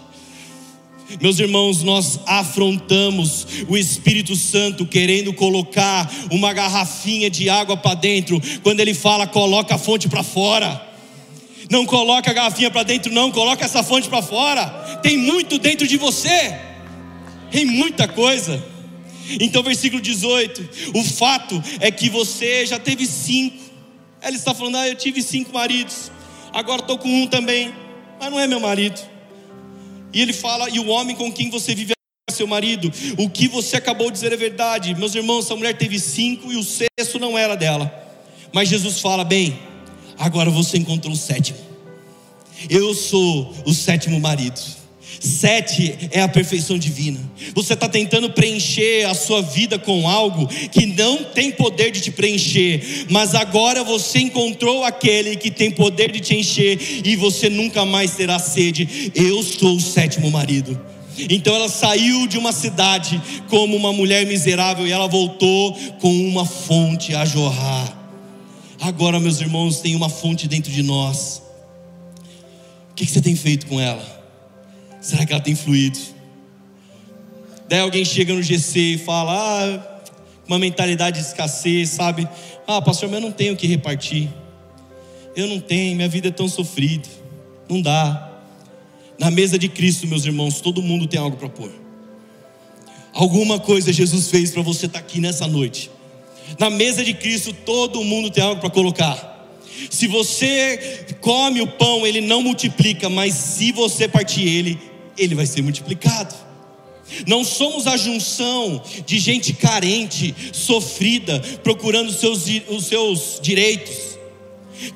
Meus 1.21 1.37
irmãos, 1.39 1.83
nós 1.83 2.19
afrontamos 2.25 3.45
o 3.67 3.77
Espírito 3.77 4.35
Santo 4.35 4.85
querendo 4.85 5.33
colocar 5.33 6.11
uma 6.31 6.53
garrafinha 6.53 7.29
de 7.29 7.49
água 7.49 7.77
para 7.77 7.95
dentro, 7.95 8.41
quando 8.61 8.79
ele 8.79 8.93
fala, 8.93 9.27
coloca 9.27 9.75
a 9.75 9.77
fonte 9.77 10.07
para 10.07 10.23
fora. 10.23 10.89
Não 11.69 11.85
coloca 11.85 12.29
a 12.29 12.33
garrafinha 12.33 12.69
para 12.69 12.83
dentro, 12.83 13.11
não, 13.11 13.31
coloca 13.31 13.63
essa 13.63 13.83
fonte 13.83 14.09
para 14.09 14.21
fora. 14.21 14.65
Tem 15.01 15.17
muito 15.17 15.57
dentro 15.57 15.87
de 15.87 15.97
você, 15.97 16.55
tem 17.51 17.65
muita 17.65 18.07
coisa. 18.07 18.72
Então, 19.39 19.63
versículo 19.63 20.01
18: 20.01 20.69
o 20.95 21.03
fato 21.03 21.61
é 21.79 21.91
que 21.91 22.09
você 22.09 22.65
já 22.65 22.79
teve 22.79 23.05
cinco. 23.05 23.57
Ela 24.21 24.35
está 24.35 24.53
falando, 24.53 24.77
ah, 24.77 24.87
eu 24.87 24.95
tive 24.95 25.21
cinco 25.21 25.53
maridos, 25.53 26.11
agora 26.53 26.81
estou 26.81 26.97
com 26.97 27.09
um 27.09 27.27
também, 27.27 27.73
mas 28.19 28.31
não 28.31 28.39
é 28.39 28.47
meu 28.47 28.59
marido. 28.59 28.99
E 30.13 30.21
ele 30.21 30.31
fala, 30.31 30.69
e 30.69 30.79
o 30.79 30.87
homem 30.87 31.15
com 31.15 31.31
quem 31.31 31.49
você 31.49 31.75
vive 31.75 31.91
é 32.29 32.31
seu 32.31 32.47
marido. 32.47 32.91
O 33.17 33.29
que 33.29 33.47
você 33.47 33.77
acabou 33.77 34.07
de 34.07 34.13
dizer 34.13 34.31
é 34.31 34.37
verdade. 34.37 34.95
Meus 34.95 35.13
irmãos, 35.15 35.45
essa 35.45 35.55
mulher 35.55 35.77
teve 35.77 35.99
cinco 35.99 36.51
e 36.51 36.55
o 36.55 36.63
sexto 36.63 37.19
não 37.19 37.37
era 37.37 37.55
dela. 37.55 37.91
Mas 38.53 38.69
Jesus 38.69 38.99
fala: 38.99 39.23
bem, 39.23 39.59
agora 40.17 40.49
você 40.49 40.77
encontrou 40.77 41.13
o 41.13 41.17
sétimo. 41.17 41.59
Eu 42.69 42.93
sou 42.93 43.53
o 43.65 43.73
sétimo 43.73 44.19
marido. 44.19 44.82
Sete 45.19 46.09
é 46.11 46.21
a 46.21 46.27
perfeição 46.27 46.77
divina. 46.77 47.19
Você 47.53 47.73
está 47.73 47.87
tentando 47.87 48.29
preencher 48.29 49.05
a 49.05 49.13
sua 49.13 49.41
vida 49.41 49.77
com 49.77 50.07
algo 50.07 50.47
que 50.71 50.85
não 50.85 51.23
tem 51.23 51.51
poder 51.51 51.91
de 51.91 52.01
te 52.01 52.11
preencher, 52.11 53.05
mas 53.09 53.35
agora 53.35 53.83
você 53.83 54.19
encontrou 54.19 54.83
aquele 54.83 55.35
que 55.35 55.51
tem 55.51 55.71
poder 55.71 56.11
de 56.11 56.19
te 56.19 56.35
encher 56.35 56.79
e 57.05 57.15
você 57.15 57.49
nunca 57.49 57.85
mais 57.85 58.15
terá 58.15 58.39
sede. 58.39 59.11
Eu 59.15 59.43
sou 59.43 59.75
o 59.75 59.81
sétimo 59.81 60.29
marido. 60.31 60.79
Então 61.29 61.55
ela 61.55 61.69
saiu 61.69 62.27
de 62.27 62.37
uma 62.37 62.51
cidade 62.51 63.21
como 63.47 63.75
uma 63.75 63.93
mulher 63.93 64.25
miserável 64.25 64.87
e 64.87 64.91
ela 64.91 65.07
voltou 65.07 65.73
com 65.99 66.11
uma 66.27 66.45
fonte 66.45 67.13
a 67.13 67.23
jorrar. 67.23 67.99
Agora, 68.81 69.19
meus 69.19 69.39
irmãos, 69.39 69.79
tem 69.79 69.95
uma 69.95 70.09
fonte 70.09 70.47
dentro 70.47 70.71
de 70.71 70.83
nós. 70.83 71.41
O 72.91 72.95
que 72.95 73.05
você 73.05 73.21
tem 73.21 73.35
feito 73.35 73.65
com 73.67 73.79
ela? 73.79 74.22
Será 75.03 75.25
que 75.25 75.33
ela 75.33 75.41
tem 75.41 75.53
fluído? 75.53 75.99
Daí 77.67 77.81
alguém 77.81 78.05
chega 78.05 78.33
no 78.33 78.41
GC 78.41 78.79
e 78.79 78.97
fala: 78.97 79.33
Ah, 79.35 80.01
uma 80.47 80.57
mentalidade 80.57 81.19
de 81.19 81.27
escassez, 81.27 81.89
sabe? 81.89 82.25
Ah, 82.65 82.81
pastor, 82.81 83.09
mas 83.09 83.19
eu 83.19 83.21
não 83.21 83.31
tenho 83.31 83.53
o 83.53 83.57
que 83.57 83.67
repartir. 83.67 84.29
Eu 85.35 85.47
não 85.47 85.59
tenho, 85.59 85.93
minha 85.97 86.07
vida 86.07 86.29
é 86.29 86.31
tão 86.31 86.47
sofrida. 86.47 87.09
Não 87.69 87.81
dá. 87.81 88.31
Na 89.19 89.29
mesa 89.29 89.59
de 89.59 89.67
Cristo, 89.67 90.07
meus 90.07 90.23
irmãos, 90.23 90.61
todo 90.61 90.81
mundo 90.81 91.05
tem 91.05 91.19
algo 91.19 91.35
para 91.35 91.49
pôr. 91.49 91.71
Alguma 93.11 93.59
coisa 93.59 93.91
Jesus 93.91 94.29
fez 94.29 94.51
para 94.51 94.61
você 94.61 94.85
estar 94.85 94.99
tá 94.99 95.05
aqui 95.05 95.19
nessa 95.19 95.45
noite. 95.47 95.91
Na 96.57 96.69
mesa 96.69 97.03
de 97.03 97.13
Cristo, 97.13 97.51
todo 97.51 98.01
mundo 98.05 98.29
tem 98.29 98.41
algo 98.41 98.61
para 98.61 98.69
colocar. 98.69 99.49
Se 99.89 100.07
você 100.07 101.05
come 101.19 101.61
o 101.61 101.67
pão, 101.67 102.07
ele 102.07 102.21
não 102.21 102.41
multiplica, 102.41 103.09
mas 103.09 103.33
se 103.33 103.73
você 103.73 104.07
partir 104.07 104.47
ele, 104.47 104.92
ele 105.17 105.35
vai 105.35 105.45
ser 105.45 105.61
multiplicado. 105.61 106.33
Não 107.27 107.43
somos 107.43 107.85
a 107.85 107.97
junção 107.97 108.81
de 109.05 109.19
gente 109.19 109.53
carente, 109.53 110.33
sofrida, 110.51 111.39
procurando 111.63 112.11
seus, 112.11 112.45
os 112.69 112.85
seus 112.85 113.39
direitos. 113.41 114.13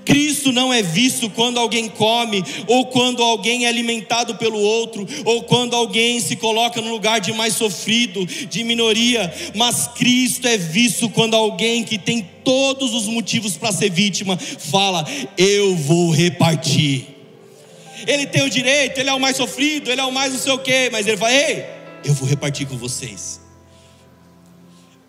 Cristo 0.04 0.52
não 0.52 0.74
é 0.74 0.82
visto 0.82 1.30
quando 1.30 1.60
alguém 1.60 1.88
come, 1.88 2.44
ou 2.66 2.88
quando 2.88 3.22
alguém 3.24 3.66
é 3.66 3.70
alimentado 3.70 4.36
pelo 4.36 4.60
outro, 4.60 5.08
ou 5.24 5.44
quando 5.44 5.76
alguém 5.76 6.20
se 6.20 6.36
coloca 6.36 6.82
no 6.82 6.92
lugar 6.92 7.22
de 7.22 7.32
mais 7.32 7.54
sofrido, 7.54 8.26
de 8.26 8.64
minoria, 8.64 9.34
mas 9.56 9.88
Cristo 9.96 10.48
é 10.48 10.58
visto 10.58 11.10
quando 11.10 11.36
alguém 11.36 11.84
que 11.84 11.98
tem 11.98 12.28
todos 12.44 12.94
os 12.94 13.06
motivos 13.08 13.56
para 13.56 13.72
ser 13.72 13.92
vítima 13.92 14.38
fala: 14.38 15.06
Eu 15.38 15.76
vou 15.76 16.12
repartir 16.12 17.17
ele 18.06 18.28
tem 18.28 18.44
o 18.44 18.50
direito, 18.50 19.00
ele 19.00 19.10
é 19.10 19.14
o 19.14 19.20
mais 19.20 19.38
sofrido, 19.38 19.90
ele 19.90 20.02
é 20.02 20.06
o 20.06 20.12
mais 20.12 20.34
não 20.34 20.40
sei 20.40 20.52
o 20.52 20.60
quê, 20.60 20.90
mas 20.92 21.08
ele 21.08 21.18
fala: 21.18 21.34
ei, 21.34 21.66
eu 22.04 22.14
vou 22.14 22.28
repartir 22.28 22.68
com 22.68 22.78
vocês. 22.78 23.42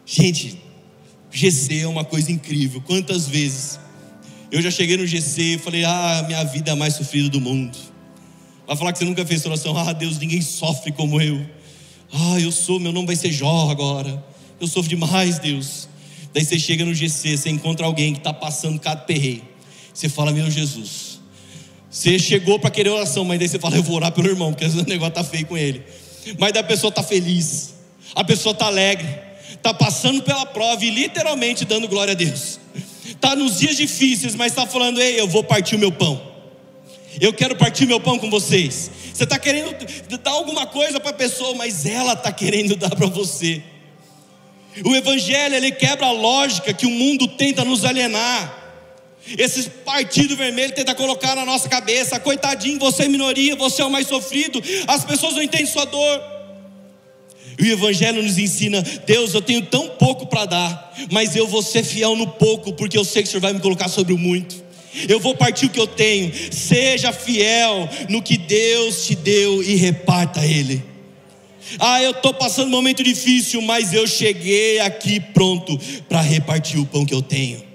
Gente, 0.06 0.58
GC 1.30 1.80
é 1.80 1.86
uma 1.86 2.04
coisa 2.04 2.32
incrível. 2.32 2.80
Quantas 2.80 3.28
vezes 3.28 3.78
eu 4.50 4.62
já 4.62 4.70
cheguei 4.70 4.96
no 4.96 5.06
GC 5.06 5.42
e 5.42 5.58
falei: 5.58 5.84
ah, 5.84 6.24
minha 6.26 6.42
vida 6.44 6.70
é 6.70 6.72
a 6.72 6.76
mais 6.76 6.94
sofrida 6.94 7.28
do 7.28 7.40
mundo. 7.40 7.76
Vai 8.66 8.76
falar 8.76 8.92
que 8.92 8.98
você 8.98 9.04
nunca 9.04 9.24
fez 9.24 9.44
oração, 9.46 9.76
ah, 9.76 9.92
Deus, 9.92 10.18
ninguém 10.18 10.42
sofre 10.42 10.92
como 10.92 11.20
eu. 11.20 11.44
Ah, 12.12 12.38
eu 12.40 12.52
sou, 12.52 12.78
meu 12.78 12.92
nome 12.92 13.06
vai 13.06 13.16
ser 13.16 13.32
Jó 13.32 13.70
agora. 13.70 14.22
Eu 14.60 14.66
sofro 14.66 14.88
demais, 14.88 15.38
Deus. 15.38 15.88
Daí 16.34 16.44
você 16.44 16.58
chega 16.58 16.84
no 16.84 16.94
GC, 16.94 17.36
você 17.36 17.48
encontra 17.48 17.86
alguém 17.86 18.12
que 18.12 18.18
está 18.18 18.32
passando 18.32 18.78
cada 18.78 19.00
perreio. 19.00 19.42
Você 19.94 20.08
fala, 20.08 20.32
meu 20.32 20.50
Jesus, 20.50 21.07
você 21.90 22.18
chegou 22.18 22.58
para 22.58 22.70
querer 22.70 22.90
oração, 22.90 23.24
mas 23.24 23.38
daí 23.38 23.48
você 23.48 23.58
fala, 23.58 23.76
eu 23.76 23.82
vou 23.82 23.96
orar 23.96 24.12
pelo 24.12 24.28
irmão, 24.28 24.52
porque 24.52 24.64
esse 24.64 24.76
negócio 24.88 25.14
tá 25.14 25.24
feio 25.24 25.46
com 25.46 25.56
ele. 25.56 25.82
Mas 26.38 26.52
daí 26.52 26.60
a 26.60 26.66
pessoa 26.66 26.92
tá 26.92 27.02
feliz, 27.02 27.74
a 28.14 28.22
pessoa 28.22 28.54
tá 28.54 28.66
alegre, 28.66 29.08
tá 29.62 29.72
passando 29.72 30.22
pela 30.22 30.44
prova 30.44 30.84
e 30.84 30.90
literalmente 30.90 31.64
dando 31.64 31.88
glória 31.88 32.12
a 32.12 32.14
Deus. 32.14 32.60
Tá 33.20 33.34
nos 33.34 33.58
dias 33.58 33.76
difíceis, 33.76 34.34
mas 34.34 34.52
está 34.52 34.66
falando, 34.66 35.00
ei, 35.00 35.18
eu 35.18 35.26
vou 35.26 35.42
partir 35.42 35.76
o 35.76 35.78
meu 35.78 35.90
pão. 35.90 36.20
Eu 37.20 37.32
quero 37.32 37.56
partir 37.56 37.86
meu 37.86 37.98
pão 37.98 38.18
com 38.18 38.30
vocês. 38.30 38.90
Você 39.12 39.24
está 39.24 39.38
querendo 39.38 39.74
dar 40.22 40.30
alguma 40.30 40.66
coisa 40.66 41.00
para 41.00 41.10
a 41.10 41.14
pessoa, 41.14 41.54
mas 41.54 41.86
ela 41.86 42.12
está 42.12 42.30
querendo 42.30 42.76
dar 42.76 42.90
para 42.90 43.06
você. 43.06 43.62
O 44.84 44.94
Evangelho 44.94 45.54
ele 45.54 45.72
quebra 45.72 46.06
a 46.06 46.12
lógica 46.12 46.72
que 46.72 46.86
o 46.86 46.90
mundo 46.90 47.26
tenta 47.26 47.64
nos 47.64 47.84
alienar. 47.84 48.57
Esse 49.36 49.68
partido 49.84 50.36
vermelho 50.36 50.72
tenta 50.72 50.94
colocar 50.94 51.34
na 51.34 51.44
nossa 51.44 51.68
cabeça, 51.68 52.18
coitadinho, 52.18 52.78
você 52.78 53.04
é 53.04 53.08
minoria, 53.08 53.56
você 53.56 53.82
é 53.82 53.84
o 53.84 53.90
mais 53.90 54.06
sofrido, 54.06 54.62
as 54.86 55.04
pessoas 55.04 55.34
não 55.34 55.42
entendem 55.42 55.66
sua 55.66 55.84
dor. 55.84 56.22
E 57.58 57.70
o 57.70 57.72
Evangelho 57.72 58.22
nos 58.22 58.38
ensina: 58.38 58.80
Deus, 59.04 59.34
eu 59.34 59.42
tenho 59.42 59.62
tão 59.62 59.88
pouco 59.88 60.26
para 60.26 60.46
dar, 60.46 60.94
mas 61.10 61.34
eu 61.34 61.46
vou 61.46 61.62
ser 61.62 61.82
fiel 61.82 62.14
no 62.16 62.26
pouco, 62.26 62.72
porque 62.72 62.96
eu 62.96 63.04
sei 63.04 63.22
que 63.22 63.28
o 63.28 63.30
Senhor 63.32 63.42
vai 63.42 63.52
me 63.52 63.60
colocar 63.60 63.88
sobre 63.88 64.12
o 64.12 64.18
muito. 64.18 64.68
Eu 65.08 65.20
vou 65.20 65.34
partir 65.34 65.66
o 65.66 65.70
que 65.70 65.78
eu 65.78 65.86
tenho, 65.86 66.32
seja 66.50 67.12
fiel 67.12 67.88
no 68.08 68.22
que 68.22 68.38
Deus 68.38 69.04
te 69.06 69.14
deu 69.14 69.62
e 69.62 69.74
reparta 69.74 70.44
Ele. 70.44 70.82
Ah, 71.78 72.02
eu 72.02 72.12
estou 72.12 72.32
passando 72.32 72.68
um 72.68 72.70
momento 72.70 73.02
difícil, 73.02 73.60
mas 73.60 73.92
eu 73.92 74.06
cheguei 74.06 74.78
aqui 74.80 75.20
pronto 75.20 75.78
para 76.08 76.22
repartir 76.22 76.80
o 76.80 76.86
pão 76.86 77.04
que 77.04 77.12
eu 77.12 77.20
tenho 77.20 77.67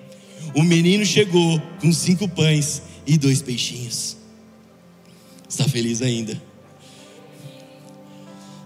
o 0.56 0.62
menino 0.62 1.06
chegou 1.06 1.60
com 1.82 1.92
cinco 1.92 2.28
pães 2.28 2.84
e 3.06 3.18
dois 3.18 3.42
peixinhos. 3.42 4.18
Está 5.50 5.68
feliz 5.68 6.02
ainda? 6.02 6.42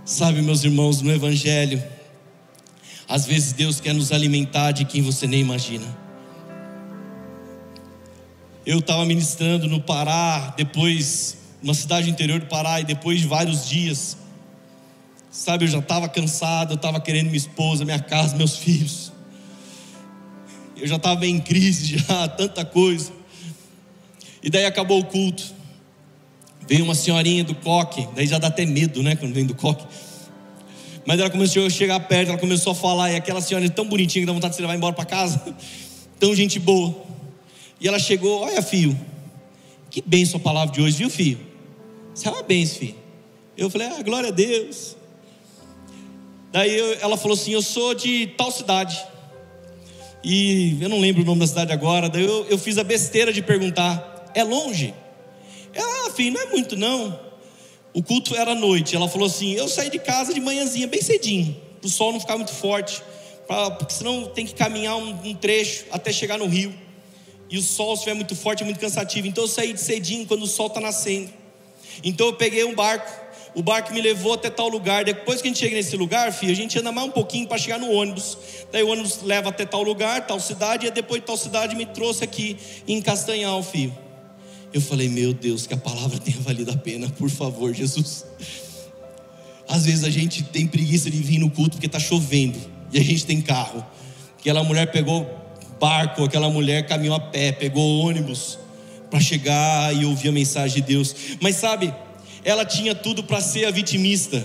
Sabe, 0.06 0.42
meus 0.42 0.64
irmãos, 0.64 1.02
no 1.02 1.12
Evangelho, 1.12 1.82
às 3.08 3.26
vezes 3.26 3.54
Deus 3.54 3.80
quer 3.80 3.94
nos 3.94 4.12
alimentar 4.12 4.72
de 4.72 4.86
quem 4.86 5.02
você 5.02 5.28
nem 5.28 5.42
imagina. 5.42 5.86
Eu 8.66 8.80
estava 8.80 9.06
ministrando 9.06 9.68
no 9.68 9.82
Pará, 9.82 10.54
depois, 10.58 11.38
uma 11.64 11.74
cidade 11.74 12.10
interior 12.10 12.40
do 12.40 12.48
Pará, 12.48 12.82
e 12.82 12.84
depois 12.84 13.22
de 13.22 13.28
vários 13.28 13.68
dias, 13.68 14.18
sabe, 15.32 15.66
eu 15.66 15.70
já 15.70 15.80
estava 15.80 16.10
cansado, 16.10 16.72
eu 16.74 16.76
estava 16.76 17.00
querendo 17.00 17.28
minha 17.28 17.38
esposa, 17.38 17.86
minha 17.86 18.00
casa, 18.00 18.36
meus 18.36 18.58
filhos 18.58 19.12
eu 20.80 20.88
já 20.88 20.96
estava 20.96 21.26
em 21.26 21.40
crise, 21.40 21.98
já, 22.00 22.28
tanta 22.28 22.64
coisa. 22.66 23.12
E 24.42 24.50
daí 24.50 24.66
acabou 24.66 25.00
o 25.00 25.06
culto. 25.06 25.44
Veio 26.68 26.84
uma 26.84 26.96
senhorinha 26.96 27.44
do 27.44 27.56
coque, 27.56 28.08
daí 28.16 28.28
já 28.28 28.38
dá 28.38 28.48
até 28.48 28.66
medo, 28.66 29.02
né, 29.02 29.16
quando 29.16 29.34
vem 29.34 29.46
do 29.46 29.56
coque. 29.56 29.86
Mas 31.06 31.20
ela 31.20 31.30
começou 31.30 31.66
a 31.66 31.70
chegar 31.70 32.00
perto, 32.02 32.30
ela 32.30 32.38
começou 32.38 32.72
a 32.74 32.76
falar, 32.76 33.12
e 33.12 33.16
aquela 33.16 33.40
senhora 33.40 33.70
tão 33.70 33.88
bonitinha 33.88 34.24
que 34.24 34.26
dá 34.26 34.34
vontade 34.34 34.52
de 34.52 34.58
você 34.58 34.62
levar 34.62 34.76
embora 34.76 34.94
para 34.94 35.06
casa. 35.06 35.42
Tão 36.20 36.34
gente 36.34 36.60
boa. 36.60 36.96
E 37.80 37.88
ela 37.88 38.00
chegou, 38.00 38.42
olha, 38.42 38.60
filho, 38.60 39.00
que 39.92 40.02
bem 40.02 40.26
sua 40.26 40.40
palavra 40.40 40.74
de 40.74 40.82
hoje, 40.82 40.98
viu, 40.98 41.12
filho? 41.12 41.40
Você 42.12 42.28
é 42.28 42.32
uma 42.32 42.42
benção, 42.42 42.80
filho. 42.80 42.96
Eu 43.56 43.70
falei, 43.70 43.88
ah, 43.88 44.02
glória 44.02 44.30
a 44.30 44.32
Deus. 44.32 44.98
Daí 46.52 46.80
ela 47.02 47.18
falou 47.18 47.36
assim: 47.36 47.52
Eu 47.52 47.62
sou 47.62 47.94
de 47.94 48.28
tal 48.38 48.52
cidade. 48.52 48.98
E 50.24 50.78
eu 50.82 50.90
não 50.90 51.00
lembro 51.00 51.22
o 51.22 51.26
nome 51.26 51.40
da 51.40 51.48
cidade 51.48 51.72
agora. 51.72 52.10
Daí 52.10 52.24
eu, 52.24 52.46
eu 52.50 52.58
fiz 52.58 52.78
a 52.78 52.84
besteira 52.84 53.32
de 53.32 53.42
perguntar: 53.42 54.32
é 54.34 54.44
longe? 54.44 54.94
Ah, 55.76 56.12
filho, 56.12 56.34
não 56.34 56.42
é 56.42 56.46
muito 56.48 56.76
não. 56.76 57.20
O 57.94 58.04
culto 58.04 58.36
era 58.36 58.52
à 58.52 58.56
noite. 58.56 58.96
Ela 58.96 59.08
falou 59.08 59.28
assim: 59.28 59.54
eu 59.54 59.68
saí 59.68 59.90
de 59.90 60.00
casa 60.00 60.34
de 60.34 60.40
manhãzinha, 60.40 60.88
bem 60.88 61.02
cedinho, 61.02 61.56
para 61.80 61.88
o 61.88 61.90
sol 61.90 62.12
não 62.12 62.20
ficar 62.20 62.38
muito 62.38 62.54
forte, 62.54 63.02
pra, 63.48 63.72
porque 63.72 63.94
senão 63.94 64.26
tem 64.26 64.46
que 64.46 64.54
caminhar 64.54 64.98
um, 64.98 65.30
um 65.30 65.34
trecho 65.34 65.86
até 65.92 66.12
chegar 66.12 66.38
no 66.38 66.48
rio. 66.48 66.74
E 67.50 67.58
o 67.58 67.62
sol, 67.62 67.96
se 67.96 68.02
estiver 68.02 68.14
muito 68.14 68.36
forte, 68.36 68.62
é 68.62 68.66
muito 68.66 68.80
cansativo. 68.80 69.28
Então 69.28 69.44
eu 69.44 69.48
saí 69.48 69.72
de 69.72 69.80
cedinho 69.80 70.26
quando 70.26 70.44
o 70.44 70.48
sol 70.48 70.68
está 70.68 70.82
nascendo. 70.82 71.30
Então 72.04 72.28
eu 72.28 72.34
peguei 72.34 72.64
um 72.64 72.76
barco. 72.76 73.27
O 73.58 73.64
barco 73.64 73.92
me 73.92 74.00
levou 74.00 74.34
até 74.34 74.52
tal 74.52 74.70
lugar. 74.70 75.04
Depois 75.04 75.42
que 75.42 75.48
a 75.48 75.50
gente 75.50 75.58
chega 75.58 75.76
nesse 75.76 75.98
lugar, 75.98 76.32
filho, 76.32 76.52
a 76.52 76.56
gente 76.56 76.78
anda 76.78 76.92
mais 76.92 77.08
um 77.08 77.12
pouquinho 77.12 77.48
para 77.48 77.58
chegar 77.58 77.80
no 77.80 77.92
ônibus. 77.92 78.38
Daí 78.72 78.84
o 78.84 78.88
ônibus 78.88 79.24
leva 79.24 79.50
até 79.50 79.66
tal 79.66 79.82
lugar, 79.82 80.28
tal 80.28 80.40
cidade, 80.40 80.86
e 80.86 80.92
depois 80.92 81.22
de 81.22 81.26
tal 81.26 81.36
cidade 81.36 81.76
me 81.76 81.88
trouxe 81.88 82.24
aqui 82.24 82.56
em 82.88 83.02
Castanhal, 83.02 83.64
filho. 83.64 83.98
Eu 84.72 84.80
falei, 84.80 85.10
meu 85.10 85.34
Deus, 85.34 85.66
que 85.66 85.74
a 85.74 85.78
palavra 85.78 86.20
tenha 86.22 86.38
valido 86.40 86.70
a 86.70 86.78
pena, 86.78 87.10
por 87.10 87.32
favor, 87.32 87.74
Jesus. 87.74 88.26
Às 89.68 89.86
vezes 89.86 90.04
a 90.04 90.12
gente 90.12 90.44
tem 90.44 90.68
preguiça 90.68 91.10
de 91.10 91.18
vir 91.18 91.40
no 91.40 91.50
culto 91.50 91.72
porque 91.78 91.88
está 91.88 92.00
chovendo 92.00 92.60
e 92.94 93.00
a 93.00 93.04
gente 93.04 93.26
tem 93.26 93.42
carro. 93.42 93.84
Aquela 94.40 94.64
mulher 94.64 94.92
pegou 94.92 95.28
barco, 95.80 96.24
aquela 96.24 96.48
mulher 96.48 96.86
caminhou 96.86 97.16
a 97.16 97.20
pé, 97.20 97.52
pegou 97.52 98.02
ônibus 98.02 98.60
para 99.10 99.20
chegar 99.20 99.96
e 99.96 100.06
ouvir 100.06 100.30
a 100.30 100.32
mensagem 100.32 100.76
de 100.76 100.94
Deus. 100.94 101.16
Mas 101.42 101.56
sabe, 101.56 101.92
ela 102.48 102.64
tinha 102.64 102.96
tudo 102.96 103.26
para 103.26 103.42
ser 103.42 103.66
a 103.66 103.72
vitimista. 103.72 104.42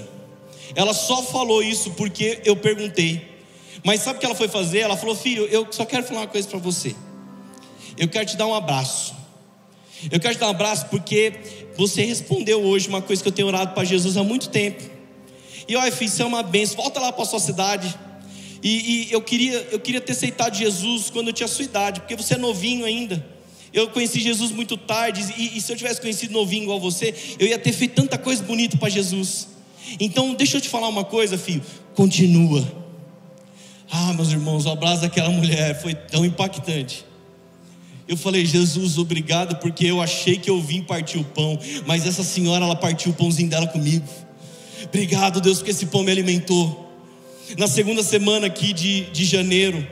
Ela 0.74 0.92
só 0.92 1.22
falou 1.22 1.62
isso 1.62 1.92
porque 1.92 2.40
eu 2.44 2.56
perguntei. 2.56 3.30
Mas 3.84 4.00
sabe 4.00 4.16
o 4.16 4.20
que 4.20 4.26
ela 4.26 4.34
foi 4.34 4.48
fazer? 4.48 4.80
Ela 4.80 4.96
falou: 4.96 5.14
Filho, 5.14 5.46
eu 5.46 5.68
só 5.70 5.84
quero 5.84 6.02
falar 6.02 6.22
uma 6.22 6.26
coisa 6.26 6.48
para 6.48 6.58
você. 6.58 6.96
Eu 7.96 8.08
quero 8.08 8.26
te 8.26 8.36
dar 8.36 8.48
um 8.48 8.54
abraço. 8.54 9.14
Eu 10.10 10.18
quero 10.18 10.34
te 10.34 10.40
dar 10.40 10.48
um 10.48 10.50
abraço 10.50 10.86
porque 10.86 11.32
você 11.76 12.02
respondeu 12.04 12.60
hoje 12.60 12.88
uma 12.88 13.00
coisa 13.00 13.22
que 13.22 13.28
eu 13.28 13.32
tenho 13.32 13.46
orado 13.46 13.72
para 13.72 13.84
Jesus 13.84 14.16
há 14.16 14.24
muito 14.24 14.48
tempo. 14.48 14.82
E 15.68 15.76
olha, 15.76 15.92
filho, 15.92 16.08
isso 16.08 16.20
é 16.22 16.24
uma 16.24 16.42
benção. 16.42 16.78
Volta 16.78 16.98
lá 16.98 17.12
para 17.12 17.22
a 17.22 17.26
sua 17.26 17.38
cidade. 17.38 17.96
E, 18.60 19.10
e, 19.10 19.12
eu, 19.12 19.22
queria, 19.22 19.68
eu 19.70 19.78
queria 19.78 20.00
ter 20.00 20.10
aceitado 20.10 20.56
Jesus 20.56 21.08
quando 21.08 21.28
eu 21.28 21.32
tinha 21.32 21.46
a 21.46 21.48
sua 21.48 21.64
idade, 21.64 22.00
porque 22.00 22.16
você 22.16 22.34
é 22.34 22.38
novinho 22.38 22.84
ainda. 22.84 23.24
Eu 23.72 23.88
conheci 23.88 24.20
Jesus 24.20 24.50
muito 24.50 24.76
tarde, 24.76 25.22
e, 25.36 25.56
e 25.56 25.60
se 25.60 25.72
eu 25.72 25.76
tivesse 25.76 26.00
conhecido 26.00 26.32
novinho 26.32 26.64
igual 26.64 26.78
você, 26.78 27.14
eu 27.38 27.46
ia 27.46 27.58
ter 27.58 27.72
feito 27.72 27.94
tanta 27.94 28.18
coisa 28.18 28.42
bonita 28.42 28.76
para 28.76 28.88
Jesus. 28.88 29.48
Então, 29.98 30.34
deixa 30.34 30.58
eu 30.58 30.60
te 30.60 30.68
falar 30.68 30.88
uma 30.88 31.04
coisa, 31.04 31.38
filho. 31.38 31.62
Continua. 31.94 32.66
Ah, 33.90 34.12
meus 34.14 34.30
irmãos, 34.30 34.66
o 34.66 34.70
abraço 34.70 35.02
daquela 35.02 35.30
mulher 35.30 35.80
foi 35.80 35.94
tão 35.94 36.24
impactante. 36.24 37.04
Eu 38.08 38.16
falei, 38.16 38.44
Jesus, 38.44 38.98
obrigado, 38.98 39.56
porque 39.56 39.86
eu 39.86 40.00
achei 40.00 40.36
que 40.36 40.50
eu 40.50 40.60
vim 40.60 40.82
partir 40.82 41.18
o 41.18 41.24
pão, 41.24 41.58
mas 41.86 42.06
essa 42.06 42.22
senhora, 42.22 42.64
ela 42.64 42.76
partiu 42.76 43.12
o 43.12 43.14
pãozinho 43.14 43.48
dela 43.48 43.66
comigo. 43.66 44.06
Obrigado, 44.84 45.40
Deus, 45.40 45.58
porque 45.58 45.70
esse 45.70 45.86
pão 45.86 46.02
me 46.02 46.10
alimentou. 46.10 46.90
Na 47.56 47.66
segunda 47.66 48.02
semana 48.02 48.46
aqui 48.46 48.72
de, 48.72 49.04
de 49.10 49.24
janeiro, 49.24 49.86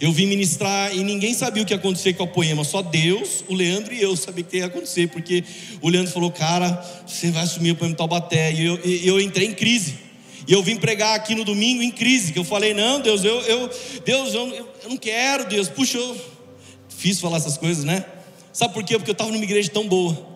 eu 0.00 0.12
vim 0.12 0.26
ministrar 0.26 0.94
e 0.96 1.02
ninguém 1.04 1.34
sabia 1.34 1.62
o 1.62 1.66
que 1.66 1.72
ia 1.72 1.76
acontecer 1.76 2.14
com 2.14 2.24
a 2.24 2.26
poema, 2.26 2.64
só 2.64 2.82
Deus, 2.82 3.44
o 3.48 3.54
Leandro 3.54 3.94
e 3.94 4.02
eu 4.02 4.16
sabiam 4.16 4.46
o 4.46 4.50
que 4.50 4.56
ia 4.58 4.66
acontecer, 4.66 5.08
porque 5.08 5.44
o 5.80 5.88
Leandro 5.88 6.12
falou, 6.12 6.30
cara, 6.30 6.84
você 7.06 7.30
vai 7.30 7.44
assumir 7.44 7.72
o 7.72 7.76
poema 7.76 7.94
Taubaté. 7.94 8.52
E 8.52 8.64
eu, 8.64 8.76
eu 8.78 9.20
entrei 9.20 9.48
em 9.48 9.54
crise. 9.54 9.94
E 10.46 10.52
eu 10.52 10.62
vim 10.62 10.76
pregar 10.76 11.14
aqui 11.14 11.34
no 11.34 11.44
domingo 11.44 11.82
em 11.82 11.90
crise, 11.90 12.32
que 12.32 12.38
eu 12.38 12.44
falei, 12.44 12.74
não, 12.74 13.00
Deus, 13.00 13.24
eu, 13.24 13.40
eu 13.42 13.70
Deus, 14.04 14.34
eu, 14.34 14.48
eu 14.82 14.88
não 14.88 14.96
quero, 14.96 15.48
Deus, 15.48 15.68
puxa, 15.68 15.98
eu... 15.98 16.16
difícil 16.88 17.22
falar 17.22 17.36
essas 17.36 17.56
coisas, 17.56 17.84
né? 17.84 18.04
Sabe 18.52 18.74
por 18.74 18.84
quê? 18.84 18.98
Porque 18.98 19.10
eu 19.10 19.12
estava 19.12 19.30
numa 19.30 19.42
igreja 19.42 19.70
tão 19.70 19.86
boa. 19.86 20.30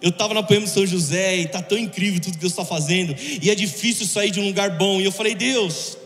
Eu 0.00 0.08
estava 0.08 0.34
na 0.34 0.42
Poema 0.42 0.66
de 0.66 0.72
São 0.72 0.84
José 0.84 1.36
e 1.36 1.44
está 1.44 1.62
tão 1.62 1.78
incrível 1.78 2.20
tudo 2.20 2.32
que 2.32 2.40
Deus 2.40 2.52
está 2.52 2.64
fazendo. 2.64 3.14
E 3.40 3.48
é 3.48 3.54
difícil 3.54 4.04
sair 4.04 4.32
de 4.32 4.40
um 4.40 4.46
lugar 4.46 4.76
bom. 4.76 5.00
E 5.00 5.04
eu 5.04 5.12
falei, 5.12 5.34
Deus, 5.34 5.96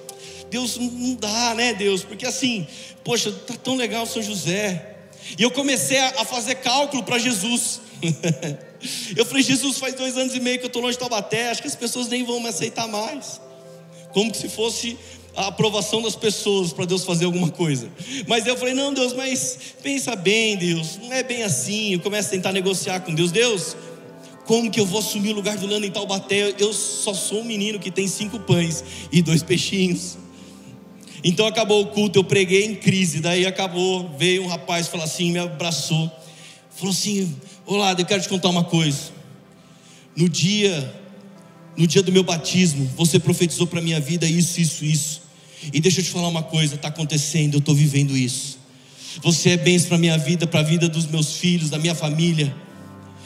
Deus 0.51 0.76
não 0.76 1.14
dá, 1.14 1.55
né, 1.55 1.74
Deus? 1.74 2.05
Porque 2.05 2.26
assim, 2.26 2.66
poxa, 3.05 3.32
tá 3.32 3.55
tão 3.55 3.76
legal 3.76 4.07
São 4.07 4.22
José. 4.22 4.94
E 5.38 5.42
eu 5.42 5.51
comecei 5.51 5.99
a 5.99 6.24
fazer 6.24 6.57
cálculo 6.57 7.03
para 7.03 7.18
Jesus. 7.18 7.80
eu 9.16 9.24
falei, 9.26 9.42
Jesus, 9.42 9.78
faz 9.78 9.94
dois 9.94 10.16
anos 10.16 10.34
e 10.34 10.40
meio 10.40 10.59
que 10.59 10.64
eu 10.64 10.68
estou 10.68 10.82
longe 10.82 10.94
de 10.94 11.01
Taubaté, 11.01 11.51
acho 11.51 11.62
que 11.62 11.68
as 11.68 11.74
pessoas 11.74 12.09
nem 12.09 12.24
vão 12.24 12.40
me 12.40 12.49
aceitar 12.49 12.86
mais. 12.86 13.40
Como 14.12 14.30
que 14.30 14.38
se 14.38 14.49
fosse 14.49 14.97
a 15.36 15.49
aprovação 15.49 16.01
das 16.01 16.16
pessoas 16.16 16.72
para 16.72 16.86
Deus 16.86 17.05
fazer 17.05 17.26
alguma 17.26 17.51
coisa. 17.51 17.90
Mas 18.26 18.47
eu 18.47 18.57
falei, 18.57 18.72
não, 18.72 18.94
Deus, 18.94 19.12
mas 19.12 19.59
pensa 19.82 20.16
bem, 20.16 20.57
Deus, 20.57 20.99
não 21.03 21.12
é 21.12 21.22
bem 21.22 21.42
assim. 21.42 21.92
Eu 21.92 22.01
começo 22.01 22.28
a 22.28 22.30
tentar 22.30 22.53
negociar 22.53 23.01
com 23.01 23.14
Deus, 23.14 23.30
Deus, 23.30 23.76
como 24.47 24.70
que 24.70 24.80
eu 24.80 24.86
vou 24.86 25.01
assumir 25.01 25.32
o 25.32 25.34
lugar 25.34 25.59
do 25.59 25.66
Lando 25.66 25.84
em 25.84 25.90
Taubaté? 25.90 26.55
Eu 26.59 26.72
só 26.72 27.12
sou 27.12 27.40
um 27.40 27.44
menino 27.44 27.78
que 27.78 27.90
tem 27.90 28.09
cinco 28.09 28.38
pães 28.40 28.82
e 29.12 29.20
dois 29.20 29.42
peixinhos. 29.42 30.16
Então 31.29 31.45
acabou 31.45 31.83
o 31.83 31.87
culto, 31.87 32.20
eu 32.20 32.22
preguei 32.22 32.66
em 32.66 32.77
crise. 32.77 33.18
Daí 33.18 33.45
acabou, 33.45 34.14
veio 34.16 34.45
um 34.45 34.47
rapaz, 34.47 34.87
falou 34.87 35.05
assim, 35.05 35.33
me 35.33 35.41
abraçou, 35.41 36.09
falou 36.77 36.93
assim: 36.93 37.35
Olá, 37.66 37.97
eu 37.99 38.05
quero 38.05 38.22
te 38.22 38.29
contar 38.29 38.49
uma 38.49 38.62
coisa. 38.62 39.11
No 40.14 40.29
dia, 40.29 40.95
no 41.77 41.85
dia 41.85 42.01
do 42.01 42.12
meu 42.12 42.22
batismo, 42.22 42.89
você 42.97 43.18
profetizou 43.18 43.66
para 43.66 43.81
minha 43.81 43.99
vida 43.99 44.24
isso, 44.24 44.61
isso, 44.61 44.85
isso. 44.85 45.22
E 45.72 45.81
deixa 45.81 45.99
eu 45.99 46.05
te 46.05 46.11
falar 46.11 46.29
uma 46.29 46.45
coisa, 46.45 46.77
está 46.77 46.87
acontecendo, 46.87 47.55
eu 47.55 47.59
estou 47.59 47.74
vivendo 47.74 48.16
isso. 48.16 48.61
Você 49.20 49.51
é 49.51 49.57
bênção 49.57 49.89
para 49.89 49.99
minha 49.99 50.16
vida, 50.16 50.47
para 50.47 50.61
a 50.61 50.62
vida 50.62 50.89
dos 50.89 51.07
meus 51.07 51.39
filhos, 51.39 51.70
da 51.70 51.79
minha 51.79 51.97
família. 51.97 52.55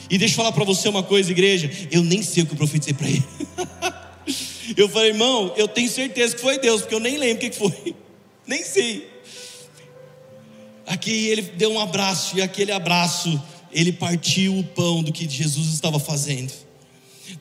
E 0.08 0.16
deixa 0.16 0.32
eu 0.32 0.36
falar 0.38 0.52
para 0.52 0.64
você 0.64 0.88
uma 0.88 1.02
coisa, 1.02 1.30
igreja. 1.30 1.70
Eu 1.90 2.02
nem 2.02 2.22
sei 2.22 2.44
o 2.44 2.46
que 2.46 2.52
eu 2.52 2.56
profetizei 2.56 2.94
para 2.94 3.10
ele. 3.10 3.24
eu 4.76 4.88
falei, 4.88 5.10
irmão, 5.10 5.52
eu 5.56 5.68
tenho 5.68 5.90
certeza 5.90 6.34
que 6.34 6.40
foi 6.40 6.58
Deus, 6.58 6.82
porque 6.82 6.94
eu 6.94 7.00
nem 7.00 7.16
lembro 7.16 7.46
o 7.46 7.50
que 7.50 7.56
foi. 7.56 7.94
Nem 8.46 8.64
sei. 8.64 9.08
Aqui 10.86 11.28
ele 11.28 11.42
deu 11.42 11.70
um 11.70 11.78
abraço, 11.78 12.36
e 12.36 12.42
aquele 12.42 12.72
abraço, 12.72 13.40
ele 13.70 13.92
partiu 13.92 14.58
o 14.58 14.64
pão 14.64 15.04
do 15.04 15.12
que 15.12 15.28
Jesus 15.28 15.68
estava 15.72 16.00
fazendo. 16.00 16.52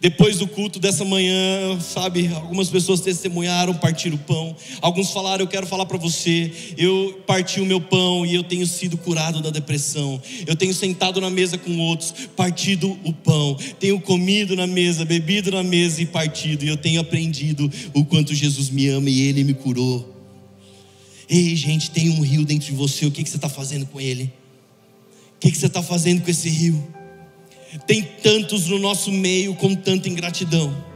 Depois 0.02 0.38
do 0.38 0.48
culto 0.48 0.80
dessa 0.80 1.04
manhã, 1.04 1.78
sabe, 1.82 2.28
algumas 2.34 2.70
pessoas 2.70 3.02
testemunharam, 3.02 3.74
partiram 3.74 4.16
o 4.16 4.20
pão. 4.20 4.56
Alguns 4.82 5.12
falaram: 5.12 5.44
Eu 5.44 5.48
quero 5.48 5.68
falar 5.68 5.86
para 5.86 5.98
você, 5.98 6.52
eu 6.78 7.22
parti 7.28 7.60
o 7.60 7.66
meu 7.66 7.82
pão 7.82 8.26
e 8.26 8.34
eu 8.34 8.44
tenho 8.44 8.66
sido 8.66 8.98
curado 8.98 9.42
da 9.42 9.50
depressão. 9.50 10.22
Eu 10.48 10.56
tenho 10.56 10.74
sentado 10.74 11.20
na 11.20 11.30
mesa 11.30 11.58
com 11.58 11.78
outros, 11.80 12.14
partido 12.34 12.98
o 13.04 13.12
pão. 13.12 13.58
Tenho 13.78 14.00
comido 14.00 14.56
na 14.56 14.66
mesa, 14.66 15.04
bebido 15.04 15.52
na 15.52 15.64
mesa 15.64 16.02
e 16.02 16.06
partido. 16.06 16.64
E 16.64 16.70
eu 16.70 16.78
tenho 16.78 17.02
aprendido 17.02 17.70
o 17.94 18.06
quanto 18.06 18.34
Jesus 18.34 18.70
me 18.70 18.88
ama 18.88 19.10
e 19.10 19.22
Ele 19.22 19.44
me 19.44 19.54
curou. 19.54 20.16
Ei, 21.30 21.56
gente, 21.56 21.92
tem 21.92 22.10
um 22.10 22.22
rio 22.22 22.44
dentro 22.44 22.68
de 22.68 22.74
você, 22.74 23.06
o 23.06 23.12
que, 23.12 23.22
que 23.22 23.30
você 23.30 23.36
está 23.36 23.48
fazendo 23.48 23.86
com 23.86 24.02
ele? 24.02 24.34
O 25.36 25.40
que, 25.40 25.52
que 25.52 25.58
você 25.58 25.68
está 25.68 25.84
fazendo 25.84 26.24
com 26.24 26.32
esse 26.32 26.50
rio? 26.50 26.99
Tem 27.86 28.02
tantos 28.02 28.68
no 28.68 28.80
nosso 28.80 29.12
meio 29.12 29.54
com 29.56 29.76
tanta 29.76 30.10
ingratidão. 30.10 30.90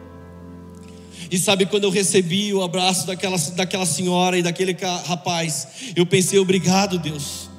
E 1.30 1.38
sabe, 1.38 1.66
quando 1.66 1.86
eu 1.86 1.90
recebi 1.90 2.54
o 2.54 2.62
abraço 2.62 3.08
daquela, 3.08 3.38
daquela 3.56 3.86
senhora 3.86 4.38
e 4.38 4.44
daquele 4.44 4.76
rapaz, 5.06 5.68
eu 5.96 6.06
pensei: 6.06 6.38
obrigado, 6.40 7.00
Deus. 7.00 7.50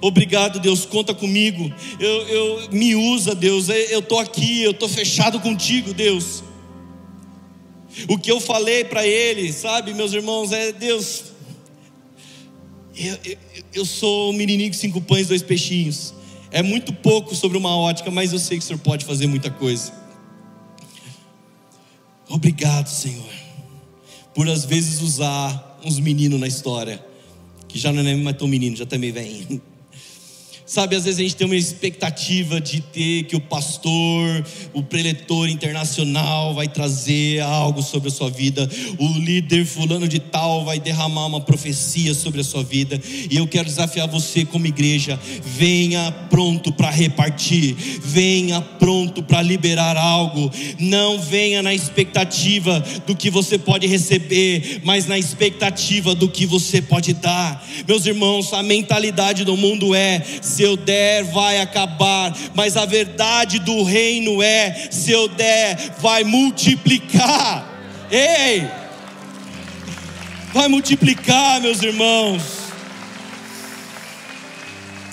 Obrigado, 0.00 0.60
Deus, 0.60 0.84
conta 0.84 1.14
comigo. 1.14 1.72
Eu, 1.98 2.28
eu 2.28 2.70
me 2.70 2.94
usa, 2.94 3.34
Deus. 3.34 3.68
Eu 3.68 4.00
estou 4.00 4.18
aqui, 4.18 4.62
eu 4.62 4.70
estou 4.72 4.88
fechado 4.88 5.40
contigo, 5.40 5.92
Deus. 5.92 6.44
O 8.08 8.18
que 8.18 8.30
eu 8.30 8.40
falei 8.40 8.84
para 8.84 9.06
ele, 9.06 9.52
sabe, 9.52 9.94
meus 9.94 10.12
irmãos, 10.12 10.52
é: 10.52 10.72
Deus, 10.72 11.24
eu, 12.96 13.18
eu, 13.24 13.36
eu 13.74 13.84
sou 13.84 14.30
um 14.30 14.32
menininho 14.32 14.70
com 14.70 14.78
cinco 14.78 15.00
pães 15.00 15.28
dois 15.28 15.42
peixinhos. 15.42 16.14
É 16.54 16.62
muito 16.62 16.92
pouco 16.92 17.34
sobre 17.34 17.58
uma 17.58 17.76
ótica, 17.76 18.12
mas 18.12 18.32
eu 18.32 18.38
sei 18.38 18.58
que 18.58 18.62
o 18.62 18.66
Senhor 18.68 18.78
pode 18.78 19.04
fazer 19.04 19.26
muita 19.26 19.50
coisa. 19.50 19.92
Obrigado, 22.28 22.86
Senhor, 22.86 23.28
por 24.32 24.48
às 24.48 24.64
vezes 24.64 25.02
usar 25.02 25.80
uns 25.84 25.98
meninos 25.98 26.38
na 26.38 26.46
história, 26.46 27.04
que 27.66 27.76
já 27.76 27.92
não 27.92 28.08
é 28.08 28.14
mais 28.14 28.36
tão 28.36 28.46
menino, 28.46 28.76
já 28.76 28.86
também 28.86 29.12
tá 29.12 29.18
vem. 29.18 29.60
Sabe, 30.66 30.96
às 30.96 31.04
vezes 31.04 31.20
a 31.20 31.22
gente 31.22 31.36
tem 31.36 31.46
uma 31.46 31.56
expectativa 31.56 32.58
de 32.58 32.80
ter 32.80 33.24
que 33.24 33.36
o 33.36 33.40
pastor, 33.40 34.42
o 34.72 34.82
preletor 34.82 35.46
internacional 35.50 36.54
vai 36.54 36.66
trazer 36.68 37.40
algo 37.40 37.82
sobre 37.82 38.08
a 38.08 38.10
sua 38.10 38.30
vida, 38.30 38.66
o 38.98 39.06
líder 39.18 39.66
fulano 39.66 40.08
de 40.08 40.18
tal 40.18 40.64
vai 40.64 40.80
derramar 40.80 41.26
uma 41.26 41.40
profecia 41.40 42.14
sobre 42.14 42.40
a 42.40 42.44
sua 42.44 42.64
vida, 42.64 42.98
e 43.30 43.36
eu 43.36 43.46
quero 43.46 43.66
desafiar 43.66 44.08
você 44.08 44.46
como 44.46 44.66
igreja, 44.66 45.20
venha 45.44 46.10
pronto 46.30 46.72
para 46.72 46.88
repartir, 46.88 47.76
venha 48.02 48.62
pronto 48.62 49.22
para 49.22 49.42
liberar 49.42 49.98
algo, 49.98 50.50
não 50.78 51.20
venha 51.20 51.62
na 51.62 51.74
expectativa 51.74 52.82
do 53.06 53.14
que 53.14 53.28
você 53.28 53.58
pode 53.58 53.86
receber, 53.86 54.80
mas 54.82 55.06
na 55.06 55.18
expectativa 55.18 56.14
do 56.14 56.26
que 56.26 56.46
você 56.46 56.80
pode 56.80 57.12
dar. 57.12 57.62
Meus 57.86 58.06
irmãos, 58.06 58.54
a 58.54 58.62
mentalidade 58.62 59.44
do 59.44 59.58
mundo 59.58 59.94
é 59.94 60.24
se 60.54 60.62
eu 60.62 60.76
der, 60.76 61.24
vai 61.24 61.60
acabar, 61.60 62.32
mas 62.54 62.76
a 62.76 62.86
verdade 62.86 63.58
do 63.58 63.82
reino 63.82 64.42
é: 64.42 64.88
se 64.90 65.10
eu 65.10 65.28
der, 65.28 65.96
vai 65.98 66.22
multiplicar. 66.22 67.68
Ei! 68.10 68.68
Vai 70.52 70.68
multiplicar, 70.68 71.60
meus 71.60 71.82
irmãos. 71.82 72.42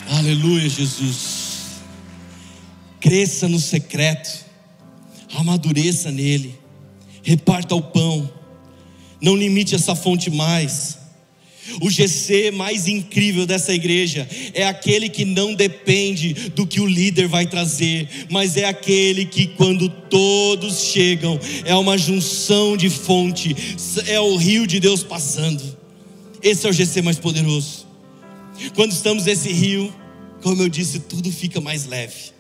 Aleluia, 0.08 0.70
Jesus. 0.70 1.82
Cresça 3.00 3.48
no 3.48 3.60
secreto. 3.60 4.46
amadureça 5.34 6.12
nele, 6.12 6.60
reparta 7.24 7.74
o 7.74 7.82
pão, 7.82 8.30
não 9.22 9.36
limite 9.36 9.74
essa 9.74 9.96
fonte 9.96 10.30
mais. 10.30 11.01
O 11.80 11.90
GC 11.90 12.52
mais 12.52 12.88
incrível 12.88 13.46
dessa 13.46 13.74
igreja 13.74 14.28
é 14.54 14.66
aquele 14.66 15.08
que 15.08 15.24
não 15.24 15.54
depende 15.54 16.34
do 16.50 16.66
que 16.66 16.80
o 16.82 16.86
líder 16.86 17.28
vai 17.28 17.46
trazer, 17.46 18.08
mas 18.30 18.58
é 18.58 18.66
aquele 18.66 19.26
que, 19.26 19.48
quando 19.48 19.88
todos 19.88 20.82
chegam, 20.82 21.40
é 21.64 21.76
uma 21.76 21.98
junção 21.98 22.76
de 22.76 22.90
fonte, 22.90 23.56
é 24.08 24.20
o 24.20 24.36
rio 24.36 24.68
de 24.68 24.80
Deus 24.80 25.04
passando. 25.04 25.78
Esse 26.42 26.66
é 26.66 26.70
o 26.70 26.74
GC 26.74 27.02
mais 27.02 27.20
poderoso. 27.20 27.88
Quando 28.76 28.92
estamos 28.92 29.26
nesse 29.26 29.52
rio, 29.52 29.94
como 30.42 30.62
eu 30.62 30.70
disse, 30.70 31.00
tudo 31.00 31.32
fica 31.32 31.62
mais 31.62 31.86
leve. 31.86 32.32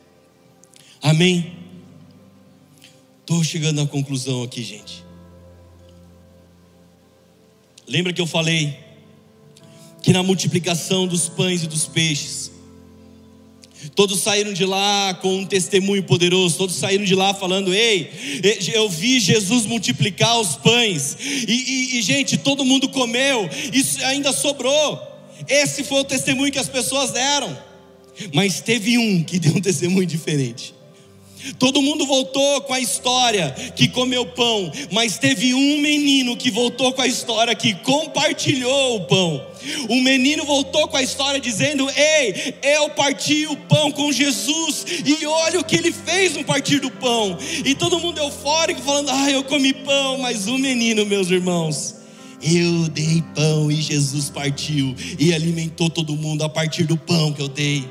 Amém? 1.01 1.53
Estou 3.21 3.43
chegando 3.43 3.81
à 3.81 3.87
conclusão 3.87 4.43
aqui, 4.43 4.63
gente. 4.63 5.03
Lembra 7.87 8.13
que 8.13 8.21
eu 8.21 8.27
falei 8.27 8.77
que 10.01 10.11
na 10.11 10.23
multiplicação 10.23 11.07
dos 11.07 11.29
pães 11.29 11.63
e 11.63 11.67
dos 11.67 11.85
peixes, 11.85 12.51
todos 13.95 14.19
saíram 14.21 14.53
de 14.53 14.65
lá 14.65 15.13
com 15.21 15.39
um 15.39 15.45
testemunho 15.45 16.03
poderoso, 16.03 16.57
todos 16.57 16.75
saíram 16.75 17.03
de 17.03 17.15
lá 17.15 17.33
falando: 17.33 17.73
Ei, 17.73 18.11
eu 18.73 18.89
vi 18.89 19.19
Jesus 19.19 19.65
multiplicar 19.65 20.39
os 20.39 20.55
pães, 20.55 21.17
e, 21.47 21.53
e, 21.53 21.99
e 21.99 22.01
gente, 22.01 22.37
todo 22.37 22.65
mundo 22.65 22.89
comeu, 22.89 23.49
isso 23.71 24.03
ainda 24.05 24.31
sobrou. 24.31 25.09
Esse 25.47 25.83
foi 25.83 26.01
o 26.01 26.03
testemunho 26.03 26.51
que 26.51 26.59
as 26.59 26.69
pessoas 26.69 27.11
deram, 27.11 27.57
mas 28.33 28.61
teve 28.61 28.97
um 28.97 29.23
que 29.23 29.39
deu 29.39 29.55
um 29.55 29.61
testemunho 29.61 30.05
diferente. 30.05 30.80
Todo 31.57 31.81
mundo 31.81 32.05
voltou 32.05 32.61
com 32.61 32.73
a 32.73 32.79
história 32.79 33.51
que 33.75 33.87
comeu 33.87 34.25
pão, 34.25 34.71
mas 34.91 35.17
teve 35.17 35.53
um 35.53 35.79
menino 35.79 36.37
que 36.37 36.51
voltou 36.51 36.93
com 36.93 37.01
a 37.01 37.07
história 37.07 37.55
que 37.55 37.73
compartilhou 37.75 38.97
o 38.97 39.05
pão. 39.05 39.51
Um 39.89 40.01
menino 40.01 40.43
voltou 40.43 40.87
com 40.87 40.97
a 40.97 41.01
história 41.01 41.39
dizendo: 41.39 41.89
Ei, 41.89 42.55
eu 42.63 42.89
parti 42.91 43.45
o 43.47 43.55
pão 43.55 43.91
com 43.91 44.11
Jesus, 44.11 44.85
e 45.05 45.25
olha 45.25 45.59
o 45.59 45.63
que 45.63 45.75
ele 45.75 45.91
fez 45.91 46.35
no 46.35 46.43
partir 46.43 46.79
do 46.79 46.89
pão. 46.89 47.37
E 47.63 47.75
todo 47.75 47.99
mundo 47.99 48.19
eufórico, 48.19 48.81
falando: 48.81 49.09
Ah, 49.09 49.29
eu 49.29 49.43
comi 49.43 49.73
pão, 49.73 50.17
mas 50.17 50.47
um 50.47 50.57
menino, 50.57 51.05
meus 51.05 51.29
irmãos. 51.29 51.95
Eu 52.43 52.89
dei 52.89 53.23
pão 53.35 53.71
e 53.71 53.75
Jesus 53.75 54.31
partiu 54.31 54.95
e 55.19 55.31
alimentou 55.31 55.91
todo 55.91 56.15
mundo 56.15 56.43
a 56.43 56.49
partir 56.49 56.85
do 56.85 56.97
pão 56.97 57.31
que 57.31 57.41
eu 57.41 57.47
dei. 57.47 57.87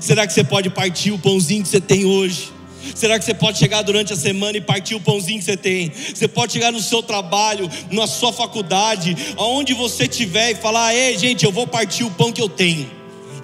Será 0.00 0.26
que 0.26 0.32
você 0.32 0.42
pode 0.42 0.68
partir 0.68 1.12
o 1.12 1.18
pãozinho 1.18 1.62
que 1.62 1.68
você 1.68 1.80
tem 1.80 2.04
hoje? 2.04 2.57
Será 2.94 3.18
que 3.18 3.24
você 3.24 3.34
pode 3.34 3.58
chegar 3.58 3.82
durante 3.82 4.12
a 4.12 4.16
semana 4.16 4.58
e 4.58 4.60
partir 4.60 4.94
o 4.94 5.00
pãozinho 5.00 5.38
que 5.38 5.44
você 5.44 5.56
tem? 5.56 5.90
Você 5.90 6.28
pode 6.28 6.52
chegar 6.52 6.72
no 6.72 6.80
seu 6.80 7.02
trabalho, 7.02 7.68
na 7.90 8.06
sua 8.06 8.32
faculdade, 8.32 9.16
aonde 9.36 9.74
você 9.74 10.04
estiver 10.04 10.52
e 10.52 10.54
falar: 10.54 10.94
Ei, 10.94 11.18
gente, 11.18 11.44
eu 11.44 11.52
vou 11.52 11.66
partir 11.66 12.04
o 12.04 12.10
pão 12.10 12.32
que 12.32 12.40
eu 12.40 12.48
tenho. 12.48 12.90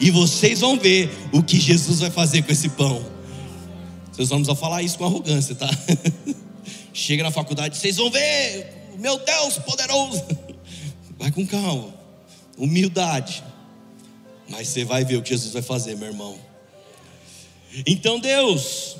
E 0.00 0.10
vocês 0.10 0.60
vão 0.60 0.78
ver 0.78 1.10
o 1.32 1.42
que 1.42 1.58
Jesus 1.58 2.00
vai 2.00 2.10
fazer 2.10 2.42
com 2.42 2.52
esse 2.52 2.68
pão. 2.70 3.04
Vocês 4.12 4.28
vamos 4.28 4.48
a 4.48 4.54
falar 4.54 4.82
isso 4.82 4.98
com 4.98 5.04
arrogância, 5.04 5.54
tá? 5.54 5.68
Chega 6.92 7.24
na 7.24 7.30
faculdade, 7.30 7.76
vocês 7.76 7.96
vão 7.96 8.10
ver, 8.10 8.92
meu 8.98 9.18
Deus 9.18 9.58
poderoso. 9.58 10.24
Vai 11.18 11.30
com 11.30 11.46
calma, 11.46 11.94
humildade. 12.58 13.42
Mas 14.48 14.68
você 14.68 14.84
vai 14.84 15.04
ver 15.04 15.16
o 15.16 15.22
que 15.22 15.30
Jesus 15.30 15.52
vai 15.52 15.62
fazer, 15.62 15.96
meu 15.96 16.08
irmão. 16.08 16.38
Então, 17.86 18.20
Deus, 18.20 18.96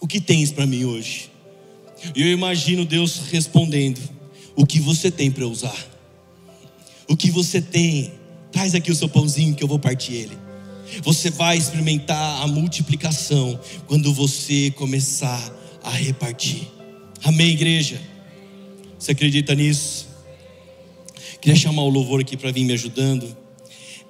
o 0.00 0.06
que 0.06 0.20
tens 0.20 0.52
para 0.52 0.66
mim 0.66 0.84
hoje? 0.84 1.30
E 2.14 2.22
eu 2.22 2.28
imagino 2.28 2.84
Deus 2.84 3.20
respondendo: 3.30 4.00
O 4.54 4.66
que 4.66 4.80
você 4.80 5.10
tem 5.10 5.30
para 5.30 5.46
usar? 5.46 5.86
O 7.08 7.16
que 7.16 7.30
você 7.30 7.60
tem? 7.60 8.12
Traz 8.52 8.74
aqui 8.74 8.90
o 8.90 8.94
seu 8.94 9.08
pãozinho 9.08 9.54
que 9.54 9.62
eu 9.62 9.68
vou 9.68 9.78
partir 9.78 10.14
ele. 10.14 10.38
Você 11.02 11.30
vai 11.30 11.56
experimentar 11.56 12.42
a 12.42 12.46
multiplicação 12.46 13.58
quando 13.86 14.12
você 14.12 14.70
começar 14.70 15.54
a 15.82 15.90
repartir. 15.90 16.62
Amém, 17.22 17.50
igreja? 17.50 18.00
Você 18.98 19.12
acredita 19.12 19.54
nisso? 19.54 20.08
Queria 21.40 21.58
chamar 21.58 21.82
o 21.82 21.88
louvor 21.88 22.20
aqui 22.20 22.36
para 22.36 22.50
vir 22.50 22.64
me 22.64 22.72
ajudando. 22.72 23.36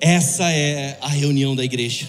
Essa 0.01 0.51
é 0.51 0.97
a 1.01 1.09
reunião 1.09 1.55
da 1.55 1.65
igreja. 1.65 2.07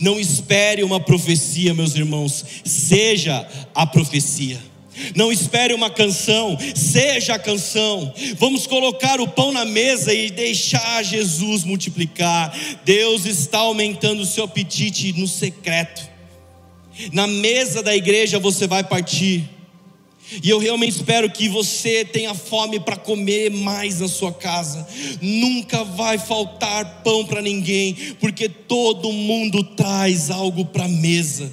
Não 0.00 0.18
espere 0.18 0.82
uma 0.82 1.00
profecia, 1.00 1.74
meus 1.74 1.94
irmãos, 1.94 2.44
seja 2.64 3.46
a 3.74 3.86
profecia. 3.86 4.58
Não 5.14 5.30
espere 5.30 5.74
uma 5.74 5.90
canção, 5.90 6.56
seja 6.74 7.34
a 7.34 7.38
canção. 7.38 8.12
Vamos 8.38 8.66
colocar 8.66 9.20
o 9.20 9.28
pão 9.28 9.52
na 9.52 9.64
mesa 9.64 10.12
e 10.12 10.30
deixar 10.30 11.02
Jesus 11.02 11.64
multiplicar. 11.64 12.56
Deus 12.84 13.26
está 13.26 13.58
aumentando 13.58 14.22
o 14.22 14.26
seu 14.26 14.44
apetite 14.44 15.12
no 15.12 15.28
secreto. 15.28 16.08
Na 17.12 17.26
mesa 17.26 17.82
da 17.82 17.94
igreja 17.94 18.38
você 18.38 18.66
vai 18.66 18.82
partir. 18.82 19.55
E 20.42 20.50
eu 20.50 20.58
realmente 20.58 20.96
espero 20.96 21.30
que 21.30 21.48
você 21.48 22.04
tenha 22.04 22.34
fome 22.34 22.80
para 22.80 22.96
comer 22.96 23.50
mais 23.50 24.00
na 24.00 24.08
sua 24.08 24.32
casa. 24.32 24.86
Nunca 25.20 25.84
vai 25.84 26.18
faltar 26.18 27.02
pão 27.04 27.24
para 27.24 27.40
ninguém, 27.40 27.94
porque 28.18 28.48
todo 28.48 29.12
mundo 29.12 29.62
traz 29.62 30.30
algo 30.30 30.64
para 30.64 30.86
a 30.86 30.88
mesa. 30.88 31.52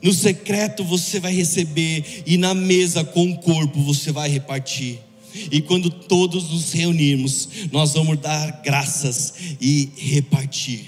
No 0.00 0.14
secreto 0.14 0.84
você 0.84 1.18
vai 1.18 1.34
receber, 1.34 2.22
e 2.24 2.36
na 2.36 2.54
mesa 2.54 3.04
com 3.04 3.30
o 3.30 3.38
corpo 3.38 3.82
você 3.82 4.12
vai 4.12 4.28
repartir. 4.28 5.00
E 5.50 5.60
quando 5.60 5.90
todos 5.90 6.50
nos 6.50 6.72
reunirmos, 6.72 7.48
nós 7.72 7.92
vamos 7.94 8.18
dar 8.18 8.62
graças 8.64 9.34
e 9.60 9.90
repartir. 9.96 10.86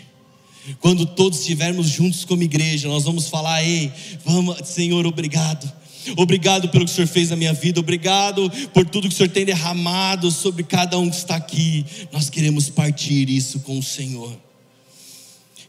Quando 0.81 1.05
todos 1.05 1.41
estivermos 1.41 1.89
juntos 1.89 2.25
como 2.25 2.43
igreja, 2.43 2.89
nós 2.89 3.03
vamos 3.05 3.29
falar: 3.29 3.65
Ei, 3.65 3.93
vamos, 4.25 4.69
Senhor, 4.69 5.05
obrigado 5.07 5.82
Obrigado 6.17 6.69
pelo 6.69 6.85
que 6.85 6.91
o 6.91 6.95
Senhor 6.95 7.07
fez 7.07 7.31
na 7.31 7.37
minha 7.37 7.53
vida. 7.53 7.81
Obrigado 7.81 8.51
por 8.73 8.85
tudo 8.89 9.09
que 9.09 9.15
o 9.15 9.17
Senhor 9.17 9.31
tem 9.31 9.45
derramado 9.45 10.31
sobre 10.31 10.63
cada 10.63 10.99
um 10.99 11.09
que 11.09 11.17
está 11.17 11.37
aqui. 11.37 11.85
Nós 12.13 12.29
queremos 12.29 12.69
partir 12.69 13.29
isso 13.29 13.61
com 13.61 13.79
o 13.79 13.83
Senhor. 13.83 14.37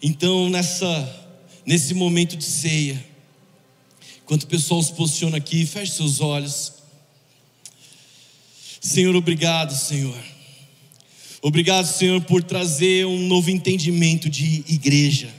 Então, 0.02 0.50
nessa 0.50 1.20
nesse 1.66 1.94
momento 1.94 2.36
de 2.36 2.44
ceia, 2.44 3.04
enquanto 4.22 4.44
o 4.44 4.48
pessoal 4.48 4.82
se 4.82 4.94
posiciona 4.94 5.38
aqui, 5.38 5.66
feche 5.66 5.94
seus 5.94 6.20
olhos. 6.20 6.74
Senhor, 8.82 9.16
obrigado, 9.16 9.74
Senhor. 9.76 10.18
Obrigado, 11.42 11.86
Senhor, 11.86 12.22
por 12.22 12.44
trazer 12.44 13.06
um 13.06 13.28
novo 13.28 13.50
entendimento 13.50 14.30
de 14.30 14.64
igreja. 14.68 15.30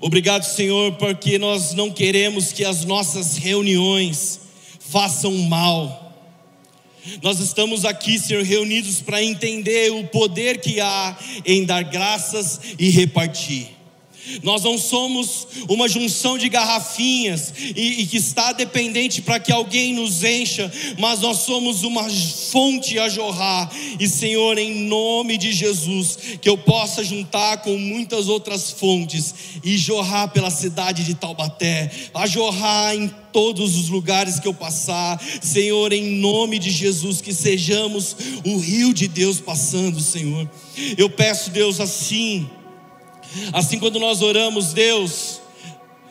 Obrigado, 0.00 0.44
Senhor, 0.44 0.92
porque 0.92 1.38
nós 1.38 1.74
não 1.74 1.90
queremos 1.90 2.52
que 2.52 2.64
as 2.64 2.84
nossas 2.84 3.36
reuniões 3.36 4.40
façam 4.78 5.32
mal. 5.38 6.04
Nós 7.22 7.38
estamos 7.38 7.84
aqui, 7.84 8.18
Senhor, 8.18 8.42
reunidos 8.42 9.00
para 9.00 9.22
entender 9.22 9.92
o 9.92 10.04
poder 10.04 10.60
que 10.60 10.80
há 10.80 11.16
em 11.44 11.64
dar 11.64 11.82
graças 11.82 12.60
e 12.78 12.88
repartir. 12.88 13.73
Nós 14.42 14.62
não 14.62 14.78
somos 14.78 15.46
uma 15.68 15.88
junção 15.88 16.38
de 16.38 16.48
garrafinhas 16.48 17.52
e, 17.74 18.02
e 18.02 18.06
que 18.06 18.16
está 18.16 18.52
dependente 18.52 19.22
para 19.22 19.38
que 19.38 19.52
alguém 19.52 19.92
nos 19.92 20.24
encha, 20.24 20.72
mas 20.98 21.20
nós 21.20 21.38
somos 21.38 21.82
uma 21.82 22.08
fonte 22.50 22.98
a 22.98 23.08
jorrar. 23.08 23.70
E 23.98 24.08
Senhor, 24.08 24.58
em 24.58 24.86
nome 24.86 25.36
de 25.36 25.52
Jesus, 25.52 26.18
que 26.40 26.48
eu 26.48 26.56
possa 26.56 27.04
juntar 27.04 27.58
com 27.58 27.76
muitas 27.76 28.28
outras 28.28 28.70
fontes 28.70 29.34
e 29.62 29.76
jorrar 29.76 30.28
pela 30.28 30.50
cidade 30.50 31.04
de 31.04 31.14
Taubaté, 31.14 31.90
a 32.14 32.26
jorrar 32.26 32.94
em 32.94 33.08
todos 33.32 33.76
os 33.76 33.88
lugares 33.88 34.38
que 34.38 34.46
eu 34.46 34.54
passar, 34.54 35.20
Senhor, 35.42 35.92
em 35.92 36.18
nome 36.18 36.58
de 36.58 36.70
Jesus, 36.70 37.20
que 37.20 37.34
sejamos 37.34 38.16
o 38.44 38.56
rio 38.58 38.94
de 38.94 39.08
Deus 39.08 39.40
passando, 39.40 40.00
Senhor. 40.00 40.48
Eu 40.96 41.10
peço, 41.10 41.50
Deus, 41.50 41.80
assim 41.80 42.48
Assim, 43.52 43.78
quando 43.78 43.98
nós 43.98 44.22
oramos, 44.22 44.72
Deus, 44.72 45.40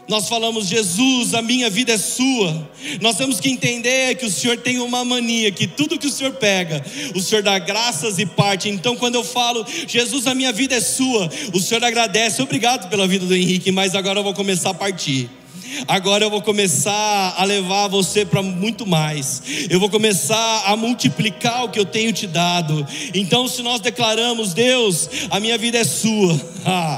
nós 0.08 0.28
falamos, 0.28 0.68
Jesus, 0.68 1.34
a 1.34 1.42
minha 1.42 1.70
vida 1.70 1.94
é 1.94 1.98
sua. 1.98 2.70
Nós 3.02 3.16
temos 3.16 3.40
que 3.40 3.50
entender 3.50 4.16
que 4.16 4.26
o 4.26 4.30
Senhor 4.30 4.58
tem 4.58 4.80
uma 4.80 5.06
mania, 5.06 5.52
que 5.52 5.66
tudo 5.66 5.98
que 5.98 6.08
o 6.08 6.12
Senhor 6.12 6.34
pega, 6.34 6.84
o 7.16 7.22
Senhor 7.22 7.42
dá 7.42 7.58
graças 7.58 8.20
e 8.20 8.26
parte. 8.26 8.70
Então, 8.70 8.96
quando 8.96 9.16
eu 9.16 9.24
falo, 9.24 9.66
Jesus, 9.88 10.28
a 10.28 10.36
minha 10.36 10.52
vida 10.52 10.76
é 10.76 10.82
sua, 10.82 11.30
o 11.54 11.60
Senhor 11.60 11.84
agradece, 11.84 12.42
obrigado 12.42 12.90
pela 12.90 13.08
vida 13.08 13.26
do 13.26 13.36
Henrique, 13.36 13.72
mas 13.72 13.96
agora 13.96 14.20
eu 14.20 14.24
vou 14.24 14.34
começar 14.34 14.72
a 14.72 14.74
partir. 14.74 15.30
Agora 15.88 16.24
eu 16.24 16.30
vou 16.30 16.42
começar 16.42 17.34
a 17.38 17.44
levar 17.46 17.88
você 17.88 18.26
para 18.26 18.44
muito 18.44 18.86
mais. 18.86 19.42
Eu 19.70 19.80
vou 19.80 19.90
começar 19.90 20.64
a 20.66 20.76
multiplicar 20.76 21.64
o 21.64 21.70
que 21.70 21.80
eu 21.80 21.86
tenho 21.86 22.14
te 22.14 22.28
dado. 22.28 22.86
Então, 23.14 23.48
se 23.48 23.64
nós 23.64 23.80
declaramos, 23.80 24.54
Deus, 24.54 25.10
a 25.32 25.40
minha 25.40 25.58
vida 25.58 25.80
é 25.80 25.84
sua. 25.84 26.40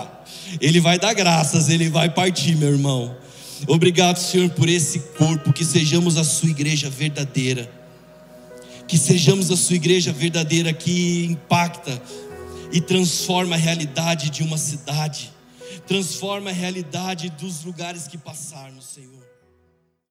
Ele 0.60 0.80
vai 0.80 0.98
dar 0.98 1.14
graças, 1.14 1.70
ele 1.70 1.90
vai 1.90 2.10
partir, 2.10 2.56
meu 2.56 2.72
irmão. 2.72 3.16
Obrigado, 3.68 4.18
Senhor, 4.18 4.50
por 4.50 4.70
esse 4.70 5.00
corpo, 5.18 5.54
que 5.54 5.64
sejamos 5.64 6.18
a 6.18 6.24
sua 6.24 6.50
igreja 6.50 6.90
verdadeira. 6.90 7.70
Que 8.88 8.98
sejamos 8.98 9.50
a 9.52 9.58
sua 9.58 9.76
igreja 9.76 10.12
verdadeira 10.12 10.72
que 10.72 11.26
impacta 11.26 12.02
e 12.72 12.82
transforma 12.82 13.56
a 13.56 13.58
realidade 13.58 14.30
de 14.30 14.44
uma 14.44 14.58
cidade, 14.58 15.32
transforma 15.88 16.50
a 16.50 16.54
realidade 16.54 17.30
dos 17.30 17.64
lugares 17.64 18.08
que 18.08 18.18
passarmos, 18.18 18.86
Senhor. 18.86 19.25